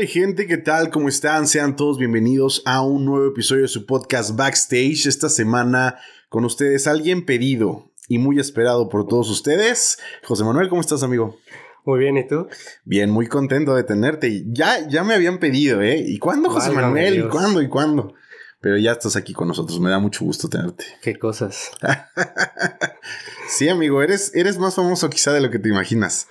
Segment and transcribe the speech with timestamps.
[0.00, 0.88] Hola gente, ¿qué tal?
[0.88, 1.46] ¿Cómo están?
[1.46, 5.06] Sean todos bienvenidos a un nuevo episodio de su podcast Backstage.
[5.06, 5.98] Esta semana
[6.30, 9.98] con ustedes alguien pedido y muy esperado por todos ustedes.
[10.24, 11.36] José Manuel, ¿cómo estás amigo?
[11.84, 12.48] Muy bien, ¿y tú?
[12.86, 14.42] Bien, muy contento de tenerte.
[14.46, 16.02] Ya, ya me habían pedido, ¿eh?
[16.02, 17.18] ¿Y cuándo, José Manuel?
[17.18, 17.60] ¿Y cuándo?
[17.60, 18.14] ¿Y cuándo?
[18.62, 20.86] Pero ya estás aquí con nosotros, me da mucho gusto tenerte.
[21.02, 21.72] Qué cosas.
[23.50, 26.26] sí, amigo, eres, eres más famoso quizá de lo que te imaginas.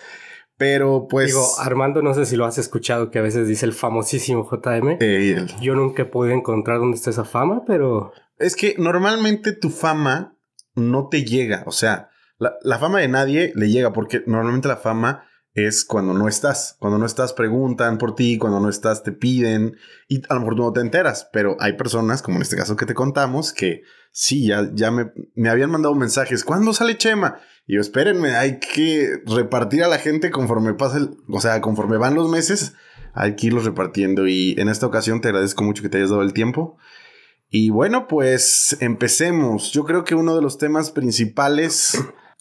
[0.60, 1.28] Pero pues.
[1.28, 4.98] Digo, Armando, no sé si lo has escuchado, que a veces dice el famosísimo JM.
[5.00, 8.12] Eh, Yo nunca he podido encontrar dónde está esa fama, pero.
[8.38, 10.38] Es que normalmente tu fama
[10.76, 11.64] no te llega.
[11.66, 16.14] O sea, la, la, fama de nadie le llega, porque normalmente la fama es cuando
[16.14, 16.76] no estás.
[16.80, 19.78] Cuando no estás, preguntan por ti, cuando no estás, te piden.
[20.10, 21.30] Y a lo mejor tú no te enteras.
[21.32, 25.12] Pero hay personas, como en este caso que te contamos, que sí, ya, ya me,
[25.36, 26.44] me habían mandado mensajes.
[26.44, 27.40] ¿Cuándo sale Chema?
[27.68, 32.16] Y yo, espérenme, hay que repartir a la gente conforme pasa o sea, conforme van
[32.16, 32.74] los meses,
[33.14, 34.28] hay que irlos repartiendo.
[34.28, 36.78] Y en esta ocasión te agradezco mucho que te hayas dado el tiempo.
[37.50, 39.72] Y bueno, pues empecemos.
[39.72, 41.98] Yo creo que uno de los temas principales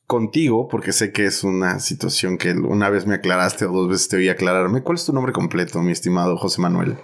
[0.07, 4.09] contigo, porque sé que es una situación que una vez me aclaraste o dos veces
[4.09, 4.83] te a aclararme.
[4.83, 6.97] ¿Cuál es tu nombre completo, mi estimado José Manuel?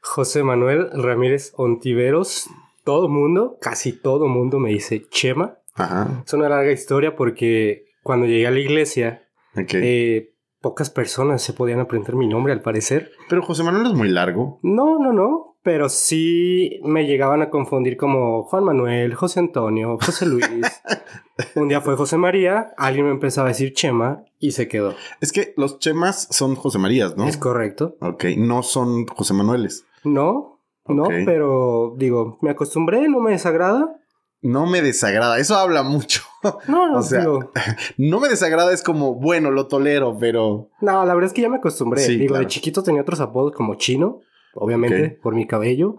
[0.00, 2.48] José Manuel Ramírez Ontiveros.
[2.84, 5.58] Todo mundo, casi todo mundo me dice Chema.
[5.74, 6.22] Ajá.
[6.26, 9.22] Es una larga historia porque cuando llegué a la iglesia,
[9.54, 9.80] Okay.
[9.84, 13.10] eh, pocas personas se podían aprender mi nombre al parecer.
[13.28, 14.58] Pero José Manuel es muy largo.
[14.62, 15.48] No, no, no.
[15.62, 20.46] Pero sí me llegaban a confundir como Juan Manuel, José Antonio, José Luis.
[21.54, 24.94] Un día fue José María, alguien me empezó a decir Chema y se quedó.
[25.20, 27.28] Es que los chemas son José Marías, ¿no?
[27.28, 27.96] Es correcto.
[28.00, 29.86] Ok, no son José Manueles.
[30.02, 30.51] No,
[30.86, 33.98] no, pero digo, me acostumbré, no me desagrada.
[34.44, 36.22] No me desagrada, eso habla mucho.
[36.66, 37.52] No, no, O sea, digo,
[37.96, 40.70] No me desagrada, es como, bueno, lo tolero, pero...
[40.80, 42.00] no, la verdad es que ya me acostumbré.
[42.00, 42.44] Sí, digo, claro.
[42.44, 44.20] de chiquito tenía otros apodos como Chino,
[44.54, 45.96] obviamente, por mi cabello.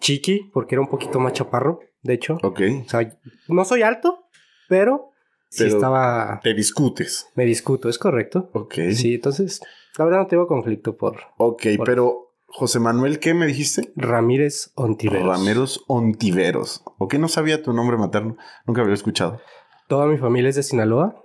[0.00, 2.38] Chiqui, porque era un poquito más chaparro, de hecho.
[2.42, 3.18] Ok, O sea,
[3.48, 4.24] no soy alto,
[4.68, 5.10] pero,
[5.48, 6.40] sí Pero- estaba...
[6.42, 7.28] te discutes.
[7.34, 8.48] Me discuto, ¿es correcto?
[8.54, 8.74] Ok.
[8.94, 9.60] Sí, entonces,
[9.98, 13.92] la verdad no tengo conflicto por Ok, Por- pero José Manuel, ¿qué me dijiste?
[13.96, 15.26] Ramírez Ontiveros.
[15.26, 16.82] Rameros Ontiveros.
[16.98, 18.36] ¿O qué no sabía tu nombre materno?
[18.66, 19.40] Nunca había escuchado.
[19.88, 21.22] Toda mi familia es de Sinaloa.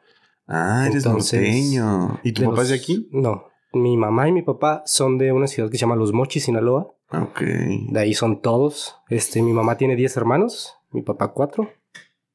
[0.47, 2.19] Ah, eres Entonces, norteño.
[2.24, 3.09] ¿Y tu papá es de aquí?
[3.12, 3.46] No.
[3.74, 6.88] Mi mamá y mi papá son de una ciudad que se llama Los Mochis, Sinaloa.
[7.12, 7.41] Ok.
[7.41, 8.97] De ahí son todos.
[9.09, 11.69] Este, mi mamá tiene 10 hermanos, mi papá 4.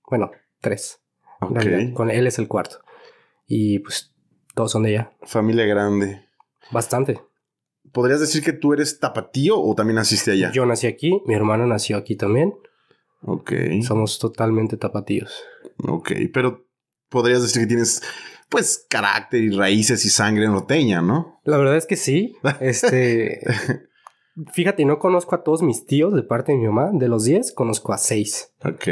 [0.09, 0.31] Bueno,
[0.61, 1.01] 3.
[1.43, 1.95] Ok.
[1.95, 2.79] Con él es el cuarto.
[3.47, 4.15] Y pues
[4.55, 5.13] todos son de allá.
[5.23, 6.29] Familia grande.
[6.71, 7.21] Bastante.
[7.93, 10.53] ¿Podrías decir que tú eres tapatío o también naciste allá?
[10.53, 12.55] Yo nací aquí, mi hermano nació aquí también.
[13.23, 13.53] Ok.
[13.83, 15.43] Somos totalmente tapatíos.
[15.87, 16.67] Ok, pero
[17.09, 18.03] podrías decir que tienes,
[18.49, 21.41] pues, carácter y raíces y sangre norteña, ¿no?
[21.45, 22.37] La verdad es que sí.
[22.61, 23.41] Este.
[24.53, 26.91] fíjate, no conozco a todos mis tíos de parte de mi mamá.
[26.93, 28.55] De los 10, conozco a 6.
[28.65, 28.89] Ok,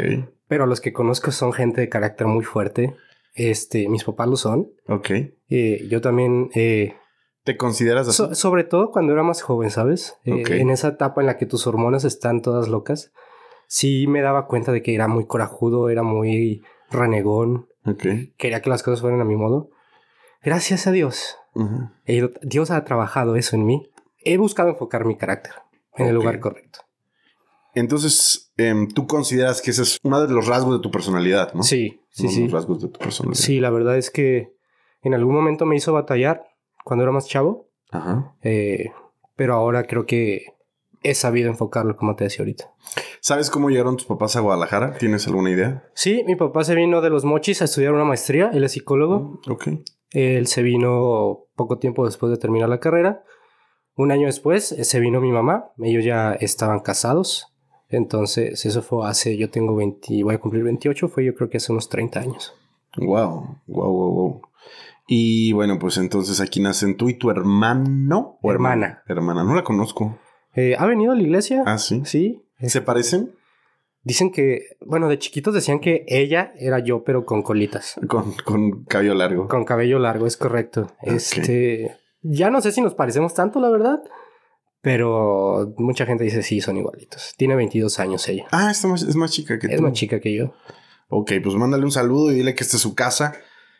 [0.47, 2.95] Pero a los que conozco son gente de carácter muy fuerte.
[3.33, 4.69] Este, mis papás lo son.
[4.87, 5.09] ok.
[5.49, 6.49] Eh, yo también.
[6.53, 6.95] eh,
[7.49, 8.17] ¿Te consideras así?
[8.17, 10.17] so- sobre todo cuando era más joven, ¿sabes?
[10.25, 10.49] Eh, Ok.
[10.51, 13.11] En esa etapa en la que tus hormonas están todas locas.
[13.67, 16.61] Sí me daba cuenta de que era muy corajudo, era muy
[16.91, 17.67] renegón.
[17.85, 18.03] ok.
[18.37, 19.71] Quería que las cosas fueran a mi modo.
[20.43, 21.37] Gracias a Dios.
[22.05, 23.89] He ido- Dios ha trabajado eso en mí.
[24.23, 25.53] He buscado enfocar mi carácter
[25.95, 26.23] en el Ok.
[26.23, 26.79] lugar correcto.
[27.75, 31.63] Entonces, em, tú consideras que ese es uno de los rasgos de tu personalidad, ¿no?
[31.63, 32.43] Sí, sí, Uno de sí.
[32.43, 33.39] los rasgos de tu personalidad.
[33.41, 34.53] Sí, la verdad es que
[35.03, 36.43] en algún momento me hizo batallar
[36.89, 38.33] cuando era más chavo, Ajá.
[38.41, 38.91] eh,
[39.35, 40.47] pero ahora creo que
[41.03, 42.73] he sabido enfocarlo como te decía ahorita.
[43.21, 44.97] ¿Sabes cómo llegaron tus papás a Guadalajara?
[44.97, 45.83] ¿Tienes alguna idea?
[45.93, 49.39] Sí, mi papá se vino de los mochis a estudiar una maestría, él es psicólogo,
[49.47, 49.67] Ok.
[50.11, 53.23] él se vino poco tiempo después de terminar la carrera.
[53.95, 57.53] Un año después eh, se vino mi mamá, ellos ya estaban casados.
[57.91, 61.57] Entonces, eso fue hace, yo tengo 20, voy a cumplir 28, fue yo creo que
[61.57, 62.53] hace unos 30 años.
[62.97, 64.41] Wow, wow, wow, wow.
[65.11, 69.01] Y bueno, pues entonces aquí nacen tú y tu hermano o hermana.
[69.07, 70.19] Hermana, no la conozco.
[70.53, 71.63] Eh, ¿Ha venido a la iglesia?
[71.65, 72.03] Ah, sí.
[72.05, 72.43] Sí.
[72.61, 73.33] ¿Se parecen?
[74.03, 77.99] Dicen que, bueno, de chiquitos decían que ella era yo, pero con colitas.
[78.07, 79.47] Con, con cabello largo.
[79.47, 80.91] Con cabello largo, es correcto.
[81.01, 83.99] Este, Ya no sé si nos parecemos tanto, la verdad.
[84.81, 87.33] Pero mucha gente dice sí, son igualitos.
[87.35, 88.45] Tiene 22 años ella.
[88.51, 89.81] Ah, es más, es más chica que es tú.
[89.83, 90.53] más chica que yo.
[91.09, 93.33] Ok, pues mándale un saludo y dile que esta es su casa,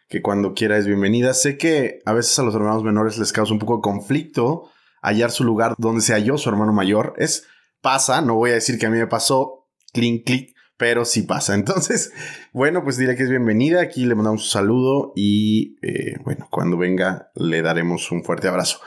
[0.10, 1.34] que cuando quiera es bienvenida.
[1.36, 4.70] Sé que a veces a los hermanos menores les causa un poco de conflicto
[5.02, 7.14] hallar su lugar donde se halló su hermano mayor.
[7.18, 7.46] Es
[7.82, 11.54] pasa, no voy a decir que a mí me pasó, clink, clic, pero sí pasa.
[11.56, 12.12] Entonces,
[12.54, 13.82] bueno, pues dile que es bienvenida.
[13.82, 18.80] Aquí le mandamos un saludo y, eh, bueno, cuando venga le daremos un fuerte abrazo.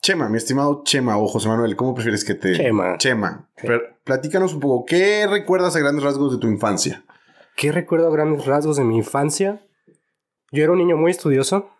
[0.00, 2.54] Chema, mi estimado Chema o José Manuel, ¿cómo prefieres que te...
[2.54, 2.96] Chema.
[2.98, 3.48] Chema,
[4.04, 7.04] platícanos un poco, ¿qué recuerdas a grandes rasgos de tu infancia?
[7.56, 9.62] ¿Qué recuerdo a grandes rasgos de mi infancia?
[10.54, 11.70] Yo era un niño muy estudioso.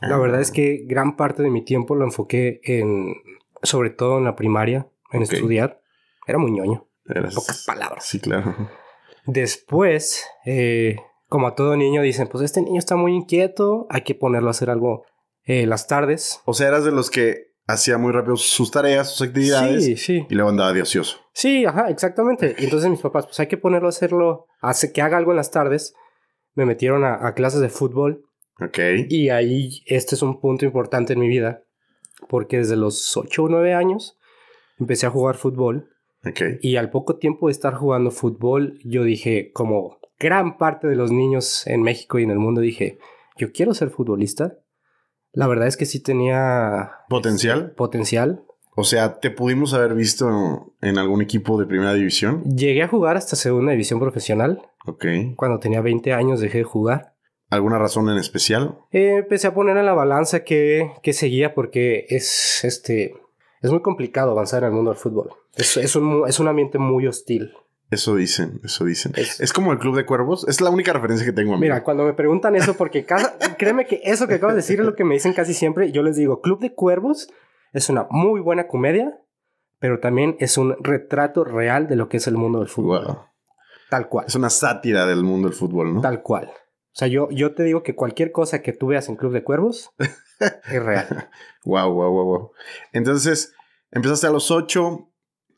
[0.00, 0.18] La Ah.
[0.18, 3.14] verdad es que gran parte de mi tiempo lo enfoqué en,
[3.62, 5.80] sobre todo en la primaria, en estudiar.
[6.26, 6.86] Era muy ñoño.
[7.06, 8.04] Eras- Pocas palabras.
[8.06, 8.54] Sí, claro.
[9.26, 10.96] Después, eh,
[11.28, 14.50] como a todo niño, dicen, pues este niño está muy inquieto, hay que ponerlo a
[14.52, 15.04] hacer algo
[15.44, 16.40] eh, las tardes.
[16.44, 20.26] O sea, eras de los que hacía muy rápido sus tareas, sus actividades Sí, sí.
[20.28, 21.18] y luego andaba de ocioso.
[21.32, 22.54] Sí, ajá, exactamente.
[22.58, 25.36] Y entonces mis papás, pues hay que ponerlo a hacerlo, hace que haga algo en
[25.36, 25.94] las tardes.
[26.54, 28.24] Me metieron a, a clases de fútbol
[28.60, 28.78] Ok.
[29.08, 31.62] y ahí este es un punto importante en mi vida,
[32.28, 34.18] porque desde los 8 o 9 años
[34.78, 35.88] empecé a jugar fútbol
[36.26, 36.40] Ok.
[36.60, 41.10] y al poco tiempo de estar jugando fútbol, yo dije, como gran parte de los
[41.10, 42.98] niños en México y en el mundo, dije,
[43.38, 44.58] yo quiero ser futbolista.
[45.32, 47.70] La verdad es que sí tenía ¿Potencial?
[47.76, 48.42] potencial.
[48.76, 52.42] O sea, ¿te pudimos haber visto en algún equipo de primera división?
[52.44, 54.62] Llegué a jugar hasta segunda división profesional.
[54.86, 55.04] Ok.
[55.36, 57.14] Cuando tenía 20 años dejé de jugar.
[57.50, 58.78] ¿Alguna razón en especial?
[58.92, 63.14] Eh, empecé a poner en la balanza que, que seguía porque es, este,
[63.60, 65.30] es muy complicado avanzar en el mundo del fútbol.
[65.56, 67.52] Es, es, un, es un ambiente muy hostil.
[67.90, 69.12] Eso dicen, eso dicen.
[69.16, 70.46] Es- Es como el Club de Cuervos.
[70.46, 71.54] Es la única referencia que tengo.
[71.54, 71.60] amigo.
[71.62, 74.86] Mira, cuando me preguntan eso, porque cada, créeme que eso que acabo de decir es
[74.86, 77.28] lo que me dicen casi siempre, yo les digo, Club de Cuervos
[77.72, 79.20] es una muy buena comedia,
[79.78, 83.06] pero también es un retrato real de lo que es el mundo del fútbol.
[83.06, 83.18] Wow.
[83.90, 84.26] Tal cual.
[84.28, 86.00] Es una sátira del mundo del fútbol, ¿no?
[86.00, 86.46] Tal cual.
[86.46, 89.44] O sea, yo, yo te digo que cualquier cosa que tú veas en Club de
[89.44, 91.30] Cuervos es real.
[91.64, 92.50] Wow, wow, wow, wow.
[92.92, 93.54] Entonces,
[93.90, 95.08] empezaste a los 8,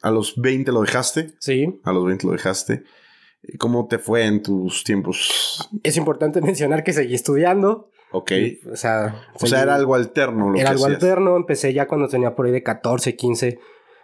[0.02, 1.34] a los 20 lo dejaste.
[1.40, 1.80] Sí.
[1.84, 2.84] A los 20 lo dejaste.
[3.58, 5.68] ¿Cómo te fue en tus tiempos?
[5.82, 7.90] Es importante mencionar que seguí estudiando.
[8.12, 8.32] Ok.
[8.72, 11.02] O sea, O sea, era algo alterno lo era que algo hacías.
[11.02, 11.36] alterno.
[11.36, 13.58] Empecé ya cuando tenía por ahí de 14, 15.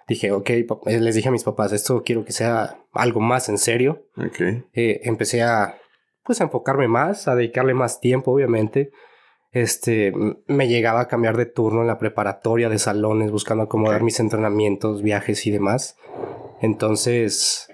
[0.08, 0.66] Dije, ok, eh,
[1.00, 4.06] les dije a mis papás, esto quiero que sea algo más en serio.
[4.16, 4.40] Ok.
[4.72, 5.76] Eh, empecé a,
[6.24, 8.90] pues, a enfocarme más, a dedicarle más tiempo, obviamente.
[9.52, 10.12] Este,
[10.46, 14.04] me llegaba a cambiar de turno en la preparatoria, de salones, buscando acomodar Ok.
[14.04, 15.96] mis entrenamientos, viajes y demás.
[16.62, 17.68] Entonces,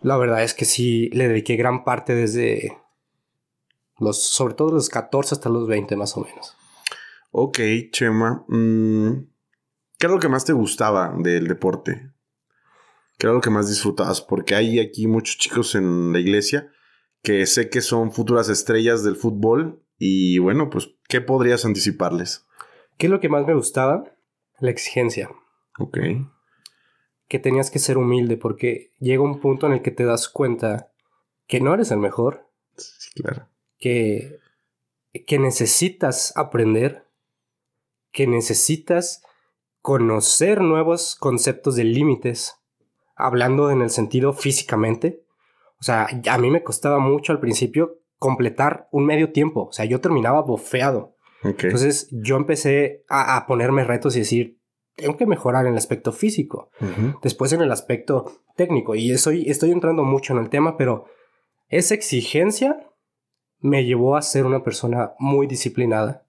[0.00, 2.76] la verdad es que sí le dediqué gran parte desde
[3.98, 6.56] los, sobre todo los 14 hasta los 20 más o menos.
[7.30, 7.58] Ok,
[7.90, 8.44] Chema.
[8.48, 9.26] Mm,
[9.98, 12.12] ¿Qué era lo que más te gustaba del deporte?
[13.18, 14.20] ¿Qué era lo que más disfrutabas?
[14.20, 16.70] Porque hay aquí muchos chicos en la iglesia
[17.22, 19.82] que sé que son futuras estrellas del fútbol.
[19.98, 22.46] Y bueno, pues, ¿qué podrías anticiparles?
[22.98, 24.04] ¿Qué es lo que más me gustaba?
[24.58, 25.30] La exigencia.
[25.78, 25.98] Ok.
[27.26, 30.92] que tenías que ser humilde porque llega un punto en el que te das cuenta
[31.48, 33.48] que no eres el mejor, Sí, claro.
[33.84, 34.40] Que,
[35.26, 37.06] que necesitas aprender,
[38.12, 39.22] que necesitas
[39.82, 42.54] conocer nuevos conceptos de límites,
[43.14, 45.22] hablando en el sentido físicamente.
[45.78, 49.84] O sea, a mí me costaba mucho al principio completar un medio tiempo, o sea,
[49.84, 51.14] yo terminaba bofeado.
[51.42, 54.58] Entonces yo empecé a, a ponerme retos y decir,
[54.96, 56.70] tengo que mejorar en el aspecto físico.
[57.22, 61.04] Después en el aspecto técnico, y estoy, estoy entrando mucho en el tema, pero
[61.68, 62.90] esa exigencia
[63.64, 66.26] me llevó a ser una persona muy disciplinada.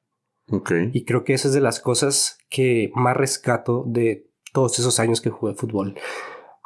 [0.94, 5.20] Y creo que esa es de las cosas que más rescato de todos esos años
[5.20, 5.96] que jugué fútbol.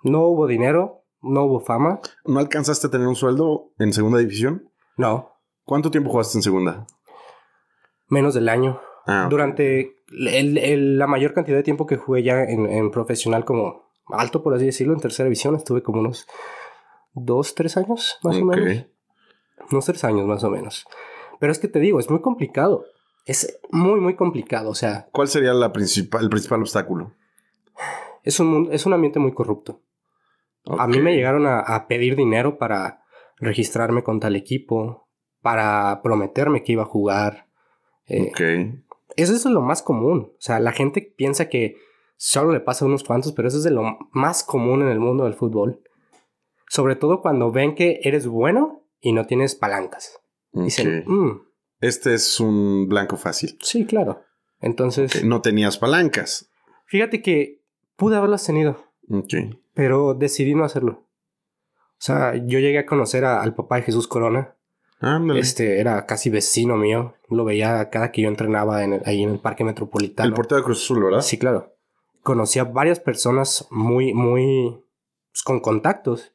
[0.03, 4.69] No hubo dinero, no hubo fama, ¿No alcanzaste a tener un sueldo en segunda división?
[4.95, 5.33] no,
[5.63, 6.85] ¿Cuánto tiempo jugaste en segunda?
[8.07, 8.79] menos del año.
[9.07, 9.27] Ah.
[9.29, 13.91] Durante el- el- la mayor cantidad de tiempo que jugué ya en, en profesional como
[14.07, 16.27] alto, por así decirlo, en tercera división, estuve como unos
[17.13, 18.85] dos, tres años, más o menos.
[19.71, 20.85] Unos tres años, más o menos.
[21.39, 22.85] Pero es que te digo, es muy complicado.
[23.25, 24.69] Es muy, muy complicado.
[24.69, 27.13] O sea, ¿Cuál sería la principal, el principal obstáculo?
[28.23, 29.81] es un, es un ambiente muy corrupto.
[30.77, 33.03] A mí me llegaron a, a pedir dinero para
[33.37, 35.07] registrarme con tal equipo,
[35.41, 37.47] para prometerme que iba a jugar.
[38.07, 38.41] Eh, Ok.
[39.15, 40.31] Eso es lo más común.
[40.33, 41.77] O sea, la gente piensa que
[42.15, 44.99] solo le pasa a unos cuantos, pero eso es de lo más común en el
[44.99, 45.81] mundo del fútbol.
[46.69, 50.19] Sobre todo cuando ven que eres bueno y no tienes palancas.
[50.51, 51.03] Dicen.
[51.05, 51.41] "Mm,
[51.81, 53.57] Este es un blanco fácil.
[53.61, 54.21] sí, claro.
[54.61, 56.51] Entonces, No tenías palancas.
[56.87, 57.61] fíjate que
[57.95, 59.33] pude haberlas tenido, Ok.
[59.73, 61.05] pero decidí no hacerlo.
[61.93, 64.55] O sea, yo llegué a conocer a- al papá de Jesús Corona.
[65.01, 65.39] Ándale.
[65.39, 67.13] Este era casi vecino mío.
[67.29, 70.27] Lo veía cada que yo entrenaba en el- ahí en el Parque Metropolitano.
[70.27, 71.21] el portero de Cruz Azul, ¿verdad?
[71.21, 71.73] Sí, claro.
[72.21, 74.83] Conocí a varias personas muy, muy
[75.31, 76.33] pues, con contactos.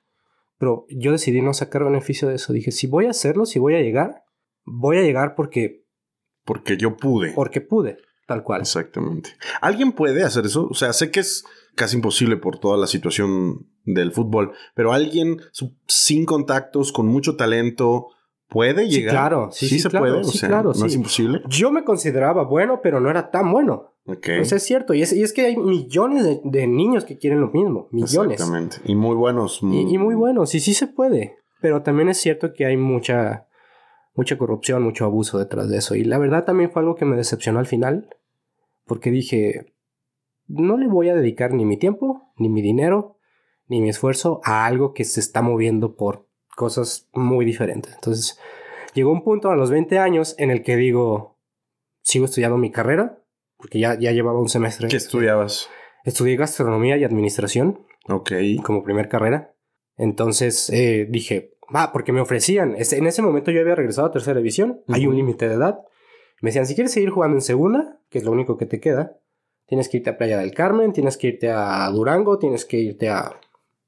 [0.64, 2.54] Pero yo decidí no sacar beneficio de eso.
[2.54, 4.24] Dije, si voy a hacerlo, si voy a llegar,
[4.64, 5.84] voy a llegar porque,
[6.42, 7.32] Porque yo pude.
[7.34, 8.62] porque pude, tal cual.
[8.62, 9.36] Exactamente.
[9.60, 10.66] ¿Alguien puede hacer eso?
[10.70, 11.44] O sea, sé que es
[11.74, 15.36] casi imposible por toda la situación del fútbol, pero alguien
[15.86, 18.06] sin contactos, con mucho talento,
[18.54, 19.12] puede Sí, llegar.
[19.14, 20.20] claro, sí, sí, se claro, puede.
[20.20, 20.98] O sí, sea, claro, no es sí.
[20.98, 21.42] imposible.
[21.48, 23.90] Yo me consideraba bueno, pero no era tan bueno.
[24.06, 24.28] Ok.
[24.40, 24.94] O sea, es cierto.
[24.94, 27.88] Y es, y es que hay millones de, de niños que quieren lo mismo.
[27.90, 28.34] Millones.
[28.40, 28.76] Exactamente.
[28.86, 29.60] Y muy buenos.
[29.62, 31.36] Y, y muy buenos, y sí se puede.
[31.60, 33.46] Pero también es cierto que hay mucha,
[34.14, 35.94] mucha corrupción, mucho abuso detrás de eso.
[35.94, 38.08] Y la verdad también fue algo que me decepcionó al final.
[38.86, 39.74] Porque dije,
[40.46, 43.16] no le voy a dedicar ni mi tiempo, ni mi dinero,
[43.66, 47.94] ni mi esfuerzo a algo que se está moviendo por cosas muy diferentes.
[47.94, 48.38] Entonces,
[48.94, 51.38] llegó un punto a los 20 años en el que digo,
[52.02, 53.18] sigo estudiando mi carrera,
[53.56, 54.88] porque ya, ya llevaba un semestre.
[54.88, 55.68] ¿Qué estudiabas?
[56.04, 58.32] Estudié gastronomía y administración Ok.
[58.62, 59.54] como primer carrera.
[59.96, 62.74] Entonces eh, dije, va, porque me ofrecían.
[62.78, 64.82] En ese momento yo había regresado a tercera división.
[64.88, 65.78] Hay un límite de edad.
[66.42, 69.18] Me decían, si quieres seguir jugando en segunda, que es lo único que te queda,
[69.66, 73.08] tienes que irte a Playa del Carmen, tienes que irte a Durango, tienes que irte
[73.08, 73.40] a...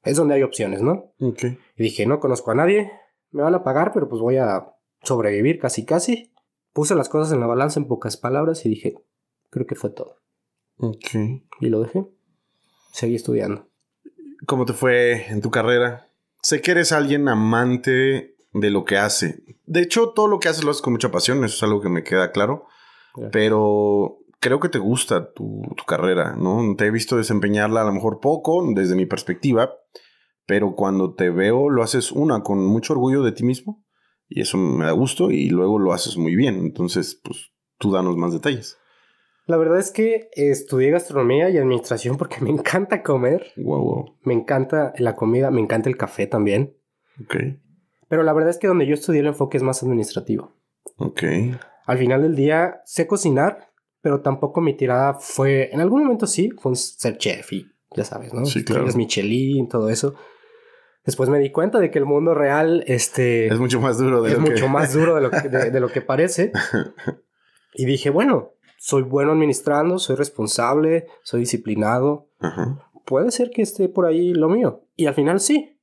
[0.07, 1.13] Es donde hay opciones, ¿no?
[1.21, 1.45] Ok.
[1.77, 2.91] Y dije, no conozco a nadie,
[3.31, 4.73] me van a pagar, pero pues voy a
[5.03, 6.33] sobrevivir casi casi.
[6.73, 8.95] Puse las cosas en la balanza en pocas palabras y dije,
[9.51, 10.21] creo que fue todo.
[10.79, 11.07] Ok.
[11.61, 12.07] Y lo dejé.
[12.93, 13.69] Seguí estudiando.
[14.47, 16.09] ¿Cómo te fue en tu carrera?
[16.43, 19.43] Sé que eres alguien amante de lo que hace.
[19.65, 21.89] De hecho, todo lo que haces lo haces con mucha pasión, eso es algo que
[21.89, 22.67] me queda claro.
[23.15, 23.33] Gracias.
[23.33, 26.75] Pero creo que te gusta tu, tu carrera, ¿no?
[26.77, 29.73] Te he visto desempeñarla a lo mejor poco, desde mi perspectiva,
[30.47, 33.85] pero cuando te veo lo haces una con mucho orgullo de ti mismo
[34.29, 36.57] y eso me da gusto y luego lo haces muy bien.
[36.57, 38.79] Entonces, pues tú danos más detalles.
[39.47, 44.17] La verdad es que estudié gastronomía y administración porque me encanta comer, Wow, wow.
[44.23, 46.77] me encanta la comida, me encanta el café también.
[47.23, 47.37] Ok,
[48.09, 50.53] Pero la verdad es que donde yo estudié el enfoque es más administrativo.
[50.99, 51.23] ok.
[51.87, 53.71] Al final del día sé cocinar,
[54.07, 58.05] pero tampoco mi tirada fue, en algún momento sí, fue un ser chef y ya
[58.05, 58.45] sabes, ¿no?
[58.47, 58.83] Sí, claro.
[58.83, 60.15] Estrellas Michelin, todo eso.
[61.05, 63.49] Después me di cuenta de que el mundo real, este...
[63.49, 65.73] Es mucho más duro de es lo que- mucho más duro de lo que, de-
[65.73, 66.53] de lo que parece.
[67.75, 72.29] Y dije, bueno, soy bueno administrando, soy responsable, soy disciplinado.
[72.39, 72.89] Ajá.
[73.07, 74.85] Puede ser que esté por ahí lo mío.
[74.95, 75.81] Y al final sí.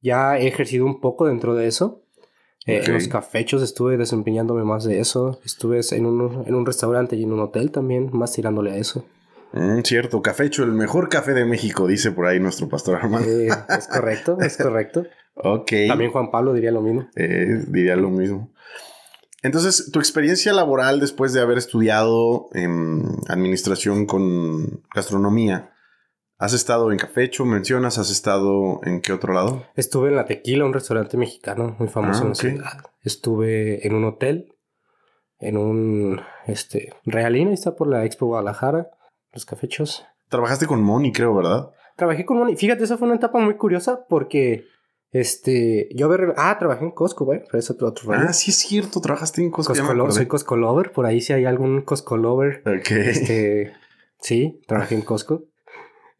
[0.00, 2.04] Ya he ejercido un poco dentro de eso.
[2.70, 2.82] Eh.
[2.84, 5.40] En los cafechos estuve desempeñándome más de eso.
[5.44, 9.04] Estuve en un, en un restaurante y en un hotel también, más tirándole a eso.
[9.52, 13.28] Mm, cierto, Cafecho, el mejor café de México, dice por ahí nuestro pastor Armando.
[13.28, 15.06] Eh, es correcto, es correcto.
[15.34, 15.72] Ok.
[15.88, 17.08] También Juan Pablo diría lo mismo.
[17.16, 18.52] Eh, diría lo mismo.
[19.42, 25.72] Entonces, tu experiencia laboral después de haber estudiado en administración con gastronomía,
[26.40, 27.98] ¿has estado en Cafecho, mencionas?
[27.98, 29.62] ¿Has estado en qué otro lado?
[29.76, 32.38] Estuve en La Tequila, un restaurante mexicano muy famoso Ah, en la ok.
[32.40, 32.90] ciudad.
[33.02, 34.56] Estuve en un hotel,
[35.38, 38.88] en un este, Realina, ahí está por la Expo Guadalajara,
[39.32, 40.04] los cafechos.
[40.28, 41.70] Trabajaste con Moni, creo, ¿verdad?
[41.96, 42.56] Trabajé con Moni.
[42.56, 44.64] Fíjate, esa fue una etapa muy curiosa porque
[45.12, 46.32] este, yo había...
[46.36, 48.12] Ah, trabajé en Costco, güey, pero eso otro, otro.
[48.12, 49.74] Ah, sí es cierto, trabajaste en Costco.
[49.74, 52.62] Costco Lo- soy Costco Lover, por ahí si hay algún Costco Lover.
[52.66, 52.90] Ok.
[52.92, 53.72] Este,
[54.20, 55.44] sí, trabajé en Costco.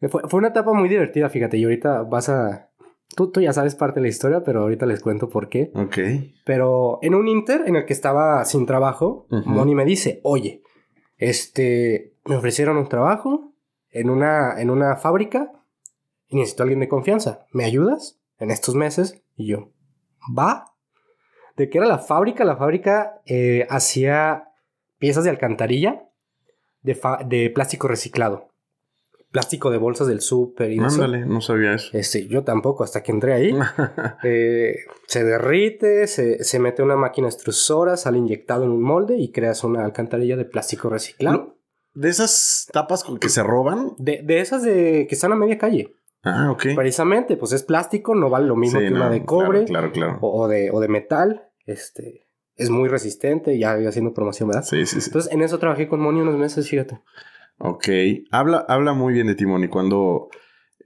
[0.09, 2.69] Fue, fue una etapa muy divertida, fíjate, y ahorita vas a...
[3.15, 5.71] Tú, tú ya sabes parte de la historia, pero ahorita les cuento por qué.
[5.75, 5.97] Ok.
[6.45, 9.49] Pero en un Inter en el que estaba sin trabajo, Ujú.
[9.49, 10.63] Moni me dice, oye,
[11.17, 13.53] este, me ofrecieron un trabajo
[13.89, 15.51] en una, en una fábrica
[16.29, 17.45] y necesito a alguien de confianza.
[17.51, 19.21] ¿Me ayudas en estos meses?
[19.35, 19.71] Y yo,
[20.37, 20.73] va.
[21.57, 22.45] ¿De qué era la fábrica?
[22.45, 24.45] La fábrica eh, hacía
[24.99, 26.09] piezas de alcantarilla
[26.81, 28.50] de, de plástico reciclado.
[29.31, 31.03] Plástico de bolsas del súper y de eso.
[31.03, 31.89] Ándale, no sabía eso.
[31.97, 33.53] Este, yo tampoco, hasta que entré ahí.
[34.23, 34.75] Eh,
[35.07, 39.63] se derrite, se, se mete una máquina extrusora, sale inyectado en un molde y creas
[39.63, 41.57] una alcantarilla de plástico reciclado.
[41.93, 43.93] de esas tapas que se roban.
[43.97, 45.93] De, de esas de que están a media calle.
[46.23, 46.67] Ah, ok.
[46.75, 50.13] Precisamente, pues es plástico, no vale lo mismo Sí, que una de cobre Claro, claro.
[50.13, 50.19] claro.
[50.21, 51.49] o, de, o de metal.
[51.65, 54.63] Este, es muy resistente, ya haciendo promoción, ¿verdad?
[54.63, 55.07] Sí, sí, sí.
[55.09, 57.01] Entonces, en eso trabajé con Moni unos meses, fíjate.
[57.63, 57.89] Ok.
[58.31, 60.29] Habla, habla muy bien de Timón y cuando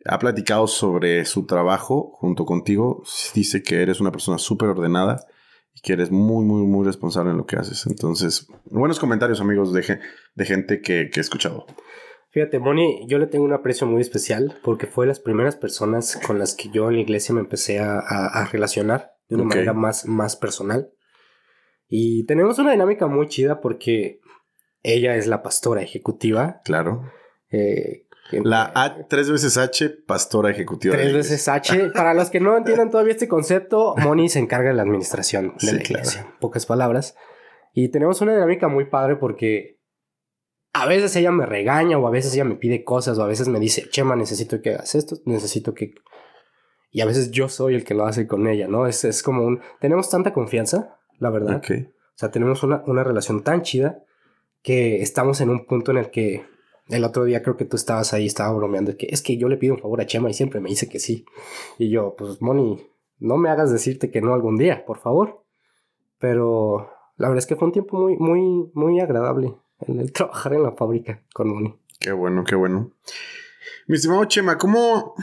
[0.06, 3.04] ha platicado sobre su trabajo junto contigo,
[3.34, 5.26] dice que eres una persona súper ordenada
[5.74, 7.86] y que eres muy, muy, muy responsable en lo que haces.
[7.88, 10.00] Entonces, buenos comentarios, amigos, de,
[10.36, 11.66] de gente que, que he escuchado.
[12.32, 16.20] Fíjate, Moni, yo le tengo un aprecio muy especial porque fue de las primeras personas
[16.28, 19.72] con las que yo en la iglesia me empecé a, a, relacionar de una manera
[19.72, 20.92] más, más personal.
[21.88, 24.20] Y tenemos una dinámica muy chida porque
[24.86, 26.62] ella es la pastora ejecutiva.
[26.64, 27.12] Claro.
[27.50, 30.96] Eh, la A, tres veces H, pastora ejecutiva.
[30.96, 31.92] Tres veces H.
[31.94, 35.74] Para los que no entiendan todavía este concepto, Moni se encarga de la administración de
[35.74, 36.28] la iglesia.
[36.40, 37.16] Pocas palabras.
[37.74, 39.80] Y tenemos una dinámica muy padre porque
[40.74, 43.48] a veces ella me regaña o a veces ella me pide cosas o a veces
[43.48, 45.94] me dice, Chema, necesito que hagas esto, necesito que...
[46.92, 48.88] Y a veces yo soy el que lo hace con ella, ¿no?
[48.88, 49.62] Es, es como un...
[49.82, 51.62] Tenemos tanta confianza, la verdad.
[51.68, 54.06] O sea, tenemos una, una relación tan chida
[54.66, 56.44] que estamos en un punto en el que
[56.88, 59.58] el otro día creo que tú estabas ahí, estaba bromeando, que es que yo le
[59.58, 61.24] pido un favor a Chema y siempre me dice que sí.
[61.78, 62.84] Y yo, pues, Moni,
[63.20, 65.44] no me hagas decirte que no algún día, por favor.
[66.18, 69.54] Pero la verdad es que fue un tiempo muy, muy, muy agradable
[69.88, 71.76] el, trabajar en la fábrica con Moni.
[72.00, 72.92] Qué bueno, qué bueno.
[73.86, 75.14] Mi estimado Chema, ¿cómo,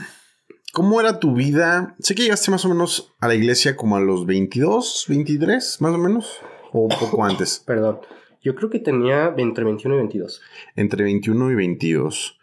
[0.71, 1.97] ¿cómo era tu vida?
[1.99, 5.93] Sé que llegaste más o menos a la iglesia como a los 22, 23, más
[5.93, 6.39] o menos,
[6.71, 7.61] o un poco antes.
[7.65, 7.99] Perdón,
[8.43, 10.41] yo creo que tenía entre 21 y 22.
[10.75, 12.39] Entre 21 y 22.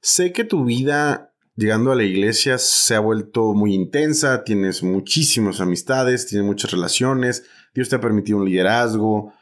[0.00, 5.60] Sé que tu vida llegando a la iglesia se ha vuelto muy intensa, tienes muchísimas
[5.60, 9.32] amistades, tienes muchas relaciones, Dios te ha permitido un liderazgo.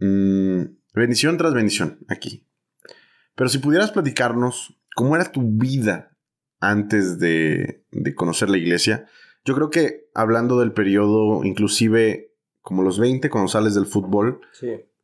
[0.00, 2.46] Mmm, Bendición tras bendición aquí.
[3.34, 6.16] Pero si pudieras platicarnos cómo era tu vida
[6.60, 7.84] antes de,
[8.14, 9.06] conocer la iglesia,
[9.44, 12.32] yo creo que hablando del periodo, inclusive
[12.62, 14.40] como los 20, cuando sales del fútbol,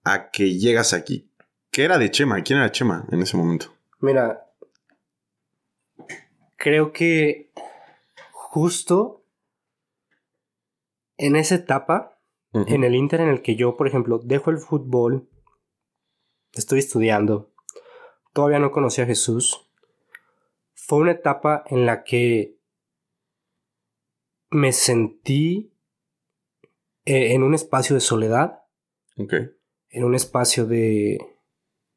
[0.04, 1.30] a que llegas aquí.
[1.70, 2.42] ¿Qué era de Chema?
[2.42, 3.74] ¿Quién era Chema en ese momento?
[4.00, 4.50] Mira,
[6.56, 7.52] creo que
[8.32, 9.24] justo
[11.16, 12.18] en esa etapa,
[12.52, 15.28] en el Inter en el que yo, por ejemplo, dejo el fútbol
[16.52, 17.52] estoy estudiando,
[18.32, 19.70] todavía no conocí a Jesús,
[20.74, 22.58] fue una etapa en la que
[24.50, 25.72] me sentí
[27.04, 28.64] eh, en un espacio de soledad,
[29.90, 31.18] en un espacio de,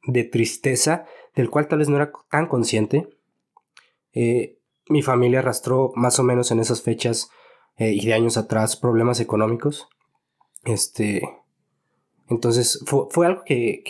[0.06, 3.10] de tristeza, del cual tal vez no era tan consciente.
[4.14, 7.30] Eh, mi familia arrastró más o menos en esas fechas
[7.78, 9.88] eh, y de años atrás problemas económicos.
[10.64, 11.22] Este.
[12.30, 13.84] Entonces fue, algo que,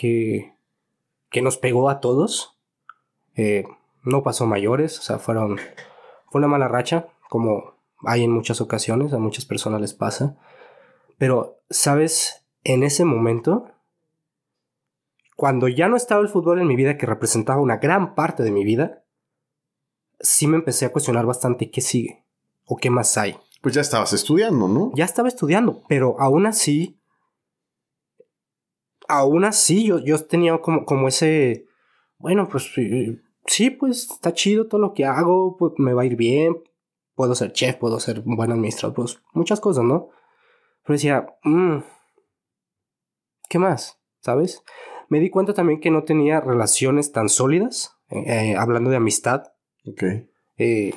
[1.34, 2.56] que nos pegó a todos.
[3.34, 3.64] Eh,
[4.04, 5.58] no pasó mayores, o sea, fueron,
[6.30, 10.36] fue una mala racha, como hay en muchas ocasiones, a muchas personas les pasa.
[11.18, 12.46] Pero, ¿sabes?
[12.62, 13.66] En ese momento,
[15.36, 18.50] cuando ya no estaba el fútbol en mi vida, que representaba una gran parte de
[18.50, 19.04] mi vida,
[20.20, 22.24] sí me empecé a cuestionar bastante qué sigue
[22.66, 23.36] o qué más hay.
[23.60, 24.92] Pues ya estabas estudiando, ¿no?
[24.94, 27.00] Ya estaba estudiando, pero aún así
[29.08, 31.66] aún así yo, yo tenía como, como ese,
[32.18, 32.70] bueno, pues
[33.46, 36.62] sí, pues está chido todo lo que hago, pues me va a ir bien,
[37.14, 40.08] puedo ser chef, puedo ser un buen administrador, pues muchas cosas, ¿no?
[40.84, 41.78] Pero decía, mmm,
[43.48, 43.98] ¿qué más?
[44.20, 44.62] ¿Sabes?
[45.08, 49.44] Me di cuenta también que no tenía relaciones tan sólidas, eh, eh, hablando de amistad.
[49.86, 50.02] Ok.
[50.56, 50.94] Eh,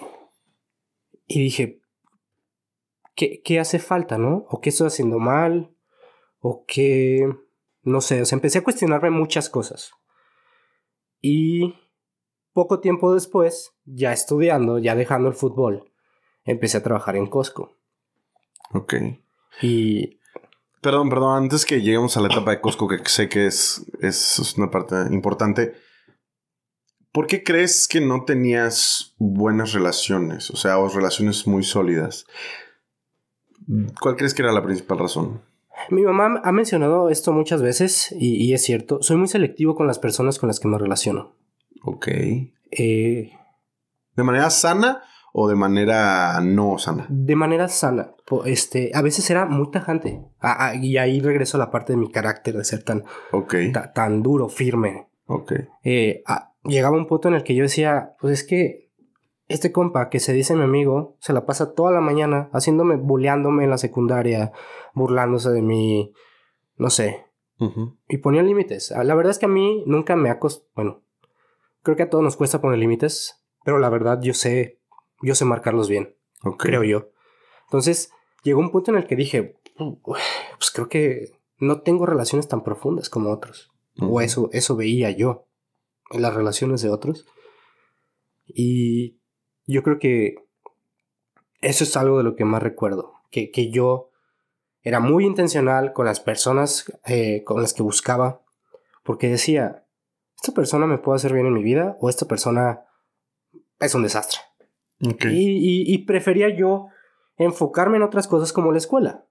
[1.27, 1.81] y dije,
[3.15, 4.45] ¿qué, ¿qué hace falta, no?
[4.49, 5.75] ¿O qué estoy haciendo mal?
[6.39, 7.27] ¿O qué
[7.87, 9.91] no sé, o sea, empecé a cuestionarme muchas cosas.
[11.21, 11.73] Y
[12.51, 15.89] poco tiempo después, ya estudiando, ya dejando el fútbol,
[16.43, 17.77] empecé a trabajar en Costco.
[18.73, 18.95] Ok.
[19.61, 20.16] Y...
[20.87, 24.55] Perdón, perdón, antes que lleguemos a la etapa de Costco, que sé que es, es
[24.57, 25.73] una parte importante,
[27.11, 30.49] ¿por qué crees que no tenías buenas relaciones?
[30.49, 32.25] O sea, o relaciones muy sólidas.
[33.99, 35.41] ¿Cuál crees que era la principal razón?
[35.89, 38.99] Mi mamá ha mencionado esto muchas veces y, es cierto.
[39.01, 41.35] Soy muy selectivo con las personas con las que me relaciono.
[41.83, 42.07] Ok.
[42.07, 43.33] Eh,
[44.15, 45.03] ¿De manera sana
[45.39, 47.05] o de manera no sana?
[47.09, 48.15] De manera sana.
[48.45, 50.19] Este, a veces era muy tajante.
[50.39, 53.03] Ah, ah, y ahí regreso a la parte de mi carácter de ser tan,
[53.93, 55.09] tan duro, firme.
[55.27, 55.53] Ok.
[55.83, 56.23] Eh,
[56.63, 58.89] llegaba un punto en el que yo decía, pues es que
[59.47, 63.65] este compa que se dice mi amigo se la pasa toda la mañana haciéndome, bulleándome
[63.65, 64.53] en la secundaria,
[64.95, 66.15] burlándose de mí,
[66.77, 67.27] no sé.
[68.07, 68.91] Y ponía límites.
[68.91, 71.03] Ah, la verdad es que a mí nunca me ha costado, bueno,
[71.83, 74.76] creo que a todos nos cuesta poner límites, pero la verdad yo sé,
[75.21, 76.15] yo sé marcarlos bien,
[76.57, 77.09] creo yo.
[77.65, 78.11] Entonces,
[78.43, 79.59] llegó un punto en el que dije,
[80.03, 83.71] pues creo que no tengo relaciones tan profundas como otros.
[83.99, 85.47] O eso, eso veía yo
[86.11, 87.25] en las relaciones de otros.
[88.45, 89.17] Y
[89.65, 90.35] yo creo que
[91.61, 93.13] eso es algo de lo que más recuerdo.
[93.31, 94.11] Que, que yo
[94.83, 98.41] Era muy intencional con las personas eh, con las que buscaba,
[99.03, 99.83] porque decía,
[100.35, 102.85] esta persona me puede hacer bien en mi vida o esta persona
[103.79, 104.39] es un desastre.
[104.99, 106.87] Y, prefería yo
[107.37, 109.25] enfocarme en otras cosas como la escuela,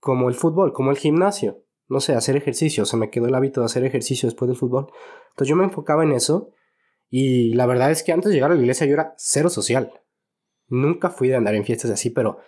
[0.00, 3.60] como el fútbol, como el gimnasio, no sé, hacer ejercicio, se me quedó el hábito
[3.60, 4.86] de hacer ejercicio después del fútbol.
[5.30, 6.52] Entonces yo me enfocaba en eso
[7.10, 9.92] y la verdad es que antes de llegar a la iglesia yo era cero social.
[10.68, 12.38] Nunca fui de andar en fiestas así, pero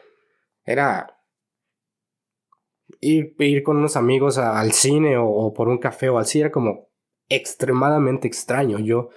[0.64, 1.18] era
[3.00, 6.88] ir, ir con unos amigos al cine o, por un café o así, era como
[7.28, 8.78] extremadamente extraño.
[8.78, 9.10] Yo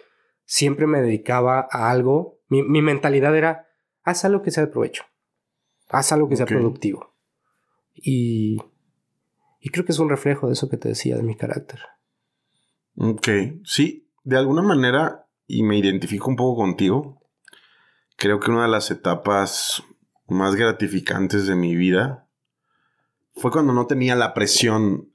[0.46, 3.68] siempre me dedicaba a algo, mi, mentalidad era,
[4.04, 5.04] haz algo que sea de provecho,
[5.90, 7.14] haz algo que sea productivo.
[7.94, 8.58] Y,
[9.60, 11.80] y creo que es un reflejo de eso que te decía de mi carácter.
[12.96, 13.28] Ok,
[13.64, 17.22] sí, de alguna manera, y me identifico un poco contigo,
[18.16, 19.84] creo que una de las etapas
[20.28, 22.28] más gratificantes de mi vida
[23.36, 25.14] fue cuando no tenía la presión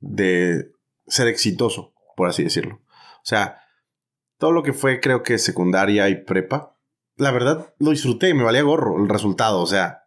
[0.00, 0.72] de
[1.06, 2.80] ser exitoso, por así decirlo.
[2.86, 3.60] O sea,
[4.38, 6.76] todo lo que fue creo que secundaria y prepa,
[7.16, 10.04] la verdad lo disfruté, me valía gorro el resultado, o sea,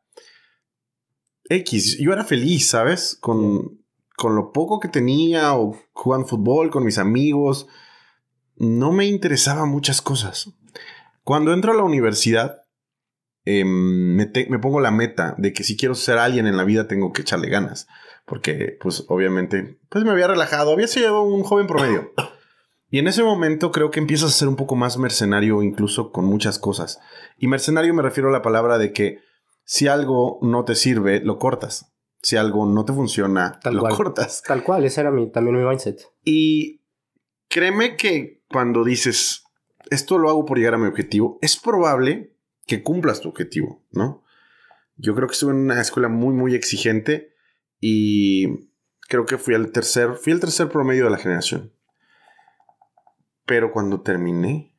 [1.50, 3.18] X, yo era feliz, ¿sabes?
[3.20, 3.82] Con,
[4.16, 7.68] con lo poco que tenía o jugando fútbol con mis amigos,
[8.56, 10.52] no me interesaban muchas cosas.
[11.24, 12.62] Cuando entro a la universidad,
[13.46, 17.14] em, me, pongo la meta de que si quiero ser alguien en la vida tengo
[17.14, 17.88] que echarle ganas.
[18.26, 22.12] Porque, pues, obviamente, pues me había relajado, había sido un joven promedio.
[22.90, 26.26] Y en ese momento creo que empiezas a ser un poco más mercenario incluso con
[26.26, 27.00] muchas cosas.
[27.38, 29.20] Y mercenario me refiero a la palabra de que
[29.64, 31.94] si algo no te sirve, lo cortas.
[32.22, 34.42] Si algo no te funciona, lo cortas.
[34.46, 36.02] Tal cual, ese era mi, también mi mindset.
[36.26, 36.82] Y
[37.48, 39.44] créeme que cuando dices,
[39.90, 44.24] esto lo hago por llegar a mi objetivo, es probable que cumplas tu objetivo, ¿no?
[44.96, 47.34] Yo creo que estuve en una escuela muy, muy exigente
[47.80, 48.70] y
[49.08, 51.74] creo que fui el tercer, fui el tercer promedio de la generación.
[53.50, 54.78] Pero cuando terminé,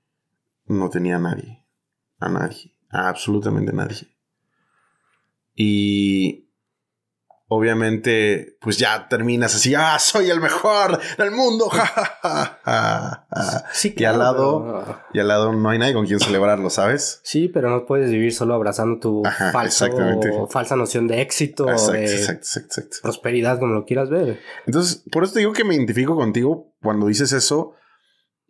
[0.67, 1.67] no tenía a nadie.
[2.21, 2.77] A nadie.
[2.89, 4.17] A absolutamente nadie.
[5.57, 6.53] Y
[7.49, 11.69] obviamente, pues ya terminas así, ah, soy el mejor del mundo,
[13.73, 17.21] sí, y al lado, y al lado no hay nadie con quien celebrarlo, ¿sabes?
[17.25, 22.41] Sí, pero no puedes vivir solo abrazando tu falsa noción de éxito, de
[23.03, 24.39] prosperidad, como lo quieras ver.
[24.65, 27.75] Entonces, por eso te digo que me identifico contigo cuando dices eso,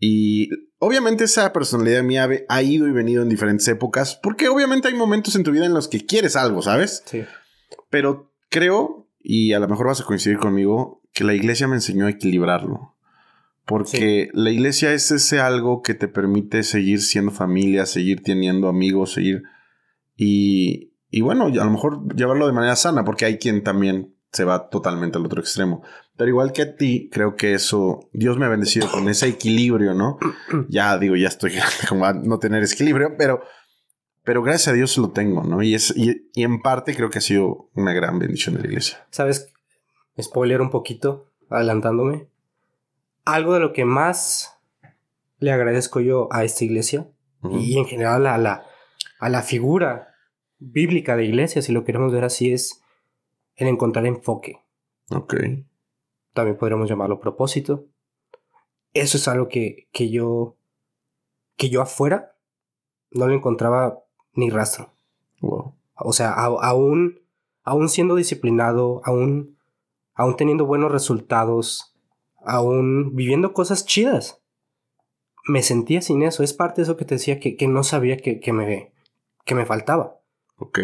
[0.01, 4.95] y obviamente esa personalidad mía ha ido y venido en diferentes épocas, porque obviamente hay
[4.95, 7.03] momentos en tu vida en los que quieres algo, ¿sabes?
[7.05, 7.23] Sí.
[7.91, 12.07] Pero creo, y a lo mejor vas a coincidir conmigo, que la iglesia me enseñó
[12.07, 12.97] a equilibrarlo.
[13.67, 19.13] Porque la iglesia es ese algo que te permite seguir siendo familia, seguir teniendo amigos,
[19.13, 19.43] seguir...
[20.17, 24.45] Y, y bueno, a lo mejor llevarlo de manera sana, porque hay quien también se
[24.45, 25.83] va totalmente al otro extremo.
[26.17, 29.95] Pero igual que a ti, creo que eso, Dios me ha bendecido con ese equilibrio,
[29.95, 30.19] ¿no?
[30.69, 31.53] Ya digo, ya estoy
[31.89, 33.43] como a no tener equilibrio, pero,
[34.23, 35.63] pero gracias a Dios lo tengo, ¿no?
[35.63, 39.07] Y, es, y, en parte creo que ha sido una gran bendición de la iglesia.
[39.11, 39.53] ¿Sabes?
[40.21, 42.27] Spoiler un poquito, adelantándome.
[43.25, 44.57] Algo de lo que más
[45.39, 47.07] le agradezco yo a esta iglesia
[47.51, 48.67] y en general a la,
[49.19, 50.15] a la figura
[50.59, 52.83] bíblica de iglesia, si lo queremos ver así, es
[53.61, 54.61] el encontrar enfoque.
[55.11, 55.35] Ok.
[56.33, 57.87] También podríamos llamarlo propósito.
[58.95, 60.57] Eso es algo que, que yo.
[61.57, 62.37] que yo afuera
[63.11, 64.03] no lo encontraba
[64.35, 64.93] ni rastro.
[65.41, 65.75] Wow.
[65.97, 67.21] O sea, aún,
[67.63, 69.59] aún siendo disciplinado, aún,
[70.15, 71.95] aún teniendo buenos resultados,
[72.45, 74.41] aún viviendo cosas chidas,
[75.47, 76.43] me sentía sin eso.
[76.43, 78.93] Es parte de eso que te decía que, que no sabía que, que, me,
[79.45, 80.21] que me faltaba.
[80.57, 80.81] Ok.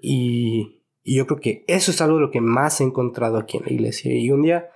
[0.00, 0.75] Y,
[1.08, 3.62] y yo creo que eso es algo de lo que más he encontrado aquí en
[3.64, 4.12] la iglesia.
[4.12, 4.70] Y un día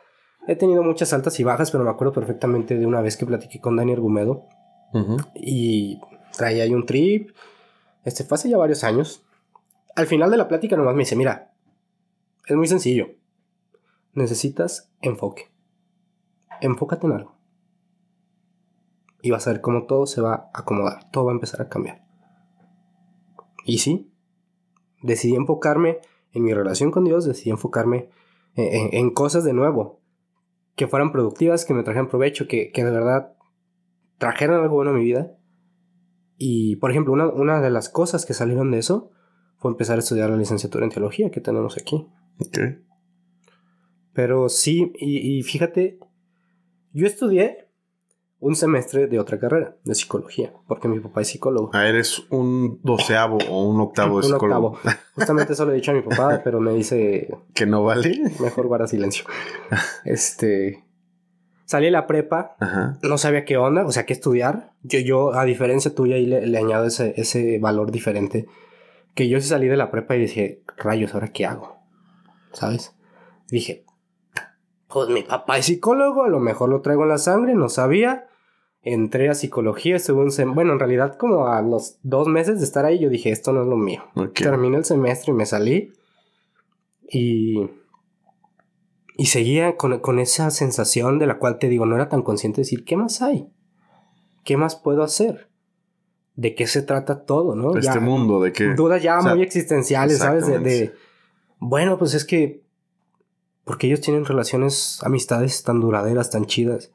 [0.47, 3.61] he tenido muchas altas y bajas, pero me acuerdo perfectamente de una vez que platiqué
[3.61, 4.47] con Daniel Argumedo.
[5.35, 6.01] Y
[6.37, 7.33] traía ahí un trip.
[8.05, 9.27] Este fue hace ya varios años.
[9.97, 11.53] Al final de la plática nomás me dice, mira,
[12.47, 13.09] es muy sencillo.
[14.13, 15.51] Necesitas enfoque.
[16.61, 17.35] Enfócate en algo.
[19.21, 21.11] Y vas a ver cómo todo se va a acomodar.
[21.11, 22.05] Todo va a empezar a cambiar.
[23.65, 24.15] Y sí,
[25.03, 25.99] decidí enfocarme
[26.33, 28.09] en mi relación con Dios decidí enfocarme
[28.57, 30.01] en, cosas de nuevo,
[30.77, 33.33] que fueran productivas, que me trajeran provecho, que, de verdad
[34.19, 35.37] trajeran algo bueno a mi vida.
[36.37, 39.11] Y, por ejemplo, una, de las cosas que salieron de eso
[39.57, 42.07] fue empezar a estudiar la licenciatura en teología que tenemos aquí.
[42.39, 42.59] Ok.
[44.13, 45.99] Pero sí, y, y fíjate,
[46.93, 47.70] yo estudié
[48.41, 51.71] un semestre de otra carrera, de psicología, porque mi papá es psicólogo.
[51.75, 54.67] Ah, eres un doceavo o un octavo de Un psicólogo.
[54.69, 54.97] octavo.
[55.15, 58.19] Justamente eso le he dicho a mi papá, pero me dice, ¿Que no vale?
[58.41, 59.25] mejor guarda silencio.
[60.05, 60.85] Este,
[61.67, 62.99] salí de la prepa, Ajá.
[63.03, 64.73] no sabía qué onda, o sea, qué estudiar.
[64.83, 68.47] Yo, yo a diferencia tuya, ahí le, le añado ese, ese valor diferente.
[69.15, 71.77] Que yo sí salí de la prepa y dije, rayos, ¿ahora qué hago?
[72.53, 72.97] ¿Sabes?
[73.49, 73.85] Dije,
[74.89, 78.27] pues mi papá es psicólogo, a lo mejor lo traigo en la sangre, no sabía.
[78.83, 82.65] Entré a psicología, estuve un sem- Bueno, en realidad, como a los dos meses de
[82.65, 84.03] estar ahí, yo dije, esto no es lo mío.
[84.51, 85.93] Terminé el semestre y me salí.
[87.09, 87.69] Y.
[89.17, 92.57] Y seguía con, con esa sensación de la cual te digo, no era tan consciente
[92.57, 93.51] de decir, ¿qué más hay?
[94.45, 95.51] ¿Qué más puedo hacer?
[96.37, 97.75] ¿De qué se trata todo, no?
[97.77, 98.73] Este Ya- mundo de que...
[98.75, 100.47] Dudas ya o sea, muy existenciales, ¿sabes?
[100.47, 100.95] De,
[101.59, 102.63] bueno, pues es que.
[103.65, 106.91] Porque ellos tienen relaciones, amistades tan duraderas, tan chidas.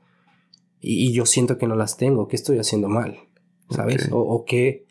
[0.80, 2.28] Y, y yo siento que no las tengo.
[2.28, 3.18] ¿Qué estoy haciendo mal?
[3.70, 4.10] ¿Sabes?
[4.12, 4.88] O, o que.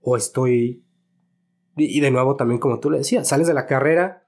[0.00, 0.84] O estoy.
[1.76, 4.26] Y, y de nuevo, también como tú le decías, sales de la carrera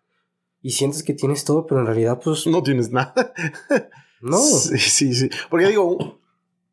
[0.60, 2.46] y sientes que tienes todo, pero en realidad, pues.
[2.46, 3.14] No tienes nada.
[4.22, 4.38] No.
[4.38, 5.28] Sí, sí, sí.
[5.50, 6.20] Porque digo,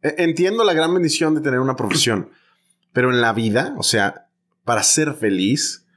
[0.03, 2.29] e- entiendo la gran bendición de tener una profesión,
[2.93, 4.29] pero en la vida, o sea,
[4.63, 5.87] para ser feliz,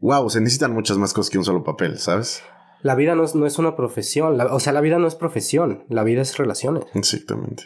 [0.00, 2.42] wow, se necesitan muchas más cosas que un solo papel, ¿sabes?
[2.82, 4.36] La vida no es, no es una profesión.
[4.36, 5.84] la- o sea, la vida no es profesión.
[5.88, 6.84] La vida es relaciones.
[6.94, 7.64] Exactamente.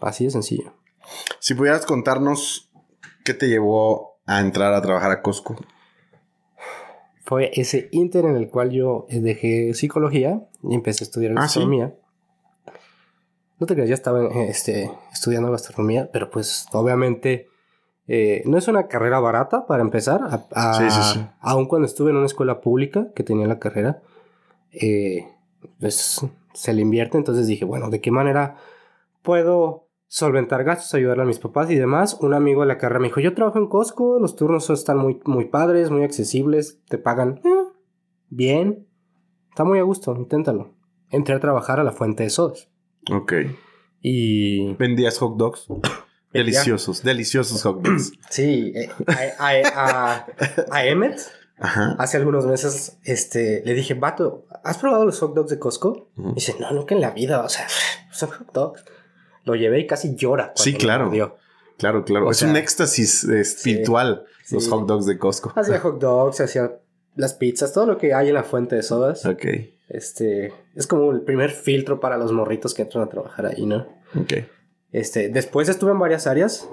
[0.00, 0.72] Así de sencillo.
[1.40, 2.70] Si pudieras contarnos
[3.24, 5.56] qué te llevó a entrar a trabajar a Costco.
[7.24, 11.58] fue ese inter en el cual yo dejé psicología y empecé a estudiar Ah, ¿sí?
[11.60, 11.94] gastronomía.
[13.58, 17.48] No te creas, ya estaba este, estudiando gastronomía, pero pues obviamente
[18.06, 20.20] eh, no es una carrera barata para empezar.
[20.52, 21.26] A, sí, sí.
[21.40, 24.02] Aun cuando estuve en una escuela pública que tenía la carrera,
[24.80, 25.28] eh,
[25.80, 27.18] pues se le invierte.
[27.18, 28.56] Entonces dije, bueno, ¿de qué manera
[29.22, 32.16] puedo solventar gastos, ayudarle a mis papás y demás?
[32.20, 35.20] Un amigo de la carrera me dijo, yo trabajo en Costco, los turnos están muy,
[35.24, 37.48] muy padres, muy accesibles, te pagan eh,
[38.30, 38.86] bien,
[39.50, 40.74] está muy a gusto, inténtalo.
[41.10, 42.68] Entré a trabajar a la fuente de sodas.
[43.12, 43.32] Ok.
[44.00, 45.66] Y Vendías hot dogs.
[46.32, 48.12] Deliciosos, deliciosos hot dogs.
[48.28, 48.90] sí, eh,
[49.38, 50.26] a, a, a-
[50.70, 51.18] a Emmet
[51.58, 51.96] Ajá.
[51.98, 56.08] hace algunos meses este, le dije, vato, ¿has probado los hot dogs de Costco?
[56.16, 57.66] Y dice, no, nunca en la vida, o sea,
[58.12, 58.84] son hot dogs.
[59.44, 60.52] Lo llevé y casi llora.
[60.56, 61.10] Sí, claro.
[61.78, 62.26] Claro, claro.
[62.26, 64.70] O es sea, un éxtasis eh, espiritual los sí.
[64.70, 65.52] hot dogs de Costco.
[65.56, 66.72] Hacía hot dogs, hacía
[67.14, 69.24] las pizzas, todo lo que hay en la fuente de sodas.
[69.24, 69.44] Ok,
[69.88, 73.86] Este, es como el primer filtro para los morritos que entran a trabajar ahí, ¿no?
[74.18, 74.32] ok.
[74.92, 76.68] Este, después estuve en varias áreas.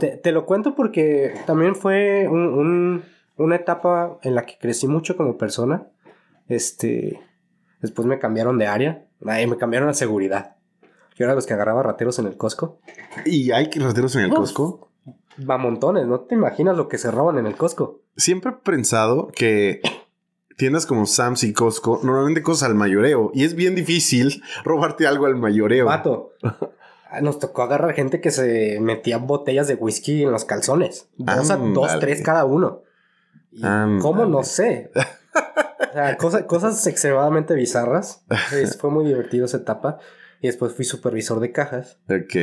[0.00, 3.04] Te, te lo cuento porque también fue un- un-
[3.36, 5.88] una etapa en la que crecí mucho como persona.
[6.48, 7.20] Este,
[7.80, 9.06] después me cambiaron de área.
[9.20, 10.56] Me cambiaron a seguridad.
[11.16, 12.80] Yo era los que agarraba rateros en el Costco.
[13.24, 14.38] ¿Y hay rateros en el Uf.
[14.38, 14.90] Costco?
[15.48, 18.00] Va montones, no te imaginas lo que se roban en el Costco.
[18.16, 19.80] Siempre he pensado que
[20.58, 25.26] tiendas como Sam's y Costco normalmente cosas al mayoreo y es bien difícil robarte algo
[25.26, 25.86] al mayoreo.
[25.86, 26.32] Vato.
[27.20, 31.08] Nos tocó agarrar gente que se metía botellas de whisky en los calzones.
[31.16, 32.82] Dos, a- dos tres cada uno.
[33.52, 33.62] Y.
[34.00, 34.24] ¿Cómo?
[34.26, 34.90] No sé.
[34.94, 38.24] O sea, cosa- cosas extremadamente bizarras.
[38.52, 39.98] Es- fue muy divertido esa etapa.
[40.40, 41.98] Y después fui supervisor de cajas.
[42.08, 42.34] Ok.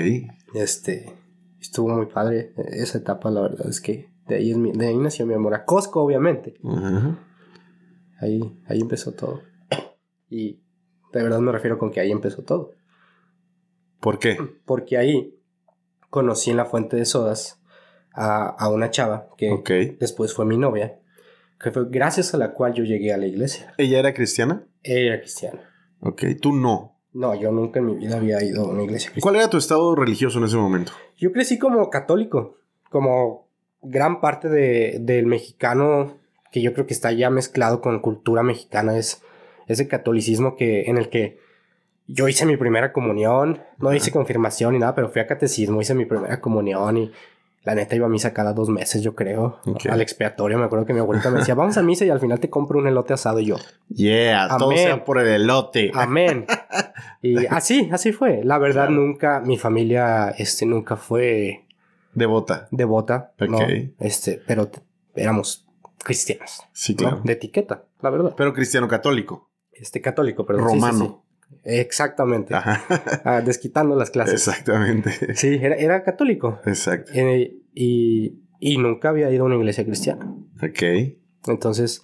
[0.54, 1.14] Este.
[1.60, 4.98] Estuvo muy padre esa etapa, la verdad es que de ahí, es mi- de ahí
[4.98, 6.54] nació mi amor a Costco, obviamente.
[8.20, 9.42] Ahí, ahí empezó todo.
[10.30, 10.62] Y
[11.12, 12.72] de verdad me refiero con que ahí empezó todo.
[14.00, 14.38] ¿Por qué?
[14.66, 15.38] porque ahí
[16.10, 17.59] conocí en la fuente de sodas
[18.14, 21.00] a, a una chava que después fue mi novia,
[21.60, 23.74] que fue gracias a la cual yo llegué a la iglesia.
[23.78, 24.64] ¿Ella era cristiana?
[24.84, 25.62] Ella era cristiana.
[26.02, 26.24] Ok.
[26.42, 26.96] Tú no.
[27.12, 29.24] No, yo nunca en mi vida había ido a una iglesia cristiana.
[29.24, 30.92] ¿Cuál era tu estado religioso en ese momento?
[31.18, 32.58] Yo crecí como católico,
[32.90, 33.48] como
[33.82, 36.18] gran parte de- del mexicano
[36.52, 39.22] que yo creo que está ya mezclado con cultura mexicana es
[39.68, 41.38] ese catolicismo que en el que
[42.08, 45.94] yo hice mi primera comunión, no hice confirmación ni nada, pero fui a catecismo, hice
[45.94, 47.12] mi primera comunión y
[47.64, 50.58] la neta iba a misa cada dos meses, yo creo, al expiatorio.
[50.58, 52.80] Me acuerdo que mi abuelita me decía, vamos a misa y al final te compro
[52.80, 53.58] un elote asado y yo,
[53.90, 54.86] Yeah, todo Amén.
[54.86, 55.92] sea por el elote.
[55.94, 56.46] amén.
[57.22, 58.42] y así, así fue.
[58.44, 59.02] La verdad Claro.
[59.02, 61.66] nunca, mi familia, este, nunca fue
[62.14, 62.68] Devota.
[62.72, 63.34] devota.
[64.00, 64.70] Este, pero
[65.16, 65.68] éramos
[66.04, 66.98] cristianos, Sí, ¿no?
[66.98, 67.22] claro.
[67.24, 68.34] De etiqueta, la verdad.
[68.38, 69.50] Pero cristiano católico.
[69.74, 71.06] Este, católico, sí, sí, Romano.
[71.24, 71.29] sí.
[71.64, 72.54] Exactamente.
[72.56, 72.84] Ajá.
[73.24, 74.36] Ah, desquitando las clases.
[74.48, 75.36] Exactamente.
[75.36, 76.60] Sí, era, era católico.
[76.66, 77.12] Exacto.
[77.76, 80.34] Y, y nunca había ido a una iglesia cristiana.
[80.62, 80.84] Ok.
[81.48, 82.04] Entonces,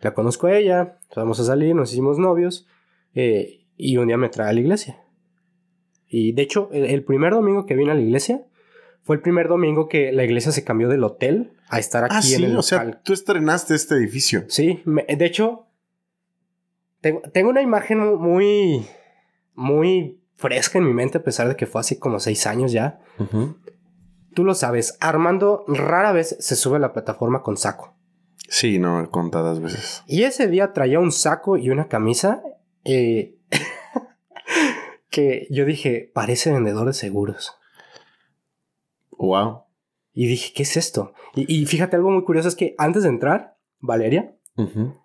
[0.00, 2.66] la conozco a ella, vamos a salir, nos hicimos novios,
[3.14, 4.98] eh, y un día me trae a la iglesia.
[6.08, 8.42] Y de hecho, el, el primer domingo que vine a la iglesia
[9.02, 12.22] fue el primer domingo que la iglesia se cambió del hotel a estar aquí Ah,
[12.22, 13.00] sí, en el o sea, local.
[13.04, 14.44] tú estrenaste este edificio.
[14.48, 15.66] Sí, me- de hecho,
[17.04, 18.86] tengo, tengo una imagen mu- muy,
[19.54, 22.98] muy fresca en mi mente, a pesar de que fue hace como seis años ya.
[24.34, 27.94] Tú lo sabes, Armando rara vez se sube a la plataforma con saco.
[28.48, 30.02] Sí, no, contadas veces.
[30.06, 32.42] Y ese día traía un saco y una camisa
[32.84, 33.36] eh,
[35.10, 37.52] que yo dije, parece vendedor de seguros.
[39.12, 39.64] Wow.
[40.12, 41.12] Y dije, ¿qué es esto?
[41.34, 44.34] Y, y fíjate, algo muy curioso es que antes de entrar, Valeria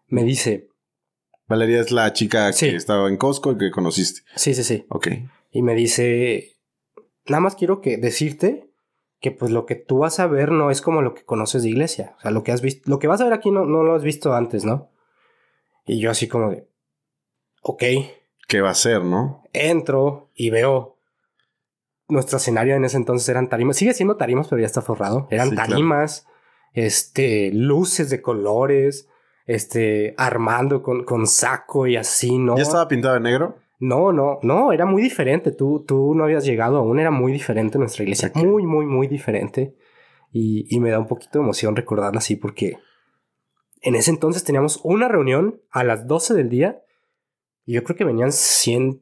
[0.07, 0.68] me dice,
[1.49, 2.69] Valeria es la chica Sí.
[2.69, 4.21] que estaba en Costco y que conociste.
[4.35, 4.85] sí, sí, sí.
[4.89, 5.07] Ok.
[5.51, 6.55] Y me dice,
[7.25, 8.69] nada más quiero que decirte
[9.19, 11.69] que pues lo que tú vas a ver no es como lo que conoces de
[11.69, 12.15] iglesia.
[12.19, 13.95] O sea, lo que has visto, lo que vas a ver aquí no, no lo
[13.95, 14.91] has visto antes, ¿no?
[15.85, 16.69] Y yo así como de,
[17.63, 17.83] ok,
[18.47, 19.43] ¿Qué va a ser, no?
[19.53, 20.97] entro y veo
[22.07, 23.77] nuestro escenario en ese entonces eran tarimas.
[23.77, 25.27] Sigue siendo tarimas, pero ya está forrado.
[25.29, 25.69] Eran Sí, claro.
[25.71, 26.25] tarimas,
[26.73, 29.07] este, luces de colores,
[29.49, 32.55] este, armando con, con saco y así, ¿no?
[32.55, 33.57] ¿Ya estaba pintado de negro?
[33.79, 35.51] No, no, no, era muy diferente.
[35.51, 38.31] Tú, tú no habías llegado aún, era muy diferente nuestra iglesia.
[38.35, 39.75] Muy, muy, muy diferente.
[40.31, 42.77] Y, y me da un poquito de emoción recordarla así porque
[43.81, 46.83] en ese entonces teníamos una reunión a las 12 del día
[47.65, 49.01] y yo creo que venían 100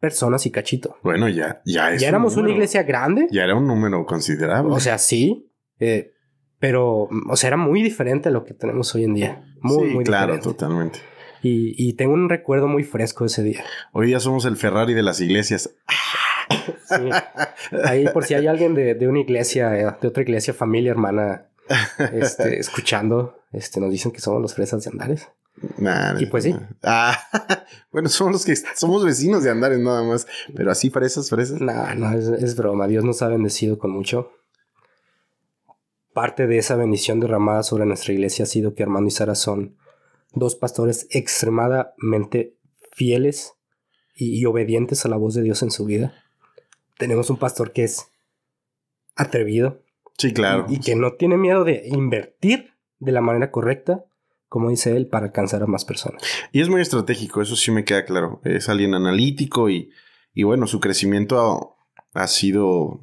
[0.00, 0.98] personas y cachito.
[1.02, 2.00] Bueno, ya, ya es.
[2.00, 3.26] ya un éramos una iglesia grande.
[3.32, 4.72] Ya era un número considerable.
[4.72, 5.50] O sea, sí.
[5.80, 6.12] eh,
[6.60, 9.44] pero, o sea, era muy diferente a lo que tenemos hoy en día.
[9.60, 10.44] Muy, sí, muy claro, diferente.
[10.58, 10.98] totalmente.
[11.42, 13.64] Y, y tengo un recuerdo muy fresco de ese día.
[13.92, 15.70] Hoy día somos el Ferrari de las iglesias.
[16.84, 17.76] Sí.
[17.84, 21.46] Ahí, por si hay alguien de, de una iglesia, eh, de otra iglesia, familia, hermana,
[22.12, 25.28] este, escuchando, este, nos dicen que somos los fresas de Andares.
[25.78, 26.56] Nah, Y pues sí.
[26.82, 27.18] Ah,
[27.92, 30.26] bueno, somos los que somos vecinos de Andares nada más.
[30.54, 31.60] Pero así fresas, fresas.
[31.60, 32.86] No, no, es, es broma.
[32.86, 34.32] Dios nos ha bendecido con mucho.
[36.12, 39.76] Parte de esa bendición derramada sobre nuestra iglesia ha sido que Armando y Sara son
[40.32, 42.56] dos pastores extremadamente
[42.92, 43.54] fieles
[44.14, 46.14] y, y obedientes a la voz de Dios en su vida.
[46.98, 48.08] Tenemos un pastor que es
[49.16, 49.82] atrevido,
[50.20, 50.66] Sí, claro.
[50.68, 54.04] Y que no tiene miedo de invertir de la manera correcta,
[54.50, 56.22] como dice él, para alcanzar a más personas.
[56.52, 58.42] Y es muy estratégico, eso sí me queda claro.
[58.44, 59.90] Es alguien analítico y,
[60.34, 61.78] y bueno, su crecimiento
[62.12, 63.00] ha, ha sido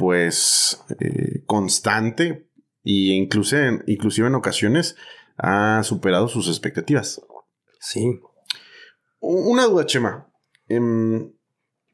[0.00, 2.48] pues eh, constante
[2.84, 4.96] e incluso en, inclusive en ocasiones
[5.36, 7.20] ha superado sus expectativas.
[7.80, 8.18] Sí.
[9.18, 10.26] Una duda, Chema.
[10.68, 11.30] Em,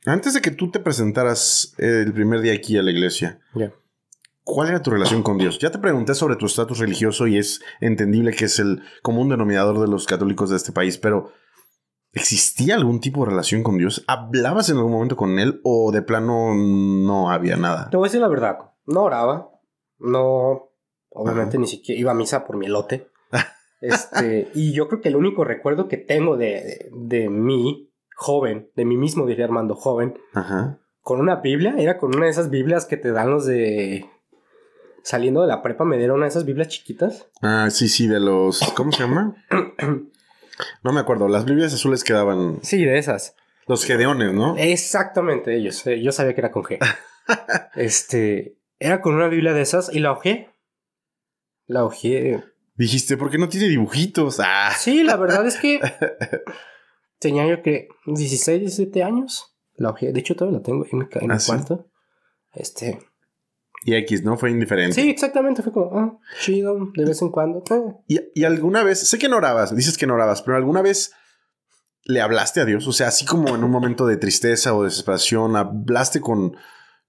[0.04, 3.40] antes de que tú te presentaras eh, el primer día aquí a la iglesia.
[4.44, 5.58] ¿cuál era tu relación con Dios?
[5.58, 9.80] Ya te pregunté sobre tu estatus religioso y es entendible que es el común denominador
[9.80, 11.32] de los católicos de este país, pero
[12.16, 14.04] ¿existía algún tipo de relación con Dios?
[14.08, 17.88] ¿Hablabas en algún momento con Él o de plano no había nada?
[17.90, 18.58] Te voy a decir la verdad.
[18.86, 19.50] No oraba.
[19.98, 20.70] No.
[21.10, 23.08] Obviamente ni siquiera iba a misa por mi elote.
[23.78, 28.70] Este, y yo creo que el único recuerdo que tengo de, de, de mí, joven,
[28.74, 30.80] de mí mismo, diría Armando, joven, Ajá.
[31.02, 34.06] con una Biblia, era con una de esas Biblias que te dan los de.
[35.02, 37.28] Saliendo de la prepa, me dieron una de esas Biblias chiquitas.
[37.42, 38.60] Ah, sí, sí, de los...
[38.74, 39.36] ¿Cómo se llama?
[40.82, 41.28] No me acuerdo.
[41.28, 42.58] Las Biblias azules quedaban...
[42.62, 43.34] Sí, de esas.
[43.66, 44.56] Los Gedeones, ¿no?
[44.56, 45.82] Exactamente, ellos.
[45.84, 46.78] Yo sabía que era con G.
[47.74, 48.58] este.
[48.78, 50.50] Era con una Biblia de esas y la hojeé.
[51.66, 52.44] La hojeé.
[52.74, 54.38] Dijiste, ¿por qué no tiene dibujitos?
[54.38, 55.80] Ah, Sí, la verdad es que.
[57.18, 59.56] tenía yo que 16, 17 años.
[59.74, 60.12] La hojeé.
[60.12, 61.50] De hecho, todavía la tengo en mi, en mi ¿Ah, sí?
[61.50, 61.90] cuarto.
[62.52, 63.00] Este.
[63.86, 64.36] Y X, ¿no?
[64.36, 65.00] Fue indiferente.
[65.00, 65.62] Sí, exactamente.
[65.62, 67.62] Fue como, ah, chido, de vez en cuando.
[67.70, 67.94] eh.
[68.08, 71.12] Y, y alguna vez, sé que no orabas, dices que no orabas, pero alguna vez
[72.02, 75.54] le hablaste a Dios, o sea, así como en un momento de tristeza o desesperación,
[75.54, 76.56] hablaste con,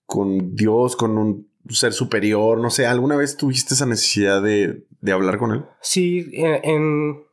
[0.06, 5.12] con Dios, con un ser superior, no sé, ¿alguna vez tuviste esa necesidad de, de
[5.12, 5.66] hablar con él?
[5.82, 7.24] Sí, en, en,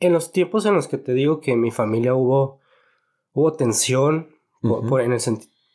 [0.00, 2.60] en los tiempos en los que te digo que en mi familia hubo,
[3.32, 4.30] hubo tensión
[4.62, 5.20] en el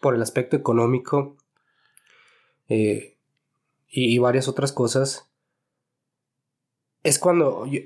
[0.01, 1.37] por el aspecto económico
[2.71, 3.17] eh,
[3.89, 5.29] y, y varias otras cosas,
[7.03, 7.81] es cuando yo-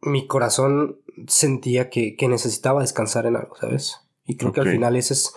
[0.00, 4.00] mi corazón sentía que, que necesitaba descansar en algo, ¿sabes?
[4.24, 5.34] Y creo que al final ese es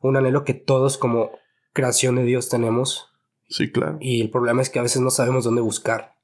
[0.00, 1.30] un anhelo que todos como
[1.72, 3.12] creación de Dios tenemos.
[3.48, 3.98] Sí, claro.
[4.00, 6.16] Y el problema es que a veces no sabemos dónde buscar,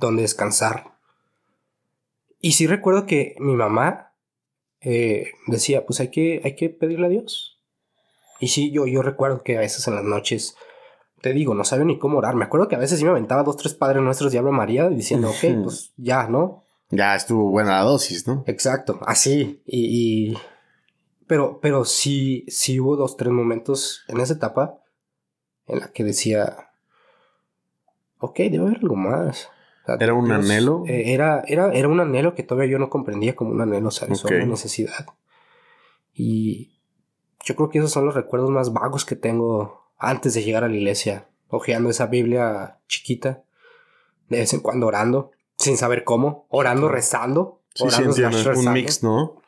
[0.00, 0.96] dónde descansar.
[2.40, 4.14] Y sí recuerdo que mi mamá
[4.80, 7.60] eh, decía, pues hay que, hay que pedirle a Dios.
[8.40, 10.54] Y sí, yo, yo recuerdo que a veces en las noches,
[11.20, 12.34] te digo, no sabía ni cómo orar.
[12.36, 15.30] Me acuerdo que a veces sí me aventaba dos, tres Padres Nuestros Ave María diciendo,
[15.30, 16.64] ok, pues ya, ¿no?
[16.90, 18.44] Ya estuvo buena la dosis, ¿no?
[18.46, 19.62] Exacto, así.
[19.66, 20.38] Y, y-
[21.26, 24.78] Pero, pero sí, sí hubo dos, tres momentos en esa etapa
[25.66, 26.70] en la que decía,
[28.20, 29.48] ok, debe haber algo más.
[30.00, 30.84] ¿Era un anhelo?
[30.86, 34.22] Eh, era, era, era un anhelo que todavía yo no comprendía como un anhelo, ¿sabes?
[34.24, 34.38] Okay.
[34.38, 35.06] una necesidad.
[36.14, 36.78] Y
[37.44, 40.68] yo creo que esos son los recuerdos más vagos que tengo antes de llegar a
[40.68, 41.28] la iglesia.
[41.48, 43.42] Ojeando esa Biblia chiquita,
[44.28, 47.62] de vez en cuando orando, sin saber cómo, orando, rezando.
[47.74, 48.58] Sí, orando, sí, entiendo.
[48.58, 49.42] un mix, ¿no?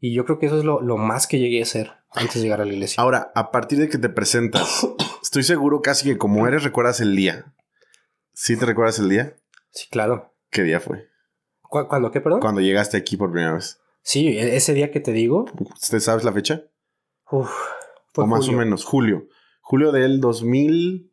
[0.00, 2.42] Y yo creo que eso es lo, lo, más que llegué a hacer antes de
[2.42, 3.02] llegar a la iglesia.
[3.02, 4.86] Ahora, a partir de que te presentas,
[5.22, 7.54] estoy seguro casi que como eres, recuerdas el día.
[8.34, 9.36] ¿Sí te recuerdas el día?
[9.70, 10.34] Sí, claro.
[10.50, 11.08] ¿Qué día fue?
[11.62, 12.40] ¿Cu ¿Cuándo qué, perdón?
[12.40, 13.80] Cuando llegaste aquí por primera vez.
[14.02, 15.46] Sí, e-, ese día que te digo.
[15.74, 16.64] ¿Usted sabes la fecha?
[17.30, 17.50] Uf.
[18.16, 19.28] O más o menos, julio.
[19.60, 21.10] Julio del 2000.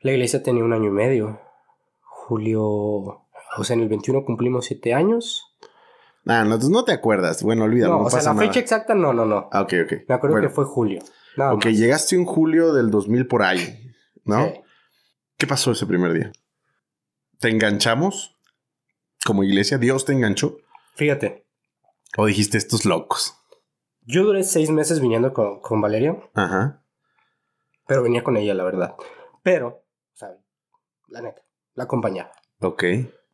[0.00, 1.40] La iglesia tenía un año y medio.
[2.00, 2.62] Julio.
[2.64, 5.54] O sea, en el 21 cumplimos siete años.
[6.26, 7.42] Ah, no, no te acuerdas.
[7.42, 7.94] Bueno, olvídalo.
[7.94, 9.48] No, no o sea, la fecha exacta no, no, no.
[9.52, 9.92] Ah, ok, ok.
[10.08, 11.02] Me acuerdo que fue julio.
[11.36, 13.90] Nada ok, llegaste en julio del 2000 por ahí,
[14.24, 14.46] ¿no?
[14.46, 14.60] Sí.
[15.38, 16.32] ¿Qué pasó ese primer día?
[17.38, 18.36] ¿Te enganchamos?
[19.24, 20.58] Como iglesia, Dios te enganchó.
[20.94, 21.46] Fíjate.
[22.16, 23.34] ¿O dijiste estos locos?
[24.04, 26.18] Yo duré seis meses viniendo con, con Valeria.
[26.34, 26.82] Ajá.
[27.86, 28.94] Pero venía con ella, la verdad.
[29.42, 30.36] Pero, o sea,
[31.08, 31.42] la neta,
[31.74, 32.32] la acompañaba.
[32.60, 32.84] Ok.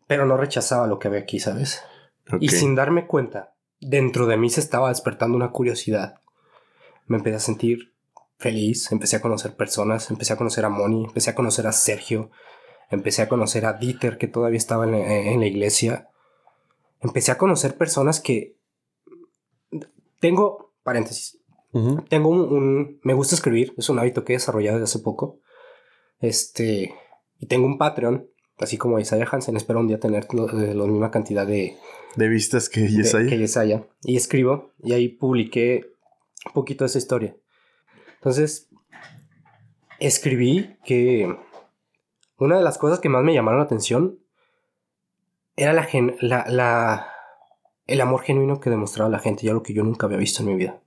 [0.07, 1.83] Pero no rechazaba lo que había aquí, ¿sabes?
[2.27, 2.39] Okay.
[2.41, 6.21] Y sin darme cuenta, dentro de mí se estaba despertando una curiosidad.
[7.07, 7.95] Me empecé a sentir
[8.37, 12.31] feliz, empecé a conocer personas, empecé a conocer a Moni, empecé a conocer a Sergio,
[12.91, 16.09] empecé a conocer a Dieter, que todavía estaba en la, en la iglesia.
[17.01, 18.58] Empecé a conocer personas que...
[20.21, 21.39] Tengo, paréntesis,
[21.73, 22.09] uh -huh.
[22.09, 25.41] tengo un, un, Me gusta escribir, es un hábito que he desarrollado desde hace poco.
[26.21, 26.95] Este...
[27.41, 29.57] Y tengo un Patreon, así como Isaiah Hansen.
[29.57, 31.77] Espero un día tener la misma cantidad de...
[32.17, 33.29] De vistas que Yesaya.
[33.29, 33.87] Que Yesaya.
[34.03, 35.87] Y escribo, y ahí publiqué
[36.47, 37.37] un poquito de esa historia.
[38.17, 38.69] Entonces,
[40.01, 41.33] escribí que
[42.39, 44.19] una de las cosas que más me llamaron la atención
[45.55, 47.13] era la, gen la, la,
[47.89, 50.49] el amor genuino que demostraba la gente, ya lo que yo nunca había visto en
[50.49, 50.81] mi vida.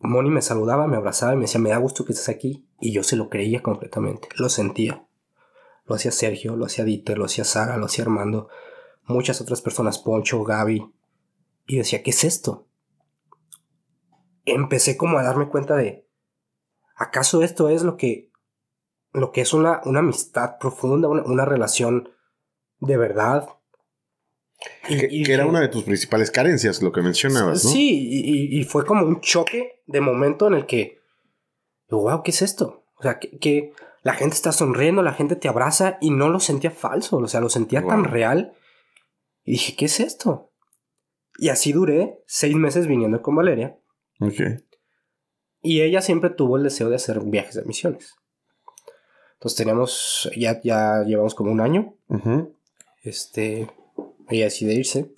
[0.00, 2.66] Moni me saludaba, me abrazaba y me decía, me da gusto que estés aquí.
[2.80, 5.06] Y yo se lo creía completamente, lo sentía.
[5.86, 8.48] Lo hacía Sergio, lo hacía Dieter, lo hacía Sara, lo hacía Armando,
[9.04, 10.90] muchas otras personas, Poncho, Gaby.
[11.66, 12.66] Y decía, ¿qué es esto?
[14.46, 16.08] Empecé como a darme cuenta de,
[16.96, 18.30] ¿acaso esto es lo que
[19.12, 22.10] lo que es una, una amistad profunda, una, una, relación
[22.80, 23.48] de verdad.
[24.88, 27.70] Y, que, y, que, era una de tus principales carencias, lo que mencionabas, ¿no?
[27.70, 31.00] Sí, y, y, fue como un choque de momento en el que,
[31.90, 32.86] wow, ¿qué es esto?
[32.96, 36.38] O sea, que, que, la gente está sonriendo, la gente te abraza y no lo
[36.38, 37.88] sentía falso, o sea, lo sentía wow.
[37.88, 38.52] tan real.
[39.44, 40.52] Y dije, ¿qué es esto?
[41.38, 43.78] Y así duré seis meses viniendo con Valeria.
[44.20, 44.62] Ok.
[45.62, 48.14] Y ella siempre tuvo el deseo de hacer viajes de misiones.
[49.34, 51.96] Entonces teníamos, ya, ya llevamos como un año.
[52.08, 52.54] Uh -huh.
[53.02, 53.70] Este,
[54.28, 55.12] ella decide irse.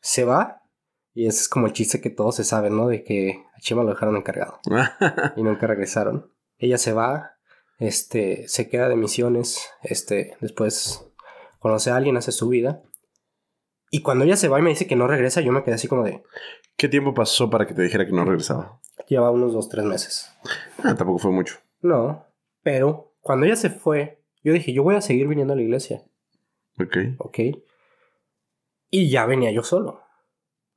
[0.00, 0.62] Se va.
[1.14, 2.88] Y ese es como el chiste que todos se saben, ¿no?
[2.88, 4.60] De que a Chema lo dejaron encargado.
[5.36, 6.32] y nunca regresaron.
[6.58, 7.36] Ella se va.
[7.78, 9.68] Este, se queda de misiones.
[9.82, 11.04] Este, después
[11.58, 12.82] conoce a alguien, hace su vida.
[13.90, 15.86] Y cuando ella se va y me dice que no regresa, yo me quedé así
[15.86, 16.22] como de...
[16.76, 18.80] ¿Qué tiempo pasó para que te dijera que no regresaba?
[19.06, 20.30] Lleva unos dos, tres meses.
[20.78, 21.58] Ah, tampoco fue mucho.
[21.82, 22.24] No,
[22.62, 26.02] pero cuando ella se fue, yo dije, yo voy a seguir viniendo a la iglesia.
[26.80, 26.96] Ok.
[27.18, 27.38] Ok.
[28.94, 30.02] Y ya venía yo solo.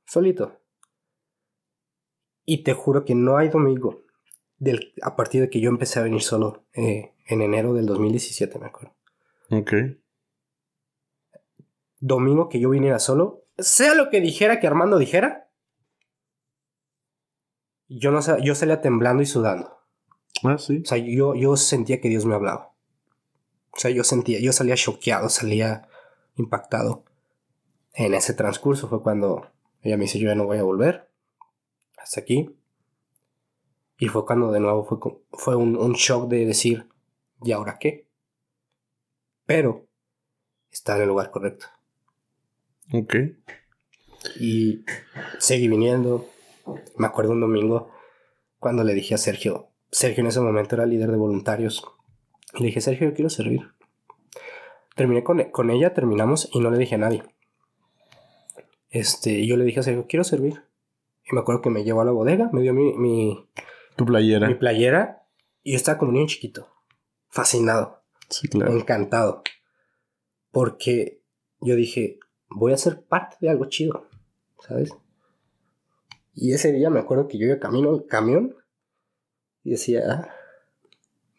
[0.06, 0.58] Solito.
[2.46, 4.04] Y te juro que no hay domingo
[4.56, 8.58] del, a partir de que yo empecé a venir solo eh, en enero del 2017,
[8.58, 8.96] me acuerdo.
[9.50, 9.72] Ok.
[11.98, 15.50] Domingo que yo viniera solo, sea lo que dijera que Armando dijera,
[17.88, 19.76] yo, no, yo salía temblando y sudando.
[20.42, 20.80] Ah, sí.
[20.82, 22.72] O sea, yo, yo sentía que Dios me hablaba.
[23.72, 25.86] O sea, yo sentía, yo salía choqueado, salía
[26.36, 27.04] impactado.
[27.96, 31.10] En ese transcurso fue cuando ella me dice, yo ya no voy a volver.
[31.96, 32.54] Hasta aquí.
[33.98, 34.98] Y fue cuando de nuevo fue,
[35.32, 36.88] fue un, un shock de decir,
[37.42, 38.06] ¿y ahora qué?
[39.46, 39.86] Pero
[40.70, 41.66] está en el lugar correcto.
[42.92, 43.14] Ok.
[44.38, 44.84] Y
[45.38, 46.28] seguí viniendo.
[46.98, 47.90] Me acuerdo un domingo
[48.58, 51.86] cuando le dije a Sergio, Sergio en ese momento era líder de voluntarios.
[52.58, 53.62] Le dije, Sergio, yo quiero servir.
[54.94, 57.22] Terminé con, con ella, terminamos y no le dije a nadie.
[58.96, 60.64] Este, yo le dije a Sergio, quiero servir.
[61.30, 63.46] Y me acuerdo que me llevó a la bodega, me dio mi, mi
[63.94, 64.48] tu playera.
[64.48, 65.26] Mi playera.
[65.62, 66.66] Y yo estaba como niño chiquito.
[67.28, 68.02] Fascinado.
[68.30, 68.72] Sí, claro.
[68.72, 69.42] Encantado.
[70.50, 71.20] Porque
[71.60, 74.08] yo dije, voy a ser parte de algo chido.
[74.66, 74.96] ¿Sabes?
[76.32, 78.56] Y ese día me acuerdo que yo iba camino al camión
[79.62, 80.34] y decía, ah,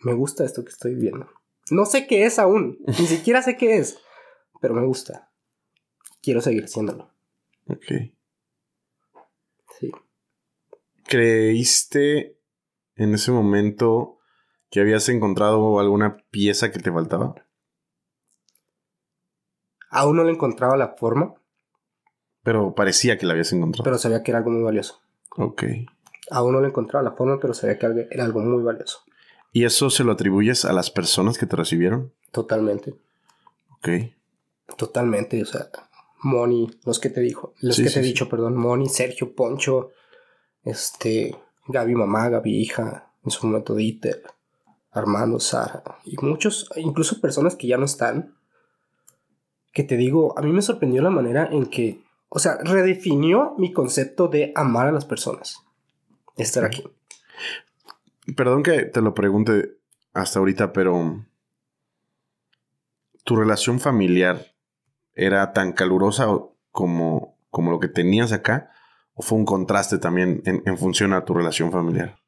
[0.01, 1.27] me gusta esto que estoy viendo.
[1.71, 3.97] No sé qué es aún, ni siquiera sé qué es,
[4.61, 5.31] pero me gusta.
[6.21, 7.16] Quiero seguir haciéndolo.
[7.69, 8.11] Ok.
[9.79, 9.91] Sí.
[11.05, 12.37] ¿Creíste
[12.95, 14.17] en ese momento
[14.69, 17.35] que habías encontrado alguna pieza que te faltaba?
[19.89, 21.33] Aún no le encontraba la forma,
[22.43, 23.83] Pero parecía que la habías encontrado.
[23.83, 25.01] pero sabía que era algo muy valioso.
[25.37, 25.63] Ok.
[26.29, 28.99] Aún no le encontraba la forma, pero sabía que era algo muy valioso.
[29.53, 32.13] ¿Y eso se lo atribuyes a las personas que te recibieron?
[32.31, 32.95] Totalmente.
[33.77, 33.89] Ok.
[34.77, 35.41] Totalmente.
[35.41, 35.67] O sea,
[36.27, 38.09] Moni, los que te dijo, los Sí, que sí, te he sí.
[38.09, 39.91] dicho, perdón, Moni, Sergio, Poncho,
[40.63, 41.35] este,
[41.67, 44.23] Gaby mamá, Gaby hija, en su momento Dieter,
[44.91, 48.35] Armando, Sara, y muchos, incluso personas que ya no están,
[49.73, 53.71] que te digo, a mí me sorprendió la manera en que, o sea, redefinió mi
[53.71, 55.63] concepto de amar a las personas.
[56.35, 56.83] Estar aquí.
[58.35, 59.77] Perdón que te lo pregunte
[60.13, 61.23] hasta ahorita, pero
[63.23, 64.45] ¿tu relación familiar
[65.17, 66.27] era tan calurosa
[66.71, 68.69] como, como lo que tenías acá?
[69.13, 72.19] ¿O fue un contraste también en, en función a tu relación familiar?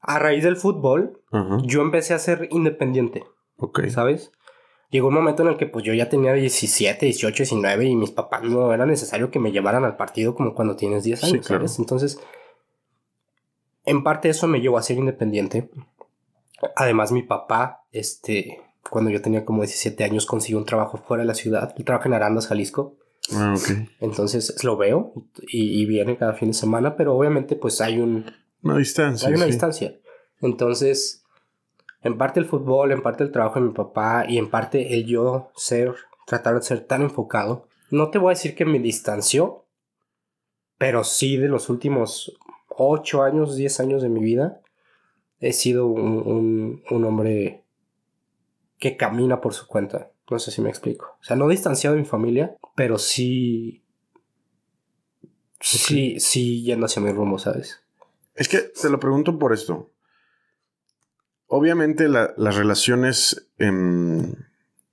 [0.00, 1.22] A raíz del fútbol,
[1.64, 3.24] yo empecé a ser independiente.
[3.56, 3.86] Ok.
[3.88, 4.30] ¿sabes?
[4.90, 8.10] Llegó un momento en el que pues yo ya tenía 17, 18, 19 y mis
[8.10, 11.46] papás no era necesario que me llevaran al partido como cuando tienes 10 Sí, años,
[11.46, 11.66] claro.
[11.66, 11.78] ¿sabes?
[11.78, 12.20] Entonces,
[13.86, 15.70] en parte eso me llevó a ser independiente.
[16.76, 18.60] Además, mi papá, este,
[18.90, 21.74] cuando yo tenía como 17 años, consiguió un trabajo fuera de la ciudad.
[21.76, 22.96] Él trabaja en Arandas, Jalisco.
[23.32, 23.88] Ah, ok.
[24.00, 25.12] Entonces lo veo
[25.48, 28.26] y, y viene cada fin de semana, pero obviamente pues hay un,
[28.62, 29.28] Una distancia.
[29.28, 29.50] hay una sí.
[29.52, 29.94] distancia.
[30.42, 31.22] Entonces,
[32.02, 35.06] en parte el fútbol, en parte el trabajo de mi papá y en parte el
[35.06, 35.94] yo ser,
[36.26, 37.66] tratar de ser tan enfocado.
[37.90, 39.64] No te voy a decir que me distanció,
[40.76, 42.36] pero sí de los últimos
[42.68, 44.60] 8 años, 10 años de mi vida,
[45.40, 47.63] he sido un, un- un hombre
[48.78, 50.10] que camina por su cuenta.
[50.30, 51.16] No sé si me explico.
[51.20, 53.82] O sea, no distanciado de mi familia, pero sí...
[55.60, 57.80] Sí, sí yendo hacia mi rumbo, ¿sabes?
[58.34, 59.90] Es que te lo pregunto por esto.
[61.46, 64.34] Obviamente la- las relaciones em,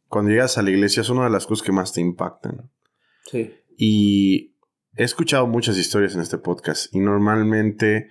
[0.08, 2.70] cuando llegas a la iglesia es una de las cosas que más te impactan.
[3.30, 3.54] Sí.
[3.78, 4.56] Y
[4.96, 8.10] he escuchado muchas historias en este podcast y normalmente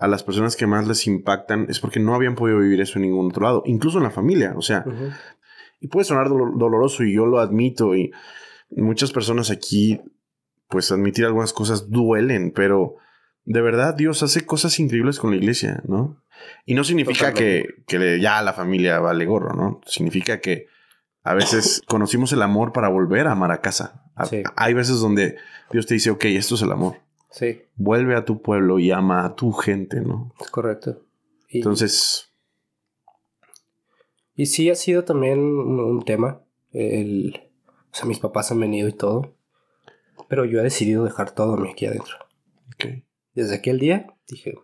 [0.00, 3.02] a las personas que más les impactan es porque no habían podido vivir eso en
[3.02, 4.54] ningún otro lado, incluso en la familia.
[4.56, 4.84] O sea,
[5.80, 8.12] y puede sonar dolo- doloroso y yo lo admito y
[8.70, 10.00] muchas personas aquí,
[10.68, 12.96] pues admitir algunas cosas duelen, pero
[13.44, 16.22] de verdad Dios hace cosas increíbles con la iglesia, ¿no?
[16.66, 18.16] Y no significa que, Totalmente.
[18.16, 19.80] que ya la familia vale gorro, ¿no?
[19.86, 20.66] Significa que
[21.24, 24.02] a veces conocimos el amor para volver a amar a casa.
[24.14, 24.42] A- Sí.
[24.56, 25.36] Hay veces donde
[25.72, 26.96] Dios te dice, ok, esto es el amor.
[27.30, 30.32] Sí, Vuelve a tu pueblo y ama a tu gente, ¿no?
[30.40, 31.02] es correcto.
[31.48, 32.28] Y, Entonces,
[34.38, 36.40] y sí ha sido también un, tema.
[36.72, 37.50] El,
[37.90, 39.34] o sea, mis papás han venido y todo.
[40.28, 42.16] Pero yo he decidido dejar todo a mí aquí adentro.
[42.74, 43.02] ok,
[43.34, 44.54] Desde aquel día dije,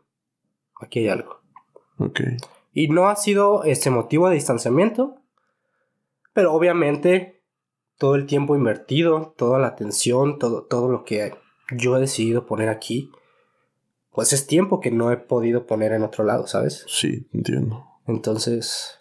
[0.80, 1.40] aquí hay algo.
[1.98, 2.20] ok.
[2.72, 5.16] Y no ha sido este motivo de distanciamiento.
[6.32, 7.42] Pero obviamente
[7.98, 11.32] todo el tiempo invertido, toda la atención, todo, todo lo que
[11.70, 13.10] yo he decidido poner aquí,
[14.10, 16.84] pues es tiempo que no he podido poner en otro lado, ¿sabes?
[16.88, 17.86] Sí, entiendo.
[18.06, 19.00] Entonces,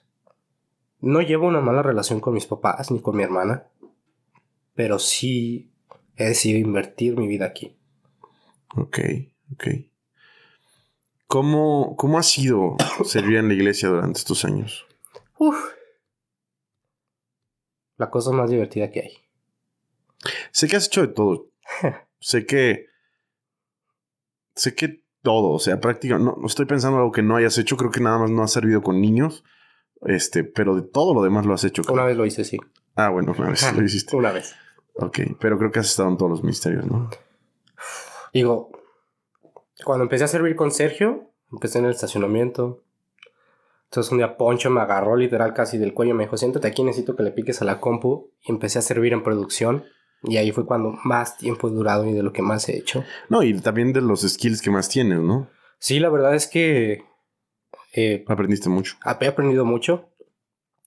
[1.00, 3.68] no llevo una mala relación con mis papás ni con mi hermana,
[4.76, 5.72] pero sí
[6.16, 7.76] he decidido invertir mi vida aquí.
[8.76, 9.00] Ok,
[9.54, 9.68] ok.
[11.28, 14.86] ¿Cómo, cómo ha sido servir en la iglesia durante estos años?
[15.38, 15.58] Uf.
[17.98, 19.18] La cosa más divertida que hay.
[20.52, 21.48] Sé que has hecho de todo.
[22.24, 22.88] sé que.
[24.56, 25.52] Sé que todo.
[25.52, 26.32] O sea, prácticamente.
[26.32, 27.78] No, no estoy pensando en algo que no hayas hecho.
[27.78, 29.44] Creo que nada más no has servido con niños.
[30.02, 31.82] Este, pero de todo lo demás lo has hecho.
[31.92, 32.58] Una vez lo hice, sí.
[32.96, 34.16] Ah, bueno, una vez lo hiciste.
[34.16, 34.56] Una vez.
[34.96, 37.10] Ok, pero creo que has estado en todos los ministerios, ¿no?
[38.34, 38.72] Digo,
[39.84, 42.84] cuando empecé a servir con Sergio, empecé en el estacionamiento.
[43.86, 47.16] Entonces un día Poncho me agarró literal casi del cuello, me dijo, siéntate aquí, necesito
[47.16, 48.32] que le piques a la compu.
[48.42, 49.86] Y empecé a servir en producción.
[50.24, 53.04] Y ahí fue cuando más tiempo he durado y de lo que más he hecho.
[53.30, 55.50] No, y también de los skills que más tienes, ¿no?
[55.80, 57.04] Sí, la verdad es que
[57.94, 58.96] eh, Aprendiste mucho.
[59.22, 60.10] he aprendido mucho.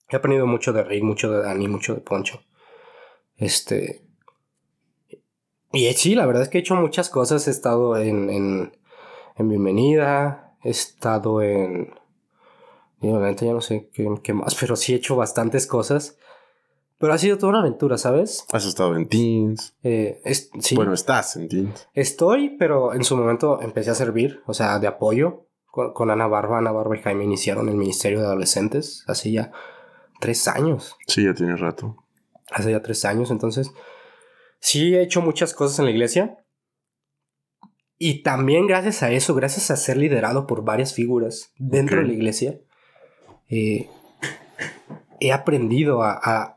[0.09, 2.41] He aprendido mucho de Rick, mucho de Dani, mucho de Poncho.
[3.35, 4.03] Este.
[5.71, 7.47] Y sí, la verdad es que he hecho muchas cosas.
[7.47, 8.77] He estado en, en,
[9.35, 10.55] en Bienvenida.
[10.63, 11.93] He estado en.
[12.99, 16.17] Neta ya no sé qué, qué más, pero sí he hecho bastantes cosas.
[16.99, 18.45] Pero ha sido toda una aventura, ¿sabes?
[18.51, 19.75] Has estado en Teens.
[19.83, 20.75] Eh, es- sí.
[20.75, 21.87] Bueno, estás en Teens.
[21.93, 26.25] Estoy, pero en su momento empecé a servir, o sea, de apoyo con, con Ana
[26.27, 26.57] Barba.
[26.57, 29.51] Ana Barba y Jaime iniciaron el Ministerio de Adolescentes hace ya
[30.19, 30.95] tres años.
[31.05, 31.97] Sí, ya tienes rato.
[32.49, 33.71] Hace ya tres años, entonces
[34.59, 36.39] sí he hecho muchas cosas en la iglesia.
[37.99, 42.03] Y también gracias a eso, gracias a ser liderado por varias figuras dentro Ok.
[42.03, 42.59] de la iglesia,
[43.49, 43.89] eh,
[45.19, 46.56] he aprendido a, a-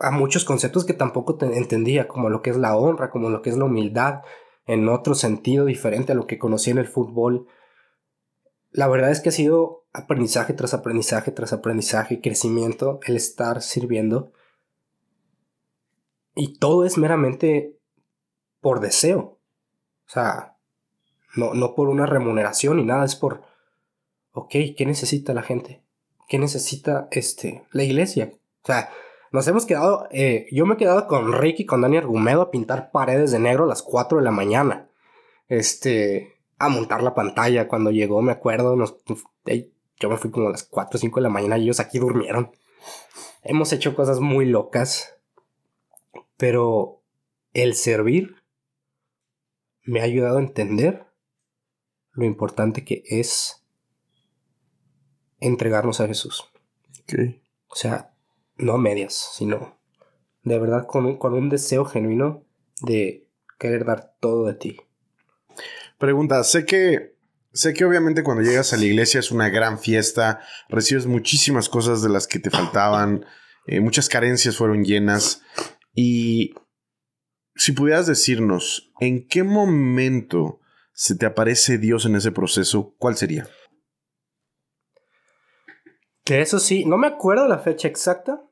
[0.00, 3.42] a- muchos conceptos que tampoco te- entendía, como lo que es la honra, como lo
[3.42, 4.22] que es la humildad,
[4.66, 7.46] en otro sentido diferente a lo que conocí en el fútbol.
[8.70, 14.32] La verdad es que ha sido aprendizaje tras aprendizaje tras aprendizaje, crecimiento, el estar sirviendo.
[16.34, 17.76] Y todo es meramente
[18.60, 19.38] por deseo.
[20.06, 20.56] O sea,
[21.36, 23.42] no, no por una remuneración ni nada, es por,
[24.32, 25.82] ok, ¿qué necesita la gente?
[26.28, 28.32] ¿Qué necesita este, la iglesia?
[28.62, 28.90] O sea,
[29.30, 32.50] nos hemos quedado, eh, yo me he quedado con Ricky y con Dani Argumedo a
[32.50, 34.88] pintar paredes de negro a las 4 de la mañana.
[35.48, 38.96] Este, a montar la pantalla cuando llegó, me acuerdo, nos,
[39.46, 41.98] yo me fui como a las 4 o 5 de la mañana y ellos aquí
[41.98, 42.50] durmieron.
[43.42, 45.16] Hemos hecho cosas muy locas,
[46.36, 47.02] pero
[47.52, 48.36] el servir
[49.84, 51.06] me ha ayudado a entender
[52.12, 53.64] lo importante que es
[55.38, 56.50] entregarnos a Jesús.
[57.02, 57.14] Ok.
[57.68, 58.09] O sea,
[58.60, 59.78] no a medias, sino
[60.42, 62.46] de verdad con un, con un deseo genuino
[62.82, 64.76] de querer dar todo de ti.
[65.98, 67.16] Pregunta, sé que
[67.52, 72.02] sé que obviamente cuando llegas a la iglesia es una gran fiesta, recibes muchísimas cosas
[72.02, 73.26] de las que te faltaban,
[73.66, 75.42] eh, muchas carencias fueron llenas
[75.94, 76.54] y
[77.54, 80.60] si pudieras decirnos en qué momento
[80.92, 83.48] se te aparece Dios en ese proceso, ¿cuál sería?
[86.24, 88.42] Que eso sí, no me acuerdo la fecha exacta,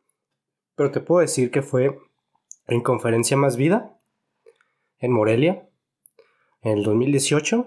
[0.79, 1.99] pero te puedo decir que fue
[2.69, 3.99] en Conferencia Más Vida,
[5.01, 5.69] en Morelia,
[6.63, 7.67] en el 2018.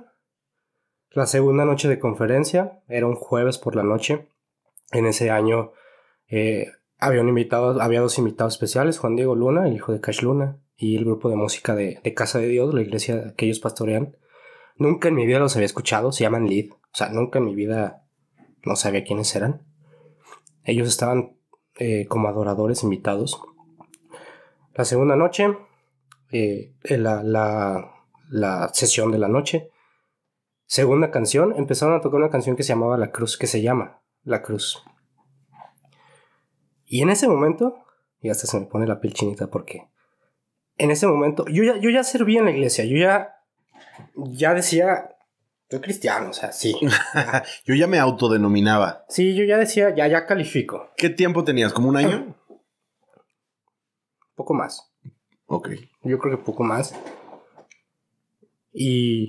[1.11, 4.29] La segunda noche de conferencia era un jueves por la noche.
[4.93, 5.73] En ese año
[6.29, 10.57] eh, había, invitado, había dos invitados especiales, Juan Diego Luna, el hijo de Cash Luna,
[10.77, 14.15] y el grupo de música de, de Casa de Dios, la iglesia que ellos pastorean.
[14.77, 16.71] Nunca en mi vida los había escuchado, se llaman Lead.
[16.71, 18.05] O sea, nunca en mi vida
[18.63, 19.63] no sabía quiénes eran.
[20.63, 21.40] Ellos estaban
[21.83, 23.41] eh, como adoradores invitados.
[24.75, 25.47] La segunda noche,
[26.31, 27.91] eh, en la, la,
[28.29, 29.71] la sesión de la noche,
[30.67, 33.99] segunda canción, empezaron a tocar una canción que se llamaba La Cruz, que se llama
[34.23, 34.83] La Cruz.
[36.85, 37.83] Y en ese momento,
[38.19, 39.87] y hasta se me pone la piel chinita porque
[40.77, 43.37] en ese momento, yo ya, yo ya servía en la iglesia, yo ya,
[44.15, 45.15] ya decía,
[45.71, 46.75] soy cristiano, o sea, sí.
[47.65, 49.05] Yo ya me autodenominaba.
[49.07, 50.91] Sí, yo ya decía, ya, ya califico.
[50.97, 51.71] ¿Qué tiempo tenías?
[51.71, 52.35] ¿Como un año?
[54.35, 54.91] Poco más.
[55.45, 55.69] Ok.
[56.03, 56.95] Yo creo que poco más.
[58.73, 59.27] Y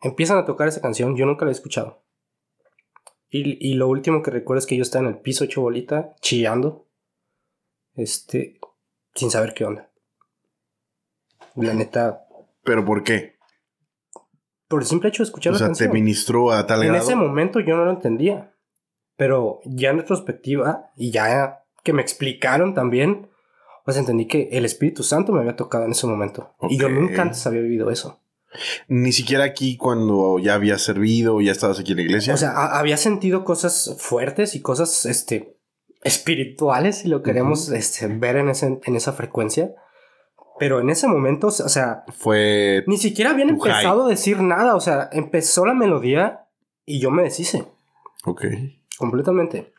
[0.00, 1.16] empiezan a tocar esa canción.
[1.16, 2.04] Yo nunca la he escuchado.
[3.28, 6.14] Y, y lo último que recuerdo es que yo estaba en el piso hecho bolita,
[6.20, 6.86] chillando.
[7.94, 8.60] Este,
[9.14, 9.90] sin saber qué onda.
[11.56, 12.26] La neta,
[12.62, 13.31] ¿Pero por qué?
[14.72, 15.88] Por el simple hecho de escuchar O la sea, canción.
[15.90, 17.04] te ministró a tal En grado.
[17.04, 18.54] ese momento yo no lo entendía.
[19.16, 23.28] Pero ya en retrospectiva, y ya que me explicaron también,
[23.84, 26.54] pues entendí que el Espíritu Santo me había tocado en ese momento.
[26.70, 28.20] Y yo nunca antes había vivido eso.
[28.88, 32.34] Ni siquiera aquí cuando ya habías servido, ya estabas aquí en la iglesia.
[32.34, 35.56] O sea, había sentido cosas fuertes y cosas este,
[36.02, 39.74] espirituales, si lo queremos este, ver en, ese- en esa frecuencia.
[40.58, 43.56] Pero en ese momento, o sea, fue ni siquiera habían high.
[43.56, 44.74] empezado a decir nada.
[44.76, 46.46] O sea, empezó la melodía
[46.84, 47.64] y yo me deshice.
[48.24, 48.44] ok.
[48.98, 49.72] completamente.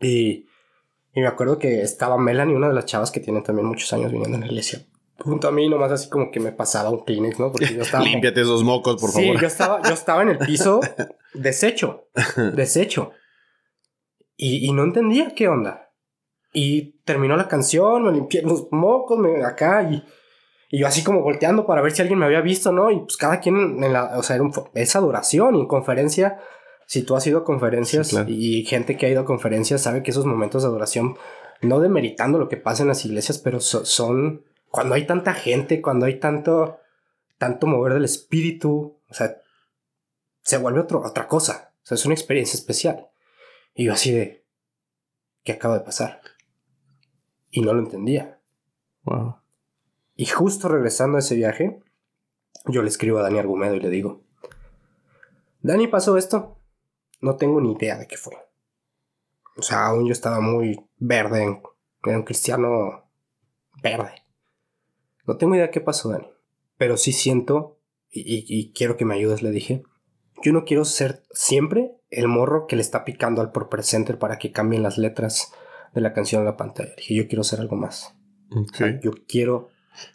[0.00, 0.46] Y,
[1.14, 4.10] y me acuerdo que estaba Melanie, una de las chavas que tiene también muchos años
[4.12, 4.84] viniendo en la iglesia.
[5.18, 7.52] Junto a mí, nomás así como que me pasaba un Kleenex, ¿no?
[7.52, 8.04] Porque yo estaba.
[8.04, 9.40] Límpiate esos mocos, por sí, favor.
[9.40, 10.80] yo estaba, yo estaba en el piso
[11.34, 12.08] deshecho.
[12.54, 13.12] Deshecho.
[14.34, 15.81] Y, y no entendía qué onda.
[16.52, 20.04] Y terminó la canción, me limpié los mocos, me, acá y.
[20.74, 22.90] Y yo así como volteando para ver si alguien me había visto, ¿no?
[22.90, 24.16] Y pues cada quien en la...
[24.18, 26.38] O sea, era un- es adoración y en conferencia...
[26.86, 28.30] Si tú has ido a conferencias Sí, claro.
[28.30, 31.16] y gente que ha ido a conferencias sabe que esos momentos de adoración,
[31.62, 34.44] no demeritando lo que pasa en las iglesias, pero so- son...
[34.70, 36.78] Cuando hay tanta gente, cuando hay tanto...
[37.38, 39.36] Tanto mover del espíritu, o sea...
[40.42, 41.72] Se vuelve otro, otra cosa.
[41.82, 43.08] O sea, es una experiencia especial.
[43.74, 44.44] Y yo así de...
[45.44, 46.20] ¿Qué acaba de pasar?
[47.52, 48.40] Y no lo entendía.
[49.04, 49.36] Wow.
[50.16, 51.80] Y justo regresando a ese viaje,
[52.66, 54.22] yo le escribo a Dani Argumedo y le digo,
[55.60, 56.58] Dani, pasó esto.
[57.20, 58.34] No tengo ni idea de qué fue.
[59.56, 61.60] O sea, aún yo estaba muy verde
[62.04, 63.04] Era un cristiano
[63.82, 64.14] verde.
[65.26, 66.28] No tengo idea qué pasó, Dani.
[66.78, 67.78] Pero sí siento,
[68.10, 69.84] y, y quiero que me ayudes, le dije.
[70.42, 74.38] Yo no quiero ser siempre el morro que le está picando al por presenter para
[74.38, 75.52] que cambien las letras
[75.94, 76.90] de la canción en la pantalla.
[76.96, 78.14] Dije, yo quiero ser algo más.
[79.02, 79.68] yo quiero.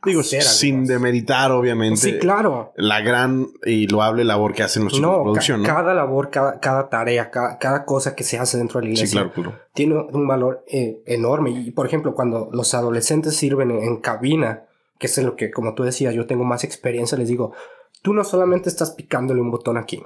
[0.04, 2.00] Digo, sin demeritar, obviamente.
[2.00, 2.74] Sí, claro.
[2.76, 5.68] La gran y loable labor que hacen los chicos de producción, ¿no?
[5.68, 9.32] Cada labor, cada, cada tarea, cada, cosa que se hace dentro de la iglesia.
[9.74, 11.52] Tiene un valor eh, enorme.
[11.52, 14.64] Y, por ejemplo, cuando los adolescentes sirven en, cabina,
[14.98, 17.54] que es en lo que, como tú decías, yo tengo más experiencia, les digo,
[18.02, 20.04] tú no solamente estás picándole un botón aquí.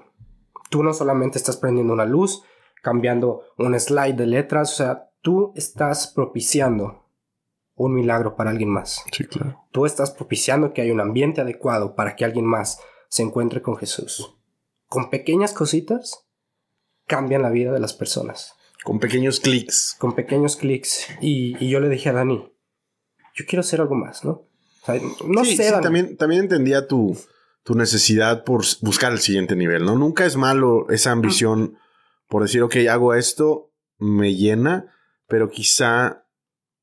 [0.69, 2.43] Tú no solamente estás prendiendo una luz,
[2.81, 7.05] cambiando un slide de letras, o sea, tú estás propiciando
[7.75, 9.03] un milagro para alguien más.
[9.11, 9.63] Sí, claro.
[9.71, 13.77] Tú estás propiciando que haya un ambiente adecuado para que alguien más se encuentre con
[13.77, 14.35] Jesús.
[14.87, 16.27] Con pequeñas cositas
[17.07, 18.55] cambian la vida de las personas.
[18.83, 19.95] Con pequeños clics.
[19.97, 21.07] Con pequeños clics.
[21.21, 22.51] Y, yo le dije a Dani,
[23.35, 24.47] yo quiero hacer algo más, ¿no?
[25.27, 25.63] no sé.
[25.63, 27.15] Sí, también, también entendía tu,
[27.63, 29.95] tu necesidad por buscar el siguiente nivel, ¿no?
[29.95, 31.77] Nunca es malo esa ambición
[32.27, 34.91] por decir, ok, hago esto, me llena,
[35.31, 36.25] pero quizá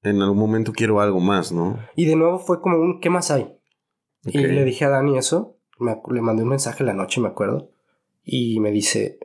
[0.03, 1.79] en algún momento quiero algo más, ¿no?
[1.95, 3.55] Y de nuevo fue como un, ¿qué más hay?
[4.25, 7.71] Y le dije a Dani eso, le mandé un mensaje la noche, me acuerdo,
[8.25, 9.19] y me dice,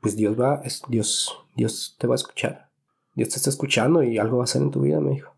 [0.00, 2.68] pues Dios va, es, Dios, Dios te va a escuchar,
[3.14, 5.32] Dios te está escuchando y algo va a hacer en tu vida, me dijo.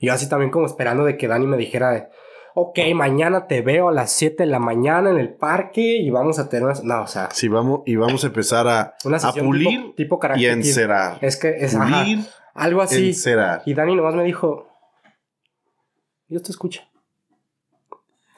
[0.00, 2.08] Y yo así también como esperando de que Dani me dijera,
[2.54, 6.38] ok, mañana te veo a las 7 de la mañana en el parque y vamos
[6.38, 6.74] a tener una...
[6.84, 7.30] No, o sea...
[7.32, 11.18] Sí, vamos, y vamos a empezar a, a pulir tipo, y encerar.
[11.20, 11.74] Es que es...
[11.74, 12.20] Pulir,
[12.54, 13.08] algo así.
[13.08, 13.62] Encerar.
[13.66, 14.68] Y Dani nomás me dijo,
[16.28, 16.90] Dios te escucha.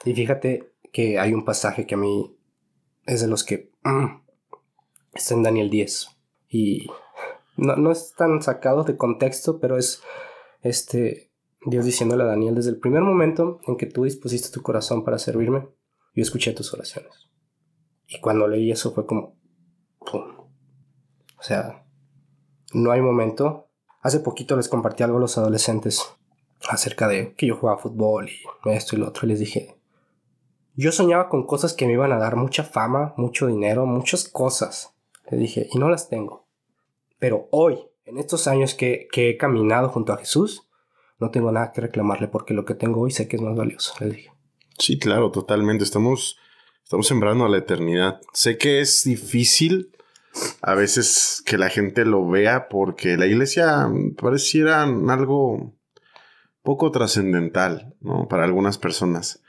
[0.05, 2.37] Y fíjate que hay un pasaje que a mí
[3.05, 3.71] es de los que...
[3.83, 4.21] Mm,
[5.13, 6.09] está en Daniel 10.
[6.49, 6.87] Y
[7.57, 10.01] no, no es tan sacado de contexto, pero es...
[10.61, 11.31] Este,
[11.65, 15.17] Dios diciéndole a Daniel, desde el primer momento en que tú dispusiste tu corazón para
[15.17, 15.67] servirme,
[16.13, 17.29] yo escuché tus oraciones.
[18.07, 19.37] Y cuando leí eso fue como...
[19.99, 20.21] ¡pum!
[21.37, 21.85] O sea,
[22.73, 23.69] no hay momento.
[24.03, 26.03] Hace poquito les compartí algo a los adolescentes
[26.69, 29.25] acerca de que yo jugaba fútbol y esto y lo otro.
[29.25, 29.77] Y les dije,
[30.75, 34.93] yo soñaba con cosas que me iban a dar mucha fama, mucho dinero, muchas cosas.
[35.31, 36.45] Les dije, y no las tengo.
[37.17, 40.67] Pero hoy, en estos años que, que he caminado junto a Jesús,
[41.17, 43.93] no tengo nada que reclamarle porque lo que tengo hoy sé que es más valioso,
[44.01, 44.33] le dije.
[44.77, 45.85] Sí, claro, totalmente.
[45.85, 46.37] Estamos,
[46.83, 48.19] estamos sembrando a la eternidad.
[48.33, 49.92] Sé que es difícil
[50.61, 53.87] a veces que la gente lo vea porque la iglesia
[54.19, 55.75] pareciera algo
[56.63, 58.27] poco trascendental, ¿no?
[58.27, 59.43] Para algunas personas.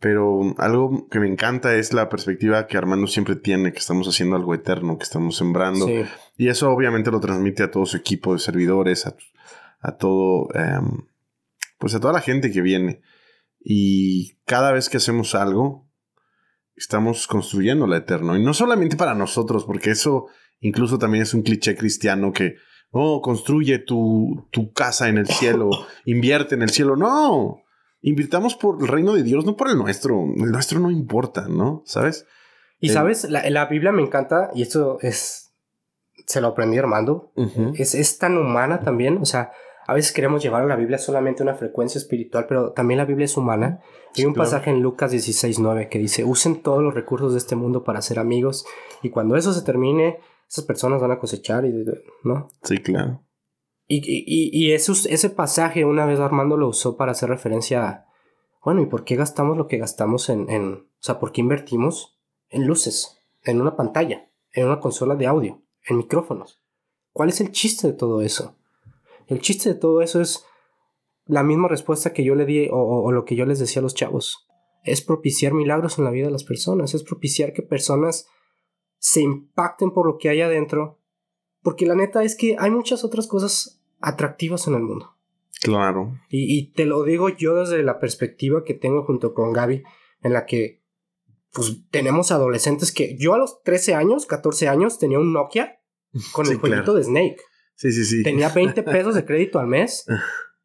[0.00, 4.36] Pero algo que me encanta es la perspectiva que Armando siempre tiene, que estamos haciendo
[4.36, 5.88] algo eterno, que estamos sembrando.
[6.36, 9.16] Y eso obviamente lo transmite a todo su equipo de servidores, a,
[9.80, 11.06] a todo, em,
[11.78, 13.00] pues a toda la gente que viene.
[13.60, 15.83] Y cada vez que hacemos algo,
[16.76, 18.36] estamos construyendo la eterno.
[18.36, 20.26] Y no solamente para nosotros, porque eso
[20.60, 22.56] incluso también es un cliché cristiano que,
[22.90, 25.70] oh, construye tu, tu casa en el cielo,
[26.04, 26.96] invierte en el cielo.
[26.96, 27.62] No,
[28.00, 30.24] invirtamos por el reino de Dios, no por el nuestro.
[30.36, 31.82] El nuestro no importa, ¿no?
[31.86, 32.26] ¿Sabes?
[32.80, 35.54] Y sabes, la, la, Biblia me encanta, y esto es,
[36.26, 37.32] se lo aprendí Armando,
[37.78, 39.52] es, es tan humana también, o sea,
[39.86, 43.26] a veces queremos llevar a la Biblia solamente una frecuencia espiritual, pero también la Biblia
[43.26, 43.80] es humana.
[44.16, 47.84] Hay un pasaje en Lucas 16.9 que dice, usen todos los recursos de este mundo
[47.84, 48.64] para ser amigos
[49.02, 50.18] y cuando eso se termine,
[50.48, 51.84] esas personas van a cosechar, y,
[52.22, 52.48] ¿no?
[52.62, 53.22] Sí, claro.
[53.86, 58.06] Y, y, y ese pasaje una vez Armando lo usó para hacer referencia a,
[58.64, 62.18] bueno, ¿y por qué gastamos lo que gastamos en, en, o sea, por qué invertimos
[62.48, 66.62] en luces, en una pantalla, en una consola de audio, en micrófonos?
[67.12, 68.56] ¿Cuál es el chiste de todo eso?
[69.26, 70.44] El chiste de todo eso es
[71.26, 73.94] la misma respuesta que yo le di o, lo que yo les decía a los
[73.94, 74.46] chavos.
[74.82, 78.28] Es propiciar milagros en la vida de las personas, es propiciar que personas
[78.98, 81.00] se impacten por lo que hay adentro,
[81.62, 85.16] porque la neta es que hay muchas otras cosas atractivas en el mundo.
[85.62, 86.18] Claro.
[86.28, 89.82] Y, y te lo digo yo desde la perspectiva que tengo junto con Gaby,
[90.22, 90.84] en la que
[91.54, 95.80] pues tenemos adolescentes que yo a los 13 años, 14 años tenía un Nokia
[96.32, 97.36] con el jueguito de Snake.
[97.74, 98.22] Sí, sí, sí.
[98.22, 100.06] Tenía 20 pesos de crédito al mes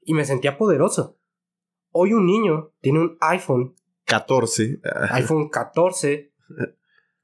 [0.02, 1.20] y me sentía poderoso.
[1.92, 4.80] Hoy un niño tiene un iPhone 14.
[5.12, 6.34] iPhone 14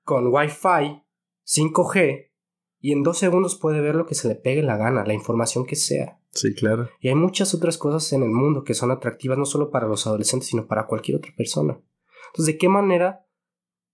[0.03, 1.03] con Wi-Fi
[1.45, 2.31] 5G
[2.79, 5.65] y en dos segundos puede ver lo que se le pegue la gana, la información
[5.65, 6.19] que sea.
[6.31, 6.89] Sí, claro.
[6.99, 10.05] Y hay muchas otras cosas en el mundo que son atractivas no solo para los
[10.05, 11.79] adolescentes, sino para cualquier otra persona.
[12.27, 13.25] Entonces, ¿de qué manera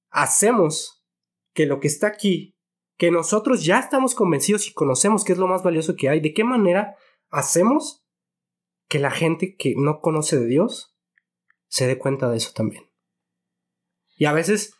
[0.09, 1.05] hacemos
[1.53, 2.50] que lo que está aquí
[3.01, 6.35] que nosotros ya estamos convencidos y conocemos que es lo más valioso que hay, ¿de
[6.35, 6.95] qué manera
[7.31, 8.05] hacemos
[8.87, 10.95] que la gente que no conoce de Dios
[11.67, 12.91] se dé cuenta de eso también.
[14.17, 14.75] Y a veces,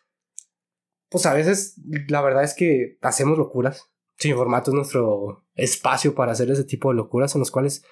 [1.09, 3.91] pues a veces la verdad es que hacemos locuras.
[4.19, 7.84] Sin formato es nuestro espacio para hacer ese tipo de locuras en los cuales,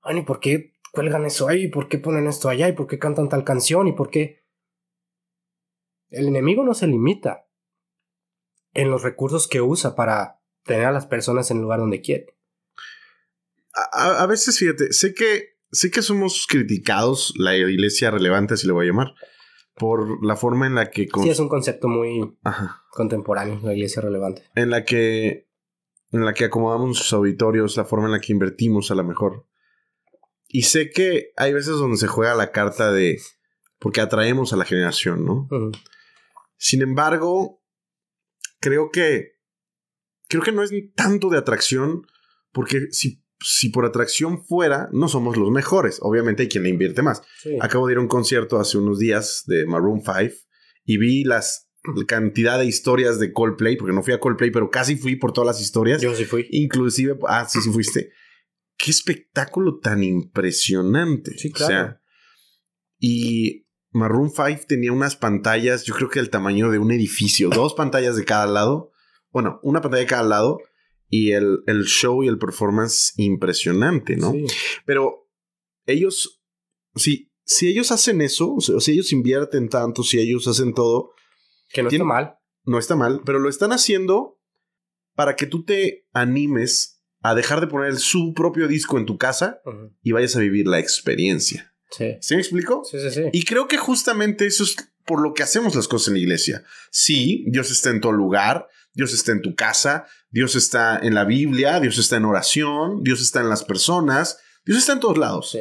[0.00, 1.64] ay, ¿y por qué cuelgan eso ahí?
[1.64, 2.70] ¿Y por qué ponen esto allá?
[2.70, 3.86] ¿Y por qué cantan tal canción?
[3.86, 4.46] ¿Y por qué?
[6.08, 7.43] El enemigo no se limita
[8.74, 12.36] en los recursos que usa para tener a las personas en el lugar donde quiere.
[13.92, 18.72] A, a veces, fíjate, sé que, sé que somos criticados, la iglesia relevante, si le
[18.72, 19.14] voy a llamar,
[19.76, 21.08] por la forma en la que...
[21.22, 22.84] Sí, es un concepto muy Ajá.
[22.90, 24.42] contemporáneo, la iglesia relevante.
[24.54, 25.48] En la que...
[26.12, 29.48] En la que acomodamos nuestros auditorios, la forma en la que invertimos a lo mejor.
[30.46, 33.20] Y sé que hay veces donde se juega la carta de...
[33.80, 35.48] Porque atraemos a la generación, ¿no?
[36.56, 37.63] Sin embargo,
[38.64, 39.34] creo que...
[40.26, 42.06] Creo que no es tanto de atracción,
[42.50, 45.98] porque si, si por atracción fuera, no somos los mejores.
[46.00, 47.20] Obviamente hay quien le invierte más.
[47.42, 47.58] Sí.
[47.60, 50.34] Acabo de ir a un concierto hace unos días de Maroon 5
[50.86, 54.70] y vi las la cantidad de historias de Coldplay, porque no fui a Coldplay, pero
[54.70, 56.00] casi fui por todas las historias.
[56.00, 56.46] Yo sí fui.
[56.50, 58.10] Inclusive, ah, sí, sí fuiste.
[58.78, 61.36] Qué espectáculo tan impresionante.
[61.36, 61.70] Sí, O claro.
[61.70, 62.00] sea,
[62.98, 63.63] y
[63.94, 68.16] Maroon 5 tenía unas pantallas, yo creo que del tamaño de un edificio, dos pantallas
[68.16, 68.90] de cada lado.
[69.30, 70.58] Bueno, una pantalla de cada lado
[71.08, 74.32] y el, el show y el performance impresionante, ¿no?
[74.32, 74.46] Sí.
[74.84, 75.28] Pero
[75.86, 76.42] ellos,
[76.96, 81.12] si, si ellos hacen eso, o sea, si ellos invierten tanto, si ellos hacen todo,
[81.72, 82.34] Que no está mal.
[82.64, 84.40] no está mal, pero lo están haciendo
[85.14, 89.60] para que tú te animes a dejar de poner su propio disco en tu casa
[90.02, 91.73] y vayas a vivir la experiencia.
[91.96, 92.16] Sí.
[92.20, 92.82] ¿Sí me explico?
[92.84, 93.22] Sí, sí, sí.
[93.32, 96.64] Y creo que justamente eso es por lo que hacemos las cosas en la iglesia.
[96.90, 101.24] Sí, Dios está en todo lugar, Dios está en tu casa, Dios está en la
[101.24, 105.50] Biblia, Dios está en oración, Dios está en las personas, Dios está en todos lados.
[105.50, 105.60] Sí.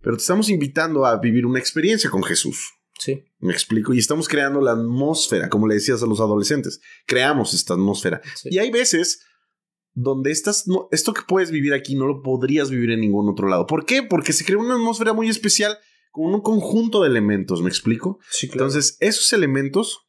[0.00, 2.72] Pero te estamos invitando a vivir una experiencia con Jesús.
[2.98, 3.24] Sí.
[3.38, 3.94] Me explico.
[3.94, 6.80] Y estamos creando la atmósfera, como le decías a los adolescentes.
[7.06, 8.20] Creamos esta atmósfera.
[8.34, 8.48] sí.
[8.50, 9.20] Y hay veces
[10.00, 13.48] donde estas, no- esto que puedes vivir aquí no lo podrías vivir en ningún otro
[13.48, 13.66] lado.
[13.66, 14.02] ¿Por qué?
[14.02, 15.76] Porque se crea una atmósfera muy especial
[16.12, 17.62] con un conjunto de elementos.
[17.62, 18.18] ¿Me explico?
[18.30, 18.66] Sí, claro.
[18.66, 20.06] Entonces, esos elementos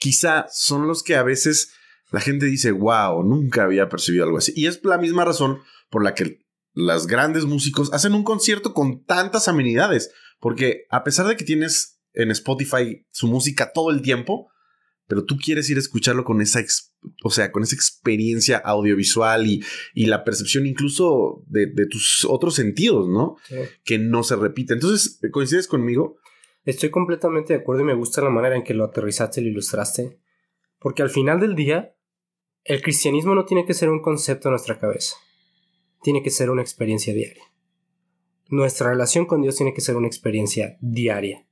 [0.00, 1.72] quizá son los que a veces
[2.10, 4.52] la gente dice, wow, nunca había percibido algo así.
[4.56, 5.58] Y es la misma razón
[5.90, 6.38] por la que
[6.72, 10.10] las grandes músicos hacen un concierto con tantas amenidades.
[10.40, 14.50] Porque a pesar de que tienes en Spotify su música todo el tiempo,
[15.06, 16.87] pero tú quieres ir a escucharlo con esa, ex-
[17.24, 19.62] o sea, con esa experiencia audiovisual y,
[19.94, 23.36] y la percepción incluso de, de tus otros sentidos, ¿no?
[23.46, 23.56] Sí.
[23.84, 24.74] Que no se repite.
[24.74, 26.18] Entonces, ¿coincides conmigo?
[26.64, 29.50] Estoy completamente de acuerdo y me gusta la manera en que lo aterrizaste y lo
[29.50, 30.20] ilustraste.
[30.78, 31.96] Porque al final del día,
[32.64, 35.16] el cristianismo no tiene que ser un concepto en nuestra cabeza.
[36.02, 37.42] Tiene que ser una experiencia diaria.
[38.48, 41.46] Nuestra relación con Dios tiene que ser una experiencia diaria.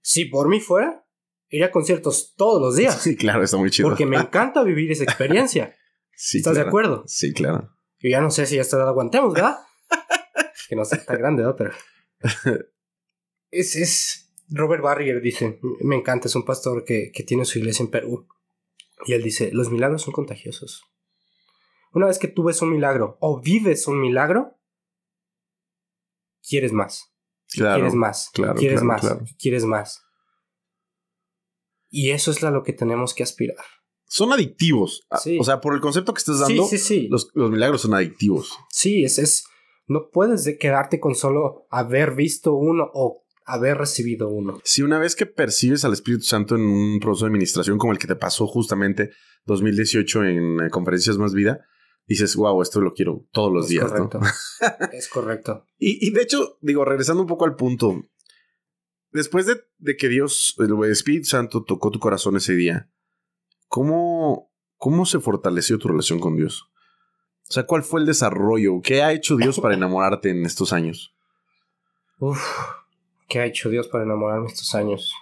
[0.00, 1.06] Si por mí fuera,
[1.50, 3.00] iría a conciertos todos los días.
[3.00, 3.88] Sí, claro, está muy chido.
[3.88, 5.76] Porque me encanta vivir esa experiencia.
[6.14, 7.04] Sí, ¿Estás de acuerdo?
[7.06, 7.70] Sí, claro.
[8.00, 9.56] Yo ya no sé si ya esta edad aguantemos, ¿verdad?
[10.68, 11.54] que no está tan grande, ¿no?
[11.56, 11.72] Pero.
[13.50, 14.34] Es, es.
[14.50, 18.26] Robert Barrier dice: Me encanta, es un pastor que, que tiene su iglesia en Perú.
[19.06, 20.84] Y él dice: Los milagros son contagiosos.
[21.92, 24.58] Una vez que tú ves un milagro o vives un milagro,
[26.46, 27.12] quieres más.
[27.50, 27.76] Claro.
[27.76, 28.30] quieres más.
[28.34, 29.34] claro, quieres claro, más.
[29.38, 30.07] Quieres más.
[31.90, 33.64] Y eso es a lo que tenemos que aspirar.
[34.06, 35.06] Son adictivos.
[35.10, 35.38] Ah, Sí.
[35.38, 37.08] O sea, por el concepto que estás dando, Sí, sí.
[37.10, 38.52] Los, los milagros son adictivos.
[38.70, 39.44] Sí, es, es.
[39.86, 44.60] No puedes de quedarte con solo haber visto uno o haber recibido uno.
[44.64, 47.98] Si una vez que percibes al Espíritu Santo en un proceso de administración como el
[47.98, 49.10] que te pasó justamente
[49.46, 51.64] 2018 en eh, Conferencias Más Vida,
[52.06, 53.84] dices, wow, esto lo quiero todos los es días.
[53.92, 54.10] ¿no?
[54.10, 54.20] correcto.
[54.92, 55.64] es correcto.
[55.78, 58.02] Y, y de hecho, digo, regresando un poco al punto,
[59.12, 62.90] después de, de que Dios, el Espíritu Santo tocó tu corazón ese día,
[63.66, 66.70] ¿cómo, ¿cómo se fortaleció tu relación con Dios?
[67.48, 68.80] O sea, ¿cuál fue el desarrollo?
[68.82, 71.14] ¿Qué ha hecho Dios para enamorarte en estos años?
[72.18, 72.38] Uf,
[73.26, 75.14] ¿qué ha hecho Dios para enamorarme estos años?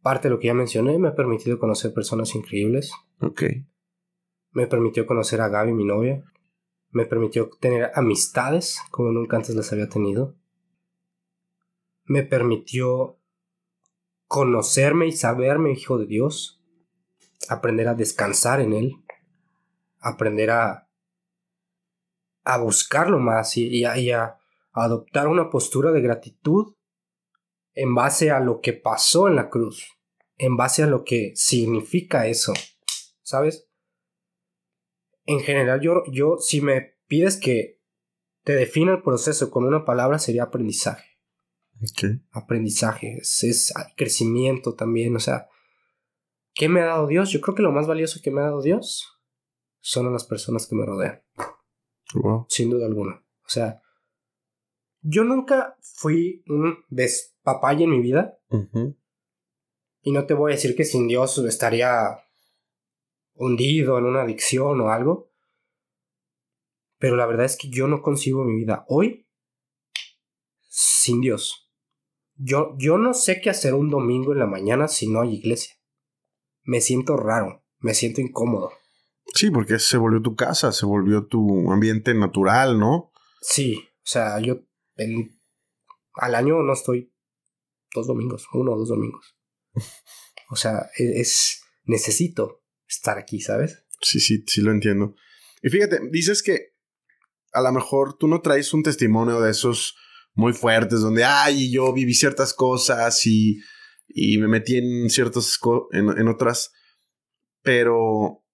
[0.00, 2.92] Parte de lo que ya mencioné, me ha permitido conocer personas increíbles.
[3.20, 3.42] Ok.
[4.52, 6.24] Me permitió conocer a Gaby, mi novia.
[6.90, 10.34] Me permitió tener amistades como nunca antes las había tenido.
[12.08, 13.20] Me permitió
[14.26, 16.60] conocerme y saberme hijo de Dios.
[17.48, 18.96] Aprender a descansar en Él.
[20.00, 20.88] Aprender a,
[22.44, 24.38] a buscarlo más y, a, a
[24.72, 26.74] adoptar una postura de gratitud
[27.74, 29.86] en base a lo que pasó en la cruz.
[30.36, 32.54] En base a lo que significa eso.
[33.22, 33.68] ¿Sabes?
[35.28, 37.78] en general, yo, yo, si me pides que
[38.44, 41.04] te define el proceso con una palabra sería aprendizaje.
[41.82, 42.20] Ok.
[42.32, 45.48] Aprendizaje, es, es crecimiento también, o sea,
[46.54, 47.30] ¿qué me ha dado Dios?
[47.30, 49.06] Yo creo que lo más valioso que me ha dado Dios
[49.80, 51.22] son las personas que me rodean.
[52.14, 52.46] Wow.
[52.48, 53.24] Sin duda alguna.
[53.44, 53.82] O sea,
[55.00, 58.38] yo nunca fui un despapalle en mi vida.
[60.02, 62.18] Y no te voy a decir que sin Dios estaría
[63.34, 65.32] hundido en una adicción o algo.
[66.98, 69.28] Pero la verdad es que yo no concibo mi vida hoy
[70.66, 71.67] sin Dios.
[72.38, 75.74] Yo, yo no sé qué hacer un domingo en la mañana si no hay iglesia.
[76.62, 78.70] Me siento raro, me siento incómodo.
[79.34, 83.12] Sí, porque se volvió tu casa, se volvió tu ambiente natural, ¿no?
[83.40, 84.60] Sí, o sea, yo
[84.96, 85.38] en-
[86.14, 87.12] al año no estoy
[87.94, 89.36] dos domingos, uno o dos domingos.
[90.50, 93.84] O sea, e- es, necesito estar aquí, ¿sabes?
[94.00, 95.14] Sí, sí, sí lo entiendo.
[95.62, 96.74] Y fíjate, dices que
[97.52, 99.96] a lo mejor tú no traes un testimonio de esos
[100.38, 103.60] muy fuertes, donde, ay, yo viví ciertas cosas y,
[104.06, 105.58] y me metí en ciertas,
[105.90, 106.72] en, en otras,
[107.60, 108.44] pero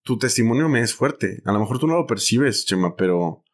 [0.00, 1.42] tu testimonio me es fuerte.
[1.44, 3.44] A lo mejor tú no lo percibes, Chema, pero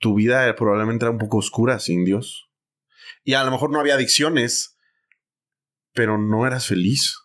[0.00, 2.50] tu vida probablemente era un poco oscura sin Dios.
[3.22, 4.76] Y a lo mejor no había adicciones,
[5.94, 7.20] pero no eras feliz.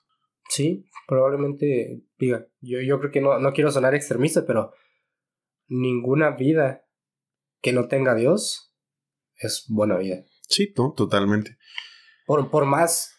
[0.47, 4.73] Sí, probablemente, diga, yo, yo creo que no, no quiero sonar extremista, pero
[5.67, 6.85] ninguna vida
[7.63, 8.73] que no tenga Dios
[9.37, 10.23] es buena vida.
[10.47, 11.57] Sí, no, totalmente.
[12.25, 13.11] Por, por más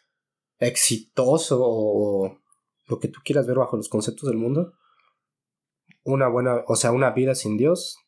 [0.58, 2.38] exitoso o
[2.86, 4.72] lo que tú quieras ver bajo los conceptos del mundo,
[6.04, 7.98] una buena, o sea, una vida sin Dios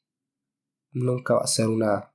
[0.93, 2.15] nunca va a ser una,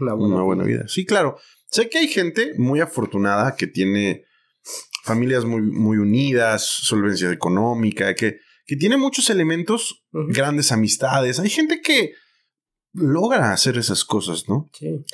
[0.00, 0.78] una buena, una buena vida.
[0.78, 0.88] vida.
[0.88, 1.38] Sí, claro.
[1.68, 4.24] Sé que hay gente muy afortunada que tiene
[5.04, 11.38] familias muy, muy unidas, solvencia económica, que, que tiene muchos elementos, grandes amistades.
[11.38, 12.12] Hay gente que
[12.96, 14.68] logra hacer esas cosas, ¿no?
[14.72, 15.04] Sí,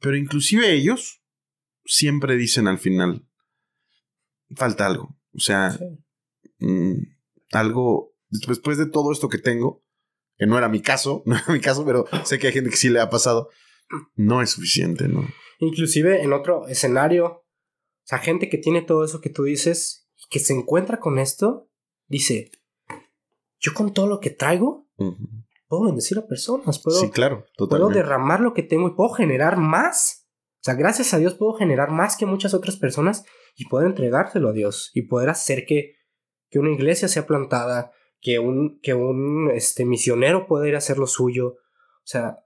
[0.00, 1.22] Pero inclusive ellos
[1.84, 3.26] siempre dicen al final,
[4.54, 5.16] falta algo.
[5.32, 5.84] O sea, sí.
[6.58, 7.16] mm,
[7.52, 9.84] algo, después de todo esto que tengo,
[10.36, 12.76] que no era mi caso, no era mi caso, pero sé que hay gente que
[12.76, 13.50] sí le ha pasado,
[14.14, 15.26] no es suficiente, ¿no?
[15.58, 20.28] Inclusive en otro escenario, o sea, gente que tiene todo eso que tú dices y
[20.28, 21.70] que se encuentra con esto,
[22.06, 22.50] dice,
[23.58, 24.88] yo con todo lo que traigo.
[25.68, 29.56] Puedo bendecir a personas, puedo, sí, claro, puedo derramar lo que tengo y puedo generar
[29.56, 30.28] más.
[30.60, 33.24] O sea, gracias a Dios puedo generar más que muchas otras personas
[33.56, 35.96] y poder entregárselo a Dios y poder hacer que,
[36.50, 40.96] que una iglesia sea plantada, que un, que un este, misionero pueda ir a hacer
[40.98, 41.48] lo suyo.
[41.48, 42.38] O sea,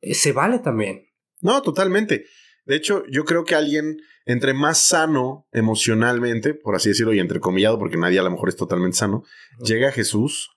[0.00, 1.06] eh, se vale también.
[1.42, 2.24] No, totalmente.
[2.64, 7.78] De hecho, yo creo que alguien entre más sano emocionalmente, por así decirlo, y entrecomillado,
[7.78, 9.24] porque nadie a lo mejor es totalmente sano,
[9.62, 10.50] llega a Jesús,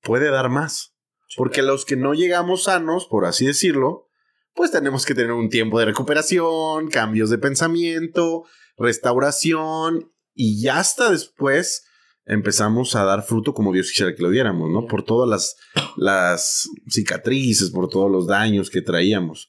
[0.00, 0.96] puede dar más.
[1.36, 4.08] Porque los que no llegamos sanos, por así decirlo,
[4.54, 8.44] pues tenemos que tener un tiempo de recuperación, cambios de pensamiento,
[8.76, 11.84] restauración, y ya hasta después
[12.24, 14.86] empezamos a dar fruto como Dios quisiera que lo diéramos, ¿no?
[14.86, 15.56] Por todas las,
[15.96, 19.48] las cicatrices, por todos los daños que traíamos.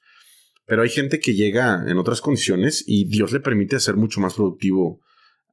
[0.65, 4.35] Pero hay gente que llega en otras condiciones y Dios le permite ser mucho más
[4.35, 5.01] productivo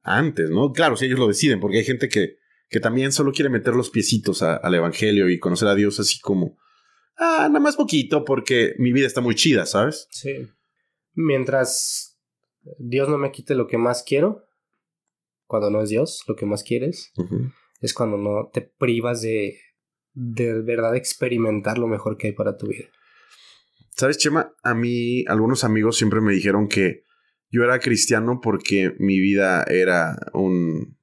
[0.03, 0.71] antes, ¿no?
[0.71, 2.37] Claro, si ellos lo deciden, porque hay gente que,
[2.69, 6.19] que también solo quiere meter los piecitos a- al Evangelio y conocer a Dios así
[6.19, 6.57] como,
[7.17, 10.07] ah, nada más poquito porque mi vida está muy chida, ¿sabes?
[10.11, 10.47] Sí.
[11.13, 12.17] Mientras
[12.79, 14.43] Dios no me quite lo que más quiero,
[15.45, 17.13] cuando no es Dios, lo que más quieres,
[17.79, 19.59] es cuando no te privas de
[20.19, 22.85] de verdad experimentar lo mejor que hay para tu vida.
[23.95, 24.51] ¿Sabes, Chema?
[24.63, 27.03] A mí algunos amigos siempre me dijeron que
[27.51, 30.97] yo era cristiano porque mi vida era un...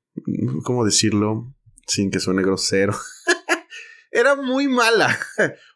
[0.64, 1.53] ¿Cómo decirlo?
[1.86, 2.94] Sin que suene grosero.
[4.10, 5.18] era muy mala.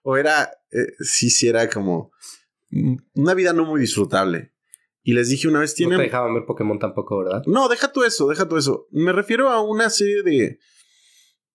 [0.02, 0.50] o era...
[0.70, 2.12] eh, sí, sí, era como...
[3.14, 4.52] Una vida no muy disfrutable.
[5.02, 5.98] Y les dije una vez, No tienen...
[5.98, 7.42] te dejaban ver Pokémon tampoco, ¿verdad?
[7.46, 8.88] No, deja tú eso, deja tú eso.
[8.90, 10.58] Me refiero a una serie de,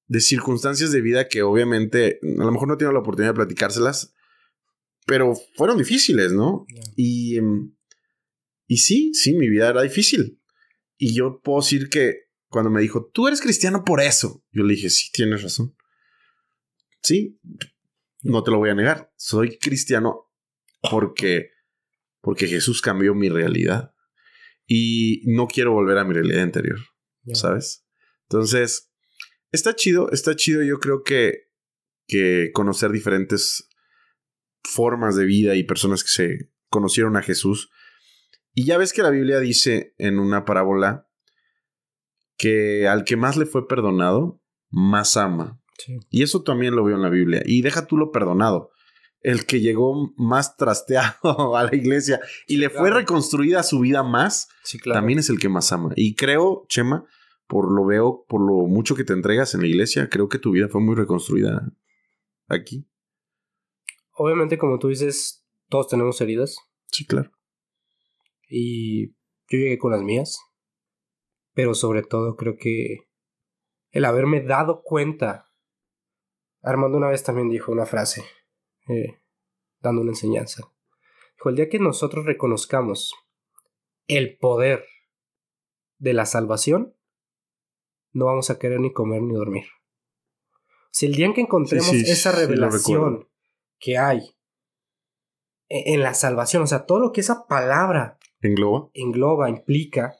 [0.08, 4.16] de circunstancias de vida que obviamente a lo mejor no tengo la oportunidad de platicárselas,
[5.06, 6.66] pero fueron difíciles, ¿no?
[6.95, 7.76] Y, mm,
[8.68, 10.41] y sí, sí, mi vida era difícil.
[10.97, 12.22] Y yo puedo decir que
[12.54, 15.76] cuando me dijo, tú eres cristiano por eso, yo le dije, sí, tienes razón.
[17.01, 17.39] Sí,
[18.22, 19.12] no te lo voy a negar.
[19.18, 20.32] Soy cristiano
[20.91, 21.49] porque,
[22.22, 23.95] porque Jesús cambió mi realidad.
[24.68, 26.78] Y no quiero volver a mi realidad anterior.
[27.34, 27.88] ¿sabes?
[28.30, 28.93] Entonces,
[29.51, 30.62] está chido, está chido.
[30.62, 31.49] Yo creo que,
[32.08, 33.68] que conocer diferentes
[34.62, 37.72] formas de vida y personas que se conocieron a Jesús.
[38.54, 41.10] Y ya ves que la Biblia dice en una parábola
[42.44, 45.62] que al que más le fue perdonado, más ama.
[46.10, 47.41] Y eso también lo veo en la Biblia.
[47.46, 48.72] Y deja tú lo perdonado.
[49.22, 54.50] El que llegó más trasteado a la iglesia y le fue reconstruida su vida más,
[54.84, 55.94] también es el que más ama.
[55.96, 57.06] Y creo, Chema,
[57.48, 60.52] por lo veo, por lo mucho que te entregas en la iglesia, creo que tu
[60.52, 61.72] vida fue muy reconstruida
[62.50, 62.86] aquí.
[64.16, 66.58] Obviamente, como tú dices, todos tenemos heridas.
[66.91, 67.32] Sí, claro.
[68.50, 70.38] Y yo llegué con las mías.
[71.54, 73.08] Pero sobre todo creo que
[73.91, 75.49] el haberme dado cuenta.
[76.62, 78.24] Armando una vez también dijo una frase,
[78.88, 79.22] eh,
[79.80, 80.64] dando una enseñanza.
[81.36, 83.14] Dijo, el día que nosotros reconozcamos
[84.08, 84.86] el poder
[85.97, 86.95] de la salvación,
[88.12, 89.66] no vamos a querer ni comer ni dormir.
[90.91, 93.28] Si el día en que encontremos esa revelación
[93.80, 94.20] que hay
[95.70, 100.16] e-, en la salvación, o sea, todo lo que esa palabra engloba, engloba implica,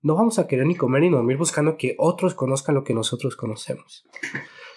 [0.00, 3.36] no vamos a querer ni comer ni dormir buscando que otros conozcan lo que nosotros
[3.36, 4.04] conocemos.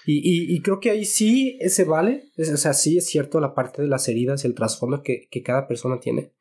[0.04, 3.88] Y, creo que ahí sí se vale, o sea, sí es cierto la parte de
[3.88, 6.34] las heridas, el trasfondo que, que cada persona tiene,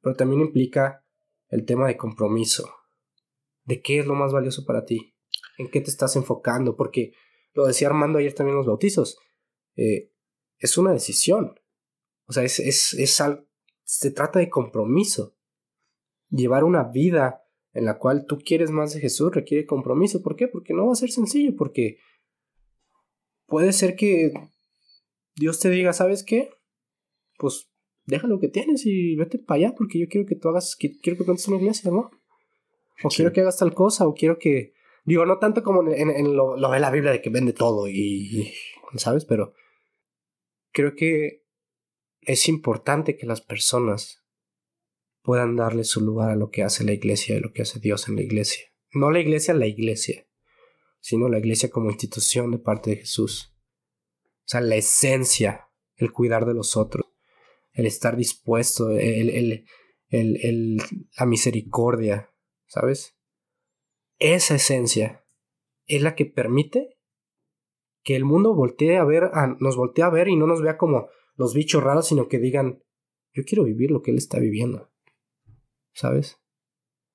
[0.00, 1.04] pero también implica
[1.48, 2.70] el tema de compromiso,
[3.64, 5.16] de qué es lo más valioso para ti,
[5.58, 7.14] en qué te estás enfocando, porque
[7.52, 9.18] lo decía Armando ayer también en los bautizos,
[9.74, 10.12] eh,
[10.58, 11.58] es una decisión,
[12.26, 13.22] o sea, es, es, es
[13.82, 15.36] se trata de compromiso,
[16.30, 17.47] llevar una vida
[17.78, 20.22] en la cual tú quieres más de Jesús requiere compromiso.
[20.22, 20.48] ¿Por qué?
[20.48, 21.98] Porque no va a ser sencillo, porque
[23.46, 24.32] puede ser que
[25.36, 26.50] Dios te diga, ¿sabes qué?
[27.38, 27.70] Pues
[28.04, 31.16] deja lo que tienes y vete para allá, porque yo quiero que tú hagas, quiero
[31.16, 32.10] que plantes una iglesia, ¿no?
[33.04, 34.72] O quiero que hagas tal cosa, o quiero que,
[35.04, 38.52] digo, no tanto como en, lo, lo, de la Biblia de que vende todo y,
[38.96, 39.24] ¿sabes?
[39.24, 39.52] Pero
[40.72, 41.44] creo que
[42.22, 44.24] es importante que las personas
[45.22, 48.08] puedan darle su lugar a lo que hace la iglesia y lo que hace Dios
[48.08, 48.64] en la iglesia.
[48.92, 50.26] No la iglesia, la iglesia,
[51.00, 53.54] sino la iglesia como institución de parte de Jesús.
[54.24, 57.06] O sea, la esencia, el cuidar de los otros,
[57.72, 59.66] el estar dispuesto, el, el,
[60.10, 60.78] el,
[61.18, 62.32] la misericordia,
[62.66, 63.16] ¿sabes?
[64.18, 65.24] Esa esencia
[65.86, 66.98] es la que permite
[68.02, 71.08] que el mundo voltee a ver, nos voltee a ver y no nos vea como
[71.36, 72.82] los bichos raros, sino que digan,
[73.32, 74.87] yo quiero vivir lo que él está viviendo.
[75.98, 76.38] ¿Sabes?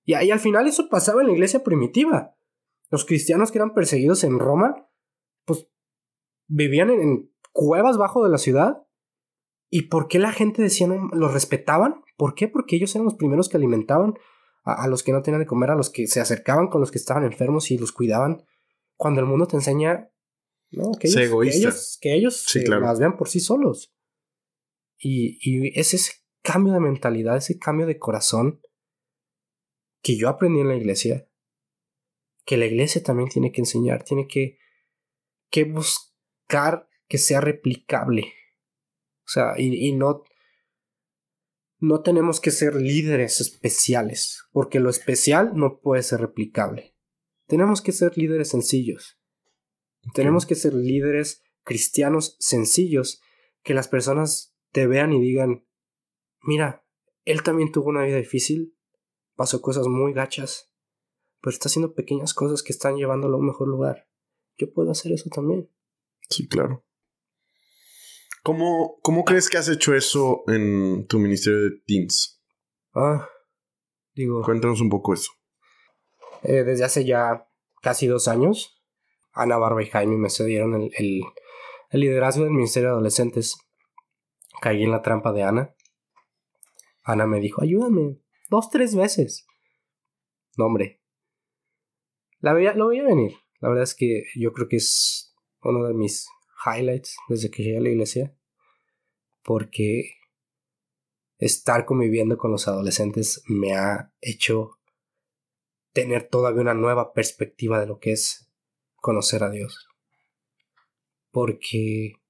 [0.04, 2.36] Y ahí al final eso pasaba en la iglesia primitiva.
[2.90, 4.90] Los cristianos que eran perseguidos en Roma,
[5.46, 5.68] pues
[6.48, 8.86] vivían en, cuevas bajo de la ciudad.
[9.70, 12.04] ¿Y por qué la gente decía no, los respetaban?
[12.18, 12.48] ¿Por qué?
[12.48, 14.16] Porque ellos eran los primeros que alimentaban
[14.66, 16.98] a, los que no tenían de comer, a los que se acercaban con los que
[16.98, 18.44] estaban enfermos y los cuidaban.
[18.98, 20.10] Cuando el mundo te enseña
[20.72, 20.92] ¿no?
[21.00, 23.94] que, ellos, que ellos, que las vean por sí solos.
[24.98, 26.12] Y, y es ese
[26.42, 28.62] cambio de mentalidad, ese cambio de corazón
[30.04, 31.28] que yo aprendí en la iglesia,
[32.46, 34.60] que la iglesia también tiene que enseñar, tiene que,
[35.50, 38.34] que buscar que sea replicable.
[39.26, 40.24] O sea, y, y no,
[41.80, 46.96] no tenemos que ser líderes especiales, porque lo especial no puede ser replicable.
[47.48, 49.20] Tenemos que ser líderes sencillos.
[50.14, 53.22] Tenemos que ser líderes cristianos sencillos,
[53.64, 55.66] que las personas te vean y digan,
[56.42, 56.86] mira,
[57.24, 58.76] él también tuvo una vida difícil,
[59.36, 60.74] pasó cosas muy gachas,
[61.42, 64.08] pero está haciendo pequeñas cosas que están llevándolo a un mejor lugar.
[64.58, 65.70] Yo puedo hacer eso también.
[66.30, 66.86] Sí, claro.
[68.44, 72.42] ¿Cómo, cómo crees que has hecho eso en tu ministerio de teens?
[72.94, 73.28] Ah,
[74.14, 74.42] digo.
[74.42, 75.32] Cuéntanos un poco eso.
[76.44, 77.48] Eh, desde hace ya
[77.82, 78.84] casi dos años,
[79.32, 81.22] Ana Barba y Jaime me cedieron el, el,
[81.90, 83.58] el liderazgo del Ministerio de Adolescentes.
[84.62, 85.76] Caí en la trampa de Ana.
[87.04, 88.22] Ana me dijo, ayúdame,
[88.54, 89.48] Dos, tres veces.
[90.58, 91.02] No, hombre.
[92.38, 93.34] La veía, lo veía venir.
[93.60, 96.28] La verdad es que yo creo que es uno de mis
[96.64, 98.38] highlights desde que llegué a la iglesia.
[99.42, 100.18] Porque
[101.40, 104.78] estar conviviendo con los adolescentes me ha hecho
[105.92, 108.54] tener todavía una nueva perspectiva de lo que es
[108.98, 109.88] conocer a Dios.
[111.32, 112.22] Porque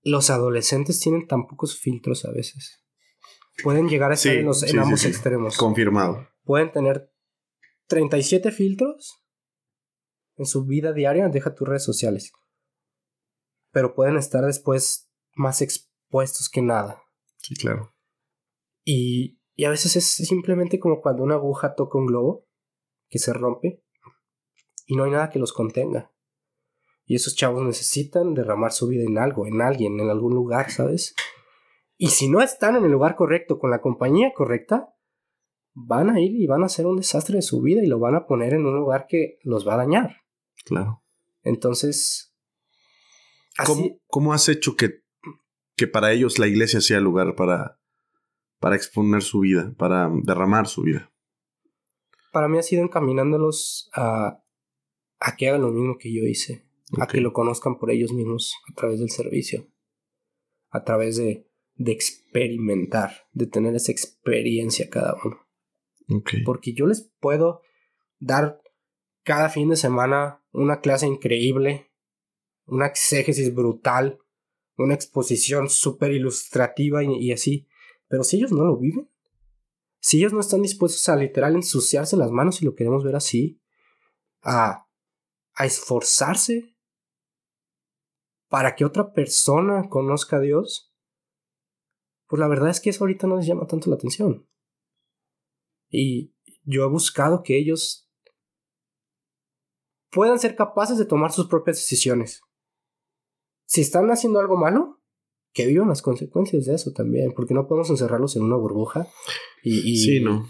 [0.00, 2.83] los adolescentes tienen tan pocos filtros a veces.
[3.62, 4.48] Pueden llegar a estar en,
[4.78, 5.56] ambos extremos.
[5.56, 6.28] Confirmado.
[6.42, 7.12] Pueden tener
[7.86, 9.22] 37 filtros
[10.36, 12.32] en su vida diaria, deja tus redes sociales.
[13.70, 17.02] Pero pueden estar después más expuestos que nada.
[17.38, 17.94] Sí, claro.
[18.84, 22.46] Y, y a veces es simplemente como cuando una aguja toca un globo
[23.08, 23.84] que se rompe
[24.86, 26.12] y no hay nada que los contenga.
[27.06, 31.14] Y esos chavos necesitan derramar su vida en algo, en alguien, en algún lugar, ¿sabes?
[31.96, 34.94] Y si no están en el lugar correcto, con la compañía correcta,
[35.74, 38.14] van a ir y van a hacer un desastre de su vida y lo van
[38.14, 40.16] a poner en un lugar que los va a dañar.
[40.64, 41.02] Claro.
[41.42, 42.32] Entonces...
[43.64, 45.04] ¿Cómo, ¿Cómo, has hecho que,
[45.76, 47.78] que para ellos la iglesia sea el lugar para,
[48.58, 51.12] para exponer su vida, para derramar su vida?
[52.32, 54.42] Para mí ha sido encaminándolos a,
[55.20, 56.66] a que hagan lo mismo que yo hice,
[57.00, 59.68] a que lo conozcan por ellos mismos a través del servicio,
[60.70, 65.40] a través de, de experimentar, de tener esa experiencia cada uno.
[66.44, 67.62] Porque yo les puedo
[68.18, 68.60] dar
[69.22, 71.90] cada fin de semana una clase increíble,
[72.66, 74.18] una exégesis brutal,
[74.76, 77.66] una exposición súper ilustrativa y, así.
[78.08, 79.10] Pero si ellos no lo viven,
[80.00, 83.60] si ellos no están dispuestos a literal ensuciarse las manos, si lo queremos ver así,
[84.42, 84.86] a,
[85.54, 86.76] a esforzarse
[88.48, 90.93] para que otra persona conozca a Dios,
[92.34, 94.44] pues la verdad es que eso ahorita no les llama tanto la atención.
[95.88, 96.34] Y
[96.64, 98.10] yo he buscado que ellos
[100.10, 102.42] puedan ser capaces de tomar sus propias decisiones.
[103.66, 105.00] Si están haciendo algo malo,
[105.52, 109.06] que vivan las consecuencias de eso también, porque no podemos encerrarlos en una burbuja
[109.62, 109.96] y...
[109.96, 110.44] sí, no.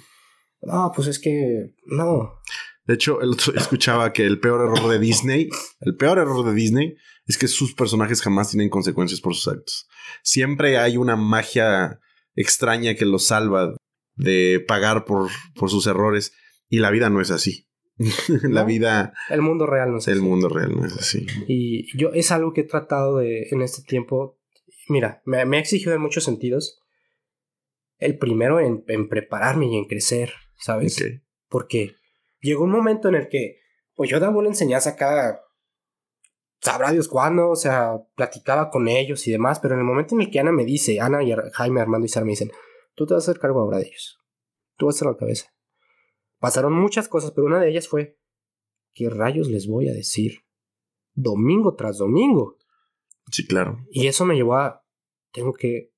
[0.63, 2.41] No, pues es que no.
[2.87, 3.19] De hecho,
[3.55, 5.49] escuchaba que el peor error de Disney,
[5.81, 6.95] el peor error de Disney
[7.27, 9.89] es que sus personajes jamás tienen consecuencias por sus actos.
[10.23, 12.01] Siempre hay una magia
[12.35, 13.75] extraña que los salva
[14.17, 16.33] de pagar por, por sus errores
[16.69, 17.67] y la vida no es así.
[18.43, 19.15] la vida...
[19.31, 20.23] El mundo real no es el así.
[20.23, 21.27] El mundo real no es así.
[21.49, 24.39] Y yo es algo que he tratado de en este tiempo.
[24.89, 26.81] Mira, me, ha exigido en muchos sentidos.
[27.99, 31.03] El primero en, prepararme y en crecer, ¿sabes?
[31.49, 31.95] Porque
[32.49, 33.61] llegó un momento en el que,
[33.95, 35.45] pues yo daba una enseñanza cada
[36.65, 40.23] sabrá Dios cuándo, o sea, platicaba con ellos y demás, pero en el momento en
[40.23, 42.51] el que Ana me dice, Ana y Jaime, Armando y Sara me dicen,
[42.95, 44.19] tú te vas a hacer cargo ahora de ellos,
[44.77, 45.53] tú vas a la cabeza.
[46.39, 48.19] Pasaron muchas cosas, pero una de ellas fue,
[48.95, 50.41] ¿qué rayos les voy a decir?
[51.13, 52.57] Domingo tras domingo.
[53.31, 53.85] Sí, claro.
[53.91, 54.85] Y eso me llevó a,
[55.33, 55.93] tengo que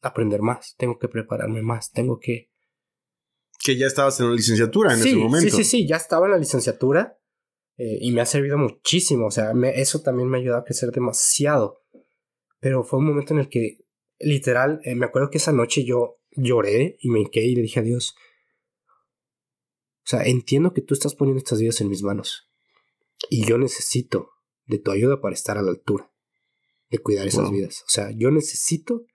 [0.00, 2.50] aprender más, tengo que prepararme más, tengo que...
[3.64, 5.56] Que ya estabas en la licenciatura en ese momento.
[5.56, 7.18] Sí, sí, sí, ya estaba en la licenciatura
[7.76, 10.90] eh, y me ha servido muchísimo, o sea, eso también me ha ayudado a crecer
[10.90, 11.82] demasiado.
[12.60, 13.78] Pero fue un momento en el que,
[14.18, 17.80] literal, eh, me acuerdo que esa noche yo lloré y me hinqué y le dije
[17.80, 18.14] a Dios,
[20.04, 22.50] o sea, entiendo que tú estás poniendo estas vidas en mis manos
[23.30, 24.30] y yo necesito
[24.66, 26.10] de tu ayuda para estar a la altura
[26.90, 27.82] de cuidar esas vidas.
[27.86, 29.06] O sea, yo necesito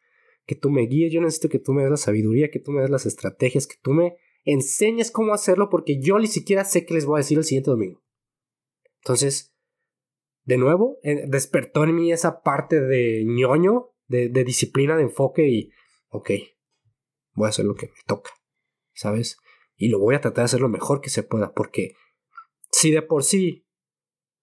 [0.45, 2.81] que tú me guíes, yo necesito que tú me des la sabiduría, que tú me
[2.81, 4.17] des las estrategias, que tú me
[4.47, 7.69] enseñes cómo hacerlo porque yo ni siquiera sé qué les voy a decir el siguiente
[7.69, 8.01] domingo.
[9.03, 9.53] Entonces,
[10.45, 10.97] de nuevo,
[11.27, 15.71] despertó en mí esa parte de ñoño, de, disciplina, de enfoque y,
[16.07, 16.31] ok,
[17.33, 18.31] voy a hacer lo que me toca,
[18.93, 19.37] ¿sabes?
[19.75, 21.95] Y lo voy a tratar de hacer lo mejor que se pueda, porque
[22.71, 23.67] si de por sí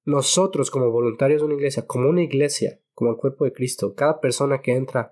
[0.04, 4.20] nosotros como voluntarios de una iglesia, como una iglesia, como el cuerpo de Cristo, cada
[4.20, 5.10] persona que entra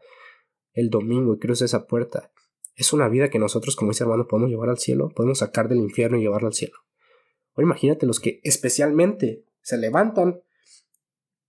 [0.74, 2.30] el domingo y cruza esa puerta,
[2.74, 5.78] es una vida que nosotros como ese hermano podemos llevar al cielo, podemos sacar del
[5.78, 6.76] infierno y llevarlo al cielo.
[7.54, 10.40] Ahora imagínate los que especialmente se levantan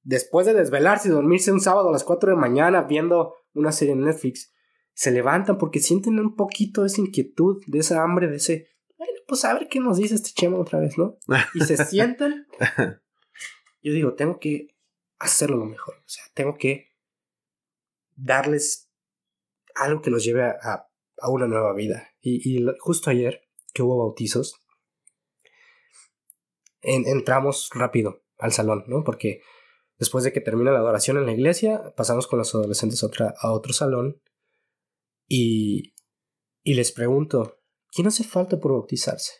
[0.01, 3.71] después de desvelarse y dormirse un sábado a las 4 de la mañana viendo una
[3.71, 4.53] serie en Netflix.
[4.93, 8.67] Se levantan porque sienten un poquito esa inquietud, de esa hambre, de ese,
[8.97, 11.17] bueno, pues a ver qué nos dice este chema otra vez, ¿no?
[11.53, 12.47] Y se sientan.
[13.81, 14.75] Yo digo, tengo que
[15.19, 15.95] hacerlo lo mejor.
[15.95, 16.91] O sea, tengo que
[18.15, 18.91] darles
[19.75, 20.87] algo que los lleve a,
[21.29, 22.09] una nueva vida.
[22.21, 23.41] Y, y, justo ayer
[23.73, 24.55] que hubo bautizos,
[26.81, 29.03] entramos rápido al salón, ¿no?
[29.03, 29.41] Porque
[29.97, 33.33] después de que termina la adoración en la iglesia, pasamos con los adolescentes a, otra,
[33.39, 34.21] a otro salón
[35.27, 35.93] y,
[36.63, 37.61] y les pregunto,
[37.91, 39.31] ¿quién hace falta por bautizarse?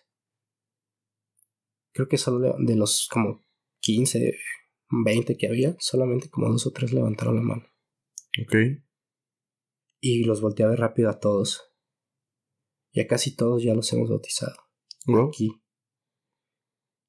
[1.92, 3.42] Creo que solo de los como
[3.82, 4.36] 15,
[4.90, 7.64] 20 que había, solamente como dos o tres levantaron la mano.
[8.42, 8.56] Ok.
[10.06, 11.64] Y los volteé a ver rápido a todos.
[12.92, 14.58] Y a casi todos ya los hemos bautizado.
[15.26, 15.64] Aquí.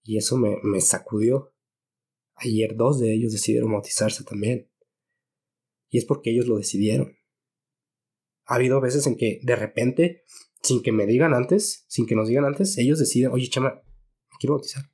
[0.05, 1.53] Y eso me, me sacudió.
[2.37, 4.71] Ayer dos de ellos decidieron bautizarse también.
[5.89, 7.17] Y es porque ellos lo decidieron.
[8.45, 10.23] Ha habido veces en que de repente,
[10.63, 14.37] sin que me digan antes, sin que nos digan antes, ellos deciden, oye, chama, me
[14.39, 14.85] quiero bautizar.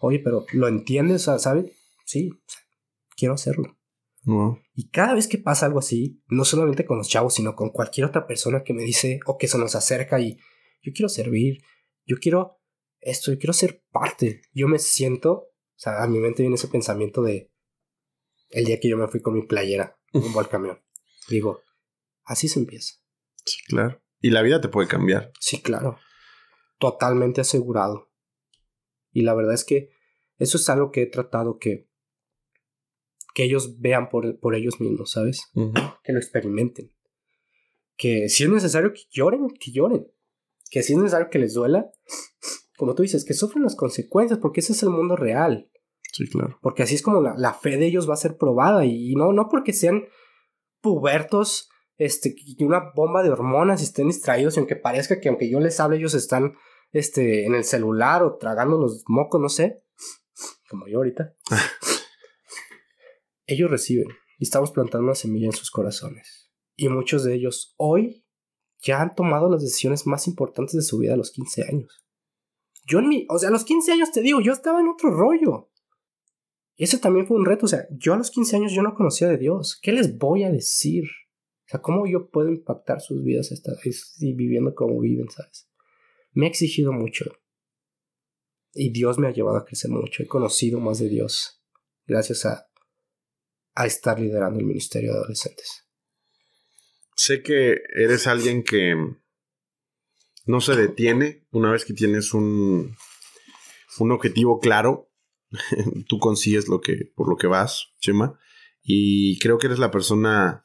[0.00, 1.24] Oye, pero ¿lo entiendes?
[1.24, 1.70] ¿Sabes?
[2.06, 2.30] Sí,
[3.14, 3.76] quiero hacerlo.
[4.74, 8.06] Y cada vez que pasa algo así, no solamente con los chavos, sino con cualquier
[8.06, 10.38] otra persona que me dice o que se nos acerca y
[10.82, 11.62] yo quiero servir,
[12.06, 12.60] yo quiero
[13.00, 14.42] esto, yo quiero ser parte.
[14.52, 17.52] Yo me siento, o sea, a mi mente viene ese pensamiento de
[18.50, 20.80] el día que yo me fui con mi playera rumbo al camión.
[21.28, 21.62] Digo,
[22.24, 22.94] así se empieza.
[23.44, 24.02] Sí, claro.
[24.20, 25.32] Y la vida te puede cambiar.
[25.38, 25.98] Sí, claro.
[26.78, 28.10] Totalmente asegurado.
[29.12, 29.90] Y la verdad es que
[30.38, 31.88] Eso es algo que he tratado que,
[33.34, 35.50] que ellos vean por, por ellos mismos, ¿sabes?
[36.04, 36.92] Que lo experimenten.
[37.96, 40.06] Que si es necesario que lloren, que lloren.
[40.70, 41.90] Que si es necesario que les duela,
[42.76, 45.68] como tú dices, que sufren las consecuencias, porque ese es el mundo real.
[46.12, 46.58] Sí, claro.
[46.62, 48.86] Porque así es como la, la fe de ellos va a ser probada.
[48.86, 50.04] Y no, no porque sean
[50.80, 55.50] pubertos, este, y una bomba de hormonas y estén distraídos, y aunque parezca que aunque
[55.50, 56.54] yo les hable, ellos están
[56.92, 59.82] este, en el celular o tragando los mocos, no sé,
[60.70, 61.34] como yo ahorita.
[63.46, 64.08] ellos reciben
[64.38, 66.50] y estamos plantando una semilla en sus corazones.
[66.76, 68.24] Y muchos de ellos hoy
[68.82, 72.04] ya han tomado las decisiones más importantes de su vida a los 15 años.
[72.86, 75.10] Yo en mi, o sea, a los 15 años te digo, yo estaba en otro
[75.10, 75.70] rollo.
[76.76, 79.28] Ese también fue un reto, o sea, yo a los 15 años yo no conocía
[79.28, 79.78] de Dios.
[79.80, 81.04] ¿Qué les voy a decir?
[81.04, 83.50] O sea, ¿cómo yo puedo impactar sus vidas
[84.18, 85.70] y viviendo como viven, sabes?
[86.32, 87.24] Me ha exigido mucho.
[88.74, 90.22] Y Dios me ha llevado a crecer mucho.
[90.22, 91.62] He conocido más de Dios
[92.06, 92.68] gracias a,
[93.74, 95.84] a estar liderando el ministerio de adolescentes.
[97.16, 98.94] Sé que eres alguien que
[100.46, 102.96] no se detiene una vez que tienes un,
[103.98, 105.10] un objetivo claro.
[106.08, 108.38] Tú consigues lo que, por lo que vas, Chema.
[108.82, 110.64] Y creo que eres la persona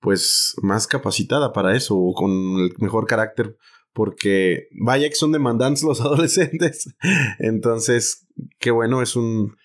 [0.00, 3.56] pues más capacitada para eso o con el mejor carácter
[3.92, 6.94] porque vaya que son demandantes los adolescentes.
[7.38, 8.26] Entonces,
[8.58, 9.56] qué bueno, es un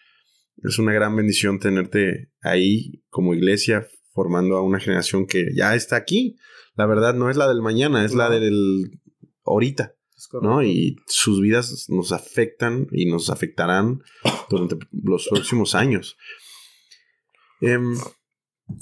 [0.63, 5.95] es una gran bendición tenerte ahí como iglesia formando a una generación que ya está
[5.95, 6.37] aquí.
[6.75, 8.99] La verdad no es la del mañana, es la del
[9.43, 9.93] ahorita.
[10.41, 10.63] ¿no?
[10.63, 14.01] Y sus vidas nos afectan y nos afectarán
[14.49, 16.17] durante los próximos años.
[17.61, 17.95] Em,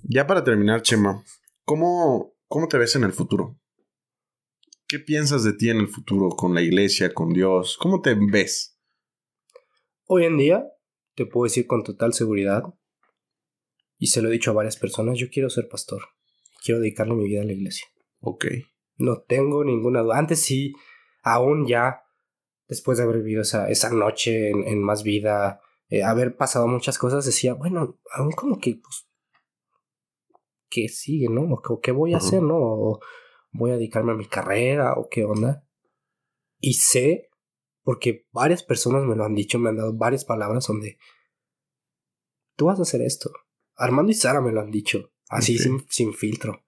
[0.04, 1.24] ya para terminar, Chema,
[1.64, 3.60] ¿cómo, ¿cómo te ves en el futuro?
[4.88, 7.78] ¿Qué piensas de ti en el futuro con la iglesia, con Dios?
[7.78, 8.80] ¿Cómo te ves?
[10.08, 10.64] Hoy en día,
[11.16, 12.64] te puedo decir con total seguridad,
[13.98, 16.04] y se lo he dicho a varias personas, yo quiero ser pastor.
[16.64, 17.88] Quiero dedicarle mi vida a la iglesia.
[18.22, 18.46] Ok.
[18.98, 20.18] No tengo ninguna duda.
[20.18, 20.74] Antes sí,
[21.24, 22.04] aún ya,
[22.68, 27.26] después de haber vivido esa, esa noche en, más vida, eh, haber pasado muchas cosas,
[27.26, 29.08] decía, bueno, aún como que, pues,
[30.70, 31.44] ¿qué sigue, no?
[31.44, 33.00] ¿O qué voy a hacer, no?
[33.58, 35.66] voy a dedicarme a mi carrera o qué onda.
[36.60, 37.30] Y sé,
[37.86, 40.98] porque varias personas me lo han dicho, me han dado varias palabras donde
[42.56, 43.32] tú vas a hacer esto.
[43.76, 46.66] Armando y Sara me lo han dicho, así sin, sin, filtro.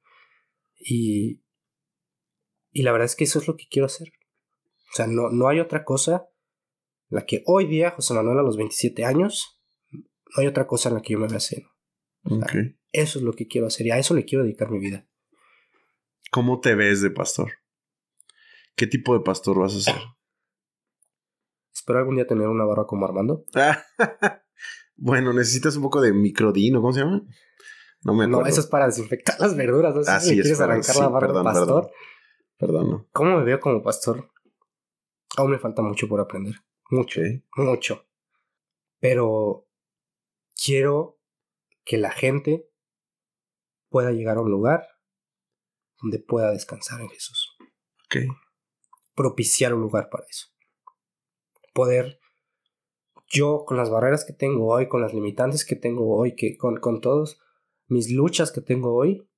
[0.80, 1.41] Y,
[2.72, 4.14] y la verdad es que eso es lo que quiero hacer.
[4.94, 6.30] O sea, no, no hay otra cosa
[7.10, 9.60] la que hoy día, José Manuel a los 27 años,
[9.91, 11.69] no hay otra cosa en la que yo me vea haciendo.
[12.91, 15.07] Eso es lo que quiero hacer y a eso le quiero dedicar mi vida.
[16.30, 17.53] ¿Cómo te ves de pastor?
[18.76, 20.16] ¿Qué tipo de pastor vas a ser?
[21.77, 23.45] Espero algún día tener una barba como Armando.
[24.95, 27.21] bueno, necesitas un poco de microdino, ¿cómo se llama?
[28.01, 28.41] No me acuerdo.
[28.41, 29.93] No, eso es para desinfectar las verduras.
[29.93, 31.91] No si quieres arrancar la barba pastor.
[32.57, 33.07] Perdón.
[33.11, 34.31] ¿Cómo me veo como pastor?
[35.37, 36.55] Aún me falta mucho por aprender.
[36.89, 37.21] Mucho.
[37.55, 38.07] Mucho.
[38.99, 39.67] Pero
[40.55, 41.19] quiero
[41.85, 42.71] que la gente
[43.89, 44.87] pueda llegar a un lugar
[46.01, 47.55] donde pueda descansar en Jesús.
[48.05, 48.35] Ok.
[49.13, 50.47] Propiciar un lugar para eso.
[51.77, 52.19] Poder
[53.29, 56.77] yo con las barreras que tengo hoy, con las limitantes que tengo hoy, que con,
[56.79, 57.37] con todas
[57.87, 59.29] mis luchas que tengo hoy,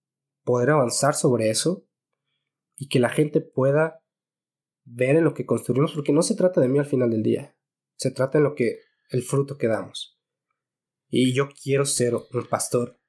[0.46, 1.86] poder avanzar sobre eso
[2.78, 4.02] y que la gente pueda
[4.86, 7.58] ver en lo que construimos, porque no se trata de mí al final del día,
[7.98, 8.80] se trata en lo que
[9.10, 10.18] el fruto que damos.
[11.10, 13.02] Y yo quiero ser un pastor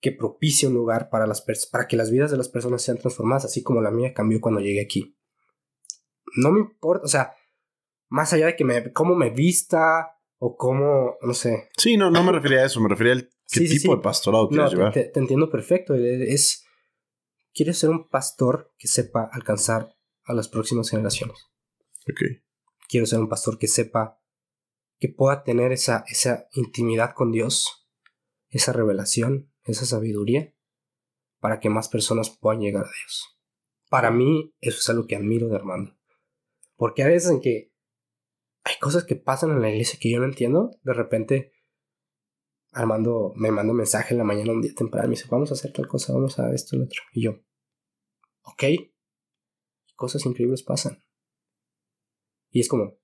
[0.00, 1.40] que propicie un lugar para, las
[1.72, 4.60] para que las vidas de las personas sean transformadas, así como la mía cambió cuando
[4.60, 5.16] llegué aquí.
[6.36, 7.32] No me importa, o sea,
[8.08, 11.68] más allá de que me, cómo me vista o cómo, no sé.
[11.76, 14.72] Sí, no, no me refería a eso, me refería al qué tipo de pastorado quieres
[14.72, 14.92] llevar.
[14.92, 16.64] Te, te, entiendo perfecto, es,
[17.52, 19.94] quieres ser un pastor que sepa alcanzar
[20.24, 21.36] a las próximas generaciones.
[22.10, 22.42] Ok.
[22.88, 24.20] Quiero ser un pastor que sepa,
[24.98, 27.88] que pueda tener esa, esa intimidad con Dios,
[28.48, 30.54] esa revelación, esa sabiduría
[31.40, 33.38] para que más personas puedan llegar a Dios.
[33.88, 35.96] Para mí, eso es algo que admiro de Armando.
[36.76, 37.67] Porque a veces en que
[38.64, 41.52] hay cosas que pasan en la iglesia que yo no entiendo, de repente
[42.72, 45.50] Armando me manda un mensaje en la mañana un día temprano y me dice, vamos
[45.50, 47.02] a hacer tal cosa, vamos a esto y lo otro.
[47.12, 47.40] Y yo,
[48.42, 48.64] ok,
[49.96, 51.02] cosas increíbles pasan.
[52.50, 52.98] Y es como,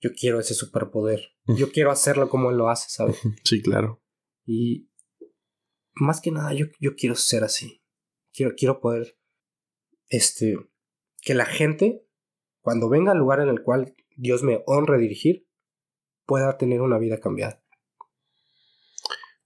[0.00, 1.32] yo quiero ese superpoder.
[1.46, 3.20] Yo quiero hacerlo como él lo hace, ¿sabes?
[3.44, 4.02] Sí, claro.
[4.44, 4.90] Y
[5.94, 7.84] más que nada yo, yo quiero ser así.
[8.32, 9.18] Quiero, quiero poder,
[10.08, 10.56] este,
[11.20, 12.06] que la gente,
[12.60, 15.46] cuando venga al lugar en el cual Dios me honre dirigir,
[16.26, 17.62] pueda tener una vida cambiada.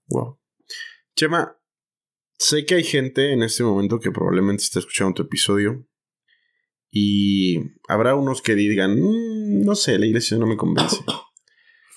[0.07, 0.39] Wow.
[1.15, 1.57] Chema,
[2.37, 5.87] sé que hay gente en este momento que probablemente está escuchando tu episodio
[6.91, 7.57] y
[7.87, 10.97] habrá unos que digan, "Mm, no sé, la iglesia no me convence.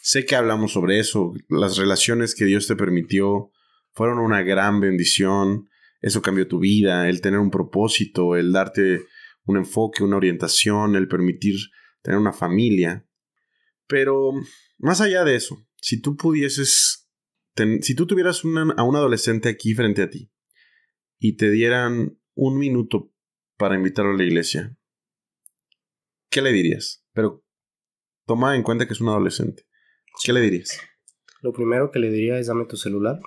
[0.03, 3.53] sé que hablamos sobre eso, las relaciones que Dios te permitió
[3.93, 5.69] fueron una gran bendición,
[6.01, 9.05] eso cambió tu vida, el tener un propósito, el darte
[9.45, 11.57] un enfoque, una orientación, el permitir
[12.03, 13.07] tener una familia.
[13.87, 14.33] Pero
[14.79, 17.11] más allá de eso, si tú pudieses,
[17.55, 20.31] ten- si tú tuvieras una- a un adolescente aquí frente a ti
[21.19, 23.13] y te dieran un minuto
[23.57, 24.77] para invitarlo a la iglesia,
[26.31, 27.05] ¿qué le dirías?
[27.13, 27.45] Pero
[28.27, 29.67] toma en cuenta que es un adolescente.
[30.25, 30.81] ¿Qué le dirías?
[31.43, 33.19] Lo primero que le diría es dame tu celular.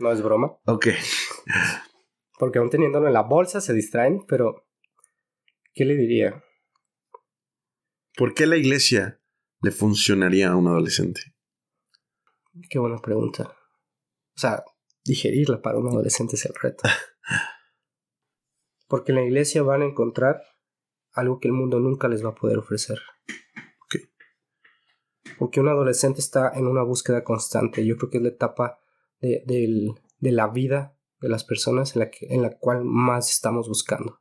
[0.00, 0.58] no es broma.
[0.66, 0.88] Ok.
[2.38, 4.66] Porque aún teniéndolo en la bolsa se distraen, pero
[5.74, 6.42] ¿qué le diría?
[8.16, 9.20] ¿Por qué la iglesia
[9.62, 11.20] le funcionaría a un adolescente?
[12.68, 13.56] Qué buena pregunta.
[14.36, 14.64] O sea,
[15.04, 16.84] digerirla para un adolescente es el reto.
[18.88, 20.42] Porque en la iglesia van a encontrar
[21.12, 22.98] algo que el mundo nunca les va a poder ofrecer.
[23.84, 23.96] Ok.
[25.38, 27.86] Porque un adolescente está en una búsqueda constante.
[27.86, 28.80] Yo creo que es la etapa
[29.20, 33.68] de, de la vida de las personas en la, que, en la cual más estamos
[33.68, 34.20] buscando.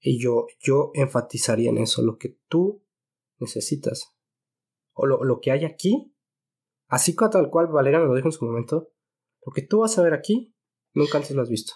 [0.00, 2.84] Y yo, yo enfatizaría en eso, lo que tú
[3.38, 4.14] necesitas.
[4.92, 6.12] O lo, lo que hay aquí
[6.88, 8.90] Así como tal cual Valera me lo dijo en su momento,
[9.44, 10.54] lo que tú vas a ver aquí,
[10.94, 11.74] nunca antes lo has visto.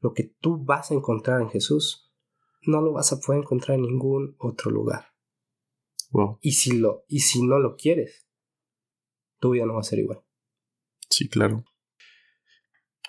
[0.00, 2.12] Lo que tú vas a encontrar en Jesús,
[2.62, 5.14] no lo vas a poder encontrar en ningún otro lugar.
[6.10, 6.38] Wow.
[6.40, 8.26] Y si, lo, y si no lo quieres,
[9.38, 10.20] tu vida no va a ser igual.
[11.08, 11.64] Sí, claro.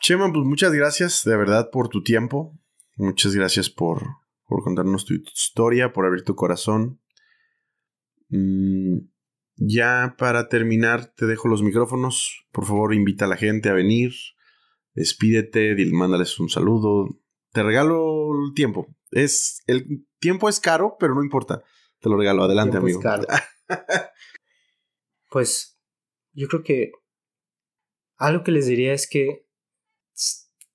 [0.01, 2.57] Chema, pues muchas gracias de verdad por tu tiempo.
[3.00, 4.04] Muchas gracias por,
[4.46, 7.00] por contarnos tu historia, por abrir tu corazón.
[8.28, 8.98] Mm,
[9.56, 12.46] ya para terminar, te dejo los micrófonos.
[12.52, 14.12] Por favor, invita a la gente a venir.
[14.96, 17.22] Despídete, mándales un saludo.
[17.54, 18.94] Te regalo el tiempo.
[19.12, 21.64] Es, el tiempo es caro, pero no importa.
[22.02, 22.44] Te lo regalo.
[22.44, 23.02] Adelante, Tiempo es amigo.
[23.02, 23.26] caro.
[25.32, 25.80] Pues
[26.34, 26.92] yo creo que
[28.18, 29.46] algo que les diría es que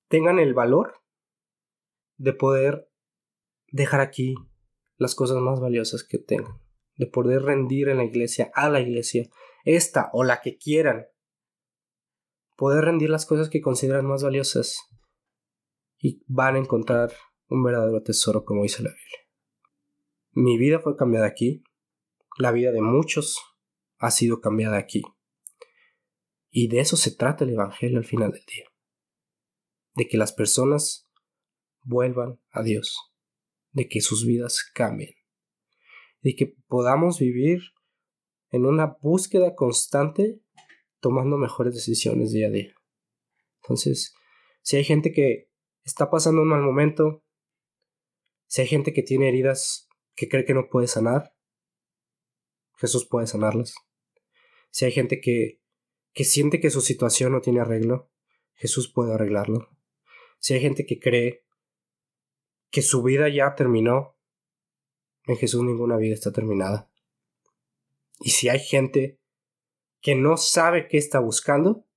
[0.07, 1.04] tengan el valor
[2.17, 2.89] de poder
[3.71, 4.35] dejar aquí
[4.97, 6.61] las cosas más valiosas que tengan,
[6.97, 9.29] de poder rendir en la iglesia, a la iglesia,
[9.63, 11.07] esta o la que quieran,
[12.55, 14.77] poder rendir las cosas que consideran más valiosas
[15.97, 17.11] y van a encontrar
[17.47, 19.19] un verdadero tesoro como dice la Biblia.
[20.31, 21.63] Mi vida fue cambiada aquí,
[22.37, 23.41] la vida de muchos
[23.97, 25.03] ha sido cambiada aquí.
[26.51, 28.65] Y de eso se trata el Evangelio al final del día.
[29.93, 31.04] De que las personas
[31.85, 33.13] vuelvan a Dios.
[33.71, 35.15] De que sus vidas cambien.
[36.21, 37.61] De que podamos vivir
[38.49, 40.41] en una búsqueda constante
[40.99, 42.75] tomando mejores decisiones día a día.
[43.61, 44.13] Entonces,
[44.61, 45.49] si hay gente que
[45.83, 47.23] está pasando un mal momento,
[48.47, 51.35] si hay gente que tiene heridas que cree que no puede sanar,
[52.77, 53.75] Jesús puede sanarlas.
[54.71, 55.61] Si hay gente que,
[56.13, 58.11] que siente que su situación no tiene arreglo,
[58.53, 59.69] Jesús puede arreglarlo.
[60.39, 61.44] Si hay gente que cree
[62.75, 64.17] que su vida ya terminó,
[65.27, 66.91] en Jesús ninguna vida está terminada.
[68.19, 69.21] Y si hay gente
[70.01, 71.87] que no sabe qué está buscando,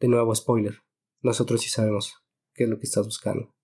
[0.00, 0.84] de nuevo spoiler,
[1.20, 2.24] nosotros sí sabemos
[2.54, 3.54] qué es lo que estás buscando.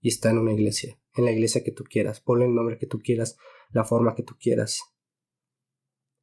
[0.00, 2.86] Y está en una iglesia, en la iglesia que tú quieras, ponle el nombre que
[2.86, 3.38] tú quieras,
[3.70, 4.82] la forma que tú quieras.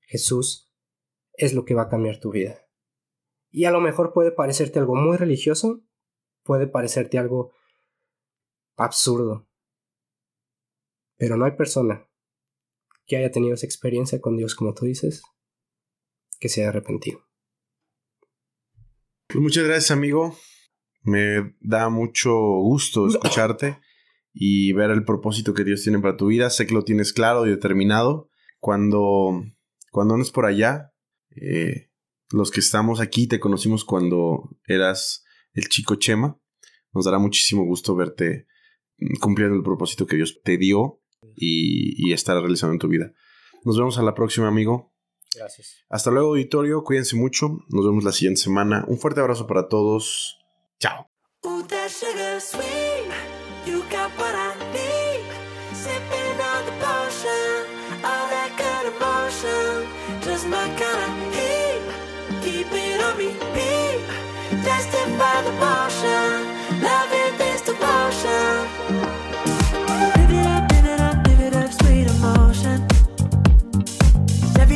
[0.01, 0.71] Jesús
[1.33, 2.67] es lo que va a cambiar tu vida.
[3.49, 5.81] Y a lo mejor puede parecerte algo muy religioso,
[6.43, 7.55] puede parecerte algo
[8.83, 9.47] absurdo.
[11.17, 12.07] Pero no hay persona
[13.05, 15.21] que haya tenido esa experiencia con Dios como tú dices,
[16.39, 17.27] que se haya arrepentido.
[19.27, 20.35] Pues muchas gracias, amigo.
[21.03, 23.79] Me da mucho gusto escucharte
[24.33, 26.49] y ver el propósito que Dios tiene para tu vida.
[26.49, 28.29] Sé que lo tienes claro y determinado.
[28.59, 29.43] Cuando,
[29.91, 30.93] cuando andes por allá,
[31.31, 31.89] eh,
[32.31, 36.39] los que estamos aquí te conocimos cuando eras el chico Chema.
[36.93, 38.47] Nos dará muchísimo gusto verte
[39.19, 41.01] cumpliendo el propósito que Dios te dio
[41.35, 43.13] y, y estar realizando en tu vida.
[43.63, 44.91] Nos vemos a la próxima, amigo.
[45.35, 45.85] Gracias.
[45.89, 46.83] Hasta luego, auditorio.
[46.83, 47.59] Cuídense mucho.
[47.69, 48.85] Nos vemos la siguiente semana.
[48.87, 50.37] Un fuerte abrazo para todos.
[50.79, 51.07] Chao.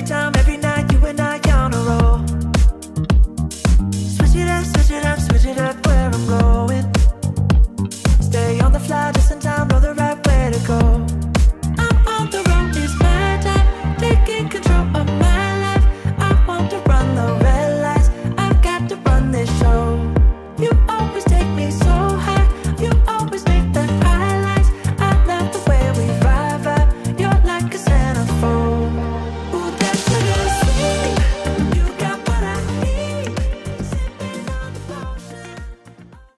[0.06, 2.28] time, every night, you and I on a roll.
[3.92, 6.94] Switch it up, switch it up, switch it up where I'm going.
[8.22, 11.05] Stay on the fly, just in time, know the right way to go.